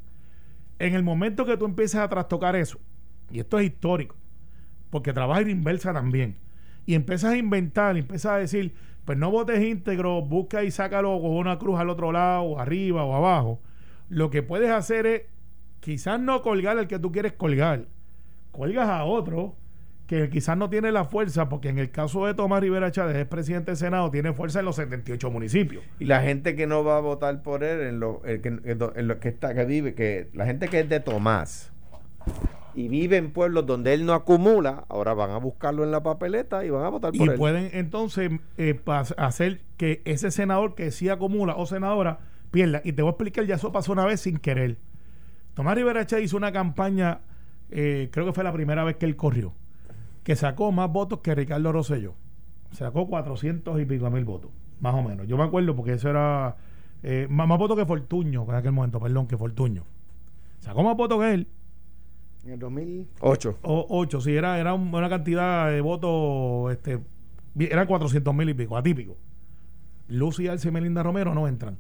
En 0.80 0.96
el 0.96 1.04
momento 1.04 1.46
que 1.46 1.56
tú 1.56 1.64
empiezas 1.64 2.02
a 2.02 2.10
trastocar 2.10 2.58
eso, 2.58 2.78
y 3.32 3.40
esto 3.40 3.58
es 3.58 3.68
histórico, 3.68 4.18
porque 4.90 5.14
trabaja 5.14 5.40
en 5.40 5.50
inversa 5.50 5.94
también, 5.94 6.36
y 6.86 6.94
empiezas 6.94 7.32
a 7.32 7.38
inventar, 7.38 7.96
y 7.96 8.00
empiezas 8.00 8.34
a 8.34 8.38
decir, 8.38 8.74
pues 9.06 9.18
no 9.18 9.32
votes 9.32 9.64
íntegro, 9.64 10.22
busca 10.24 10.66
y 10.66 10.72
sácalo 10.72 11.22
con 11.22 11.32
una 11.32 11.58
cruz 11.58 11.80
al 11.80 11.90
otro 11.90 12.12
lado, 12.12 12.60
arriba 12.60 13.06
o 13.06 13.16
abajo. 13.16 13.62
Lo 14.10 14.30
que 14.30 14.44
puedes 14.44 14.72
hacer 14.72 15.06
es 15.06 15.22
quizás 15.88 16.20
no 16.20 16.42
colgar 16.42 16.78
el 16.78 16.86
que 16.86 17.00
tú 17.00 17.14
quieres 17.14 17.32
colgar, 17.32 17.86
colgas 18.52 18.90
a 18.90 19.06
otro 19.06 19.56
que 20.06 20.30
quizás 20.30 20.58
no 20.58 20.70
tiene 20.70 20.92
la 20.92 21.06
fuerza, 21.06 21.48
porque 21.48 21.70
en 21.70 21.80
el 21.80 21.92
caso 21.92 22.26
de 22.26 22.34
Tomás 22.34 22.60
Rivera 22.60 22.92
Chávez, 22.92 23.16
es 23.16 23.26
presidente 23.26 23.72
del 23.72 23.78
Senado, 23.78 24.12
tiene 24.12 24.34
fuerza 24.34 24.60
en 24.60 24.66
los 24.66 24.76
78 24.76 25.32
municipios. 25.32 25.86
Y 25.98 26.04
la 26.04 26.22
gente 26.22 26.58
que 26.58 26.68
no 26.68 26.84
va 26.84 26.98
a 26.98 27.00
votar 27.00 27.42
por 27.42 27.64
él, 27.64 27.88
en 27.88 28.02
lo, 28.02 28.22
que, 28.22 28.42
que 28.42 29.30
está, 29.30 29.56
que 29.56 29.64
vive, 29.64 29.94
que 29.94 30.30
la 30.34 30.46
gente 30.46 30.68
que 30.68 30.82
es 30.82 30.90
de 30.90 31.00
Tomás 31.00 31.72
y 32.76 32.90
vive 32.90 33.16
en 33.16 33.32
pueblos 33.32 33.66
donde 33.66 33.94
él 33.94 34.06
no 34.06 34.12
acumula, 34.12 34.84
ahora 34.90 35.14
van 35.14 35.32
a 35.32 35.38
buscarlo 35.38 35.86
en 35.86 35.92
la 35.92 36.04
papeleta 36.04 36.66
y 36.66 36.70
van 36.70 36.84
a 36.84 36.90
votar 36.90 37.14
por 37.14 37.30
él. 37.30 37.36
Y 37.36 37.38
pueden 37.38 37.70
entonces 37.72 38.30
eh, 38.58 38.78
hacer 39.16 39.62
que 39.78 40.02
ese 40.04 40.32
senador 40.32 40.76
que 40.76 40.92
sí 40.92 41.08
acumula 41.08 41.56
o 41.56 41.66
senadora 41.66 42.20
pierda. 42.52 42.82
Y 42.84 42.92
te 42.92 43.04
voy 43.04 43.10
a 43.10 43.12
explicar, 43.12 43.46
ya 43.46 43.56
eso 43.56 43.72
pasó 43.72 43.94
una 43.94 44.06
vez 44.06 44.20
sin 44.20 44.38
querer. 44.38 44.76
Tomás 45.58 45.74
Rivera 45.74 46.06
Chávez 46.06 46.26
hizo 46.26 46.38
una 46.38 46.52
campaña, 46.52 47.22
eh, 47.72 48.10
creo 48.12 48.28
que 48.28 48.32
fue 48.32 48.44
la 48.44 48.54
primera 48.54 48.84
vez 48.84 48.98
que 48.98 49.08
él 49.08 49.16
corrió, 49.16 49.56
que 50.24 50.36
sacó 50.36 50.72
más 50.72 50.92
votos 50.92 51.22
que 51.22 51.34
Ricardo 51.34 51.72
Rosselló. 51.72 52.14
Sacó 52.74 53.08
400 53.08 53.82
y 53.82 53.86
pico 53.86 54.08
mil 54.12 54.24
votos, 54.24 54.52
más 54.80 54.94
o 54.94 55.02
menos. 55.02 55.26
Yo 55.26 55.36
me 55.36 55.46
acuerdo 55.46 55.76
porque 55.76 55.94
eso 55.94 56.12
era 56.12 56.58
eh, 57.02 57.26
más, 57.32 57.48
votos 57.48 57.76
que 57.76 57.88
Fortuño 57.88 58.46
en 58.48 58.54
aquel 58.54 58.72
momento, 58.72 59.00
perdón, 59.00 59.26
que 59.26 59.36
Fortuño. 59.36 59.84
Sacó 60.60 60.84
más 60.84 60.96
votos 60.96 61.20
que 61.22 61.34
él. 61.34 61.48
En 62.46 62.52
el 62.52 62.60
2008. 62.60 63.58
O, 63.64 63.88
8, 63.90 64.22
sí, 64.22 64.36
era, 64.36 64.60
era 64.60 64.76
una 64.76 65.10
cantidad 65.10 65.72
de 65.72 65.82
votos, 65.82 66.72
este, 66.72 67.00
eran 67.58 67.88
400 67.88 68.36
mil 68.36 68.50
y 68.50 68.54
pico, 68.54 68.78
atípico. 68.78 69.18
Lucy 70.08 70.50
Arce 70.50 70.68
y 70.68 70.72
Melinda 70.72 71.02
Romero 71.02 71.34
no 71.34 71.48
entran 71.48 71.80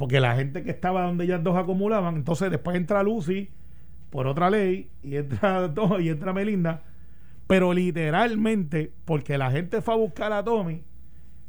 porque 0.00 0.18
la 0.18 0.34
gente 0.34 0.62
que 0.62 0.70
estaba 0.70 1.02
donde 1.02 1.24
ellas 1.24 1.44
dos 1.44 1.58
acumulaban, 1.58 2.16
entonces 2.16 2.50
después 2.50 2.74
entra 2.74 3.02
Lucy 3.02 3.50
por 4.08 4.26
otra 4.26 4.48
ley 4.48 4.88
y 5.02 5.16
entra 5.16 5.70
y 6.00 6.08
entra 6.08 6.32
Melinda, 6.32 6.84
pero 7.46 7.74
literalmente 7.74 8.94
porque 9.04 9.36
la 9.36 9.50
gente 9.50 9.82
fue 9.82 9.92
a 9.92 9.98
buscar 9.98 10.32
a 10.32 10.42
Tommy, 10.42 10.82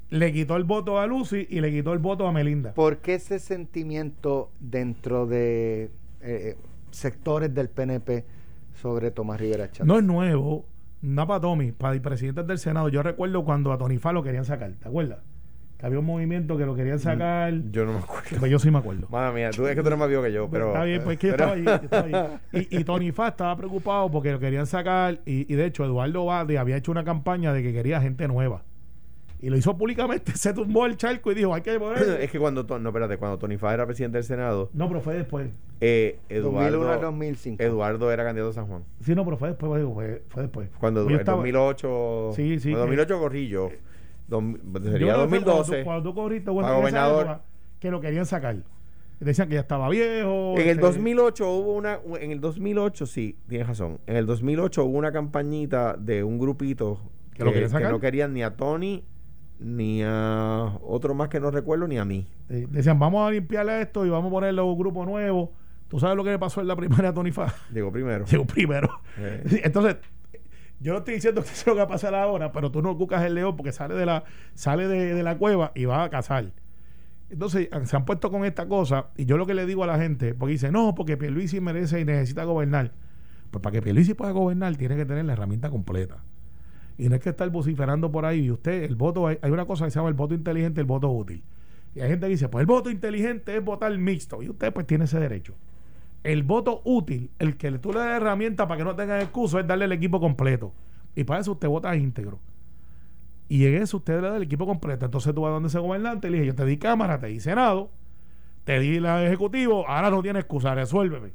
le 0.09 0.33
quitó 0.33 0.57
el 0.57 0.65
voto 0.65 0.99
a 0.99 1.07
Lucy 1.07 1.47
y 1.49 1.61
le 1.61 1.71
quitó 1.71 1.93
el 1.93 1.99
voto 1.99 2.27
a 2.27 2.33
Melinda. 2.33 2.73
¿Por 2.73 2.97
qué 2.97 3.13
ese 3.13 3.39
sentimiento 3.39 4.51
dentro 4.59 5.27
de 5.27 5.89
eh, 6.19 6.57
sectores 6.89 7.55
del 7.55 7.69
PNP 7.69 8.25
sobre 8.81 9.11
Tomás 9.11 9.39
Rivera 9.39 9.71
Chávez? 9.71 9.87
No 9.87 9.97
es 9.97 10.03
nuevo, 10.03 10.65
no 11.01 11.25
para 11.25 11.39
Tommy, 11.39 11.71
para 11.71 11.93
el 11.93 12.01
presidente 12.01 12.43
del 12.43 12.59
Senado. 12.59 12.89
Yo 12.89 13.01
recuerdo 13.01 13.45
cuando 13.45 13.71
a 13.71 13.77
Tony 13.77 13.97
Fa 13.97 14.11
lo 14.11 14.23
querían 14.23 14.43
sacar, 14.43 14.73
¿te 14.73 14.89
acuerdas? 14.89 15.19
Había 15.81 15.99
un 15.99 16.05
movimiento 16.05 16.57
que 16.57 16.65
lo 16.65 16.75
querían 16.75 16.97
mm, 16.97 16.99
sacar. 16.99 17.53
Yo 17.71 17.85
no 17.85 17.93
me 17.93 17.99
acuerdo. 17.99 18.37
Pues 18.39 18.51
yo 18.51 18.59
sí 18.59 18.69
me 18.71 18.77
acuerdo. 18.77 19.07
Madre 19.11 19.33
mía, 19.33 19.49
tú 19.51 19.65
es 19.67 19.75
que 19.75 19.81
tú 19.81 19.87
eres 19.87 19.99
más 19.99 20.07
viejo 20.07 20.23
que 20.23 20.31
yo, 20.31 20.49
pero. 20.49 20.67
Está 20.67 20.83
bien, 20.83 21.01
pues 21.03 21.15
es 21.15 21.19
que 21.19 21.27
yo 21.27 21.33
estaba 21.33 21.53
ahí. 21.53 21.65
Estaba 21.67 22.39
Y, 22.51 22.83
Tony 22.83 23.11
Fa 23.11 23.29
estaba 23.29 23.55
preocupado 23.55 24.09
porque 24.11 24.31
lo 24.31 24.39
querían 24.39 24.67
sacar. 24.67 25.19
Y, 25.25 25.53
de 25.53 25.65
hecho, 25.65 25.83
Eduardo 25.85 26.25
Bade 26.25 26.57
había 26.57 26.77
hecho 26.77 26.91
una 26.91 27.03
campaña 27.03 27.53
de 27.53 27.63
que 27.63 27.73
quería 27.73 28.01
gente 28.01 28.27
nueva. 28.27 28.63
Y 29.43 29.49
lo 29.49 29.57
hizo 29.57 29.75
públicamente, 29.75 30.31
se 30.35 30.53
tumbó 30.53 30.85
el 30.85 30.97
charco 30.97 31.31
y 31.31 31.35
dijo, 31.35 31.53
hay 31.55 31.61
que 31.61 31.75
es 32.21 32.29
que 32.29 32.37
cuando, 32.37 32.63
no, 32.77 32.89
espérate, 32.89 33.17
cuando 33.17 33.39
Tony 33.39 33.57
Fa 33.57 33.73
era 33.73 33.87
presidente 33.87 34.19
del 34.19 34.25
Senado. 34.25 34.69
No, 34.73 34.87
pero 34.87 35.01
fue 35.01 35.15
después. 35.15 35.49
Eh, 35.79 36.19
Eduardo, 36.29 36.83
2005. 37.01 37.63
Eduardo 37.63 38.11
era 38.11 38.23
candidato 38.23 38.51
a 38.51 38.53
San 38.53 38.67
Juan. 38.67 38.83
Sí, 39.03 39.15
no, 39.15 39.25
pero 39.25 39.37
fue 39.37 39.49
después, 39.49 39.83
fue, 39.83 40.21
fue 40.29 40.41
después. 40.43 40.69
Cuando 40.79 41.09
en 41.09 41.23
2008. 41.23 42.33
Sí, 42.35 42.59
sí. 42.59 42.69
En 42.69 42.77
2008 42.77 43.19
corrillo. 43.19 43.69
Eh, 43.69 43.79
sería 44.83 45.13
2012. 45.15 45.83
Cuando, 45.83 46.09
tú 46.09 46.15
corriste, 46.15 46.51
bueno, 46.51 46.75
gobernador. 46.75 47.41
que 47.79 47.91
lo 47.91 47.99
querían 47.99 48.25
sacar. 48.25 48.57
Decían 49.19 49.49
que 49.49 49.55
ya 49.55 49.61
estaba 49.61 49.87
viejo. 49.89 50.55
En 50.57 50.67
el 50.67 50.79
2008 50.79 51.43
este 51.43 51.43
hubo 51.43 51.73
una. 51.75 51.99
En 52.19 52.31
el 52.31 52.41
2008, 52.41 53.05
sí, 53.05 53.37
tienes 53.47 53.67
razón. 53.67 53.99
En 54.07 54.15
el 54.15 54.25
2008 54.25 54.83
hubo 54.83 54.97
una 54.97 55.11
campañita 55.11 55.95
de 55.95 56.23
un 56.23 56.39
grupito 56.39 56.99
que, 57.35 57.43
lo 57.43 57.53
que 57.53 57.67
no 57.67 57.99
querían 57.99 58.33
ni 58.33 58.41
a 58.41 58.55
Tony 58.55 59.03
ni 59.61 60.01
a 60.03 60.75
otro 60.81 61.13
más 61.13 61.29
que 61.29 61.39
no 61.39 61.51
recuerdo 61.51 61.87
ni 61.87 61.97
a 61.97 62.05
mí. 62.05 62.27
decían, 62.49 62.97
vamos 62.99 63.27
a 63.27 63.31
limpiarle 63.31 63.81
esto 63.81 64.05
y 64.05 64.09
vamos 64.09 64.29
a 64.29 64.31
ponerle 64.31 64.61
un 64.61 64.77
grupo 64.77 65.05
nuevo. 65.05 65.53
¿Tú 65.87 65.99
sabes 65.99 66.15
lo 66.15 66.23
que 66.23 66.31
le 66.31 66.39
pasó 66.39 66.61
en 66.61 66.67
la 66.67 66.75
primera 66.75 67.09
a 67.09 67.13
Tony 67.13 67.31
Fa? 67.31 67.53
Llegó 67.71 67.91
primero. 67.91 68.25
Llegó 68.31 68.45
primero. 68.45 68.89
Entonces, 69.63 69.97
yo 70.81 70.93
no 70.93 70.99
estoy 70.99 71.15
diciendo 71.15 71.43
que 71.43 71.49
eso 71.49 71.61
es 71.61 71.67
lo 71.67 71.73
que 71.73 71.79
va 71.79 71.85
a 71.85 71.87
pasar 71.87 72.15
ahora, 72.15 72.51
pero 72.51 72.71
tú 72.71 72.81
no 72.81 72.97
cucas 72.97 73.23
el 73.23 73.35
león 73.35 73.55
porque 73.55 73.71
sale 73.71 73.93
de 73.93 74.05
la, 74.05 74.23
sale 74.55 74.87
de, 74.87 75.21
la 75.21 75.37
cueva 75.37 75.71
y 75.75 75.85
va 75.85 76.03
a 76.03 76.09
cazar. 76.09 76.51
Entonces 77.29 77.69
se 77.85 77.95
han 77.95 78.03
puesto 78.03 78.31
con 78.31 78.45
esta 78.45 78.67
cosa 78.67 79.07
y 79.15 79.25
yo 79.25 79.37
lo 79.37 79.45
que 79.45 79.53
le 79.53 79.65
digo 79.65 79.83
a 79.83 79.87
la 79.87 79.97
gente, 79.99 80.33
porque 80.33 80.53
dice, 80.53 80.71
no, 80.71 80.95
porque 80.95 81.17
Pierluisi 81.17 81.61
merece 81.61 81.99
y 81.99 82.05
necesita 82.05 82.43
gobernar. 82.45 82.91
Pues 83.51 83.61
para 83.61 83.73
que 83.73 83.81
Pierluisi 83.81 84.15
pueda 84.15 84.31
gobernar 84.31 84.75
tiene 84.75 84.95
que 84.95 85.05
tener 85.05 85.23
la 85.25 85.33
herramienta 85.33 85.69
completa. 85.69 86.23
Y 86.97 87.09
no 87.09 87.15
es 87.15 87.21
que 87.21 87.29
estar 87.29 87.49
vociferando 87.51 88.11
por 88.11 88.25
ahí 88.25 88.45
y 88.45 88.51
usted, 88.51 88.83
el 88.83 88.95
voto, 88.95 89.27
hay, 89.27 89.37
una 89.43 89.65
cosa 89.65 89.85
que 89.85 89.91
se 89.91 89.99
llama 89.99 90.09
el 90.09 90.15
voto 90.15 90.33
inteligente 90.33 90.79
y 90.79 90.81
el 90.81 90.87
voto 90.87 91.09
útil. 91.09 91.43
Y 91.93 91.99
hay 91.99 92.09
gente 92.09 92.25
que 92.25 92.31
dice, 92.31 92.49
pues 92.49 92.61
el 92.61 92.67
voto 92.67 92.89
inteligente 92.89 93.55
es 93.55 93.63
votar 93.63 93.95
mixto 93.97 94.41
y 94.41 94.49
usted 94.49 94.73
pues 94.73 94.87
tiene 94.87 95.05
ese 95.05 95.19
derecho. 95.19 95.55
El 96.23 96.43
voto 96.43 96.81
útil, 96.85 97.31
el 97.39 97.57
que 97.57 97.71
tú 97.79 97.91
le 97.91 97.99
das 97.99 98.17
herramienta 98.17 98.67
para 98.67 98.77
que 98.77 98.83
no 98.83 98.95
tengan 98.95 99.21
excusa, 99.21 99.59
es 99.59 99.67
darle 99.67 99.85
el 99.85 99.91
equipo 99.91 100.19
completo. 100.19 100.73
Y 101.15 101.23
para 101.23 101.39
eso 101.39 101.53
usted 101.53 101.67
vota 101.67 101.95
íntegro. 101.95 102.39
Y 103.47 103.65
en 103.65 103.81
eso 103.81 103.97
usted 103.97 104.21
le 104.21 104.29
da 104.29 104.37
el 104.37 104.43
equipo 104.43 104.65
completo. 104.65 105.05
Entonces 105.05 105.33
tú 105.33 105.41
vas 105.41 105.51
donde 105.51 105.67
ese 105.67 105.79
gobernante 105.79 106.27
y 106.27 106.31
le 106.31 106.37
dije, 106.37 106.47
yo 106.47 106.55
te 106.55 106.65
di 106.65 106.77
Cámara, 106.77 107.19
te 107.19 107.27
di 107.27 107.39
Senado, 107.39 107.91
te 108.63 108.79
di 108.79 108.99
la 108.99 109.25
Ejecutivo, 109.25 109.87
ahora 109.87 110.09
no 110.09 110.21
tiene 110.21 110.39
excusa, 110.39 110.75
resuélveme. 110.75 111.33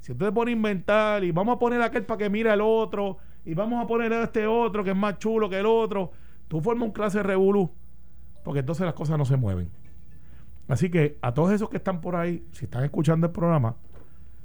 Si 0.00 0.12
usted 0.12 0.32
pone 0.32 0.52
a 0.52 0.54
inventar 0.54 1.24
y 1.24 1.32
vamos 1.32 1.56
a 1.56 1.58
poner 1.58 1.82
aquel 1.82 2.06
para 2.06 2.18
que 2.18 2.30
mire 2.30 2.50
al 2.50 2.60
otro, 2.62 3.18
y 3.44 3.54
vamos 3.54 3.82
a 3.82 3.86
poner 3.86 4.12
a 4.12 4.24
este 4.24 4.46
otro 4.46 4.84
que 4.84 4.90
es 4.90 4.96
más 4.96 5.18
chulo 5.18 5.48
que 5.48 5.58
el 5.58 5.66
otro, 5.66 6.12
tú 6.48 6.60
formas 6.60 6.86
un 6.86 6.92
clase 6.92 7.22
revolú, 7.22 7.70
porque 8.44 8.60
entonces 8.60 8.84
las 8.84 8.94
cosas 8.94 9.18
no 9.18 9.24
se 9.24 9.36
mueven. 9.36 9.70
Así 10.68 10.90
que 10.90 11.18
a 11.20 11.34
todos 11.34 11.52
esos 11.52 11.68
que 11.68 11.78
están 11.78 12.00
por 12.00 12.16
ahí, 12.16 12.44
si 12.52 12.66
están 12.66 12.84
escuchando 12.84 13.26
el 13.26 13.32
programa, 13.32 13.76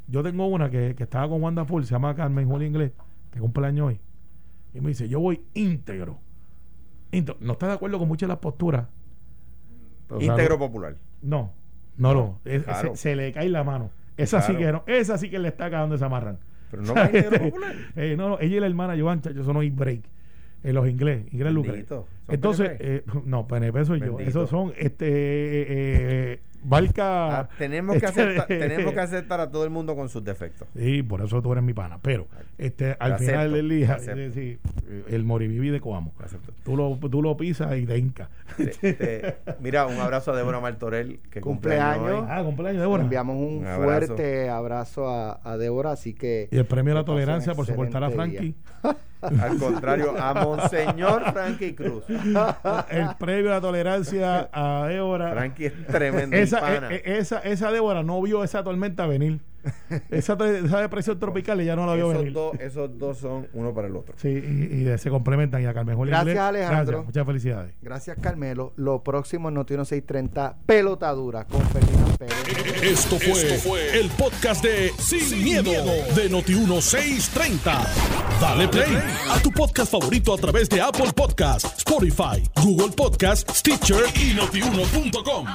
yo 0.07 0.23
tengo 0.23 0.47
una 0.47 0.69
que, 0.69 0.95
estaba 0.97 1.29
con 1.29 1.41
Wanda 1.41 1.65
Full, 1.65 1.83
se 1.83 1.91
llama 1.91 2.15
Carmen 2.15 2.47
Julio 2.47 2.67
Inglés, 2.67 2.91
que 3.31 3.39
cumple 3.39 3.67
año 3.67 3.87
hoy. 3.87 3.99
Y 4.73 4.81
me 4.81 4.89
dice, 4.89 5.07
yo 5.07 5.19
voy 5.19 5.41
íntegro. 5.53 6.19
No 7.39 7.53
está 7.53 7.67
de 7.67 7.73
acuerdo 7.73 7.97
con 7.97 8.07
muchas 8.07 8.27
de 8.27 8.33
las 8.33 8.39
posturas. 8.39 8.87
íntegro 10.19 10.59
popular. 10.59 10.97
No, 11.21 11.53
no, 11.97 12.13
no. 12.13 12.95
se, 12.95 13.15
le 13.15 13.31
cae 13.31 13.49
la 13.49 13.63
mano. 13.63 13.89
Esa 14.17 14.41
sí 14.41 14.55
que 14.55 14.71
no. 14.71 14.83
Esa 14.85 15.17
sí 15.17 15.29
que 15.29 15.39
le 15.39 15.47
está 15.47 15.69
cagando 15.69 15.95
esa 15.95 16.07
amarran. 16.07 16.39
Pero 16.71 16.83
no 16.83 16.93
va 16.93 17.05
íntegro 17.05 17.39
popular. 17.39 17.75
Eh, 17.95 18.15
no, 18.17 18.29
no, 18.29 18.39
ella 18.39 18.57
y 18.57 18.59
la 18.59 18.67
hermana 18.67 18.95
Joan, 18.99 19.21
yo 19.21 19.43
son 19.43 19.55
hoy 19.57 19.69
break. 19.69 20.03
En 20.63 20.73
los 20.73 20.89
inglés, 20.89 21.25
inglés 21.31 21.53
Lucas. 21.53 21.75
Entonces, 22.27 22.71
eh, 22.79 23.03
no, 23.23 23.47
PNP 23.47 23.85
soy 23.85 23.99
yo. 23.99 24.19
Esos 24.19 24.49
son 24.49 24.73
este 24.77 26.41
Valca. 26.65 27.39
Ah, 27.39 27.49
tenemos, 27.57 27.97
que 27.97 28.05
aceptar, 28.05 28.47
tenemos 28.47 28.93
que 28.93 28.99
aceptar 28.99 29.39
a 29.39 29.51
todo 29.51 29.63
el 29.63 29.69
mundo 29.69 29.95
con 29.95 30.09
sus 30.09 30.23
defectos. 30.23 30.67
Sí, 30.75 31.03
por 31.03 31.21
eso 31.21 31.41
tú 31.41 31.51
eres 31.51 31.63
mi 31.63 31.73
pana. 31.73 31.99
Pero 32.01 32.27
este, 32.57 32.95
al 32.99 33.19
final 33.19 33.53
del 33.53 33.69
día, 33.69 33.99
sí, 33.99 34.57
el 35.07 35.23
moribibi 35.23 35.69
de 35.69 35.79
Coamo. 35.79 36.13
Tú 36.63 36.75
lo, 36.75 36.97
tú 37.09 37.21
lo 37.21 37.37
pisas 37.37 37.77
y 37.77 37.85
te 37.85 37.97
hinca. 37.97 38.29
mira, 39.59 39.85
un 39.85 39.99
abrazo 39.99 40.31
a 40.31 40.35
Débora 40.35 40.59
Martorell, 40.59 41.19
que 41.29 41.41
cumpleaños. 41.41 42.25
Ah, 42.27 42.41
cumpleaños, 42.43 42.81
Débora. 42.81 43.03
Enviamos 43.03 43.35
un, 43.37 43.65
fuerte 43.75 44.49
abrazo 44.49 45.09
a, 45.09 45.39
a, 45.43 45.57
Débora, 45.57 45.91
así 45.91 46.13
que. 46.13 46.49
Y 46.51 46.57
el 46.57 46.65
premio 46.65 46.93
a 46.93 46.95
la 46.95 47.05
tolerancia 47.05 47.53
por 47.53 47.65
soportar 47.65 48.03
a 48.03 48.09
Frankie. 48.09 48.55
Al 49.39 49.57
contrario, 49.57 50.15
a 50.17 50.33
Monseñor 50.33 51.31
Frankie 51.33 51.73
Cruz. 51.73 52.03
El 52.89 53.07
premio 53.17 53.51
a 53.51 53.55
la 53.55 53.61
tolerancia 53.61 54.49
a 54.51 54.87
Débora. 54.87 55.31
Frankie 55.31 55.65
es 55.65 55.87
tremendo. 55.87 56.35
Esa, 56.35 56.54
e, 56.59 56.95
e, 57.05 57.17
esa, 57.17 57.39
esa 57.39 57.71
Débora 57.71 58.03
no 58.03 58.21
vio 58.21 58.43
esa 58.43 58.63
tormenta 58.63 59.07
venir. 59.07 59.39
esa, 60.11 60.33
esa, 60.33 60.81
depresión 60.81 61.19
tropical 61.19 61.59
ya 61.63 61.75
no 61.75 61.87
la 61.87 61.95
vio 61.95 62.09
venir. 62.09 62.37
esos 62.59 62.97
dos 62.99 63.17
son 63.17 63.47
uno 63.53 63.73
para 63.73 63.87
el 63.87 63.95
otro. 63.95 64.13
Sí, 64.17 64.29
y, 64.29 64.87
y 64.87 64.97
se 64.97 65.09
complementan. 65.09 65.61
Y 65.61 65.65
a 65.65 65.73
Carmen 65.73 65.99
Gracias, 66.01 66.37
Alejandro. 66.37 67.03
muchas 67.03 67.25
felicidades. 67.25 67.73
Gracias, 67.81 68.17
Carmelo. 68.21 68.73
Lo 68.75 69.03
próximo 69.03 69.49
en 69.49 69.55
Noticiero 69.55 69.85
630, 69.85 70.57
pelotadura 70.65 71.45
con 71.45 71.61
Ferdinand 71.61 72.17
Pérez. 72.17 72.83
Esto 72.83 73.17
fue, 73.17 73.31
Esto 73.31 73.69
fue 73.69 73.99
el 73.99 74.09
podcast 74.09 74.63
de 74.63 74.91
Sin, 74.99 75.43
miedo, 75.43 75.71
de 76.15 76.29
Noti 76.29 76.53
630 76.53 77.85
Dale 78.39 78.67
play 78.67 78.97
a 79.29 79.39
tu 79.39 79.51
podcast 79.51 79.91
favorito 79.91 80.33
a 80.33 80.37
través 80.37 80.69
de 80.69 80.81
Apple 80.81 81.11
Podcasts, 81.15 81.77
Spotify, 81.77 82.43
Google 82.61 82.93
Podcasts, 82.95 83.59
Stitcher 83.59 84.03
y 84.15 84.33
notiuno.com. 84.33 85.45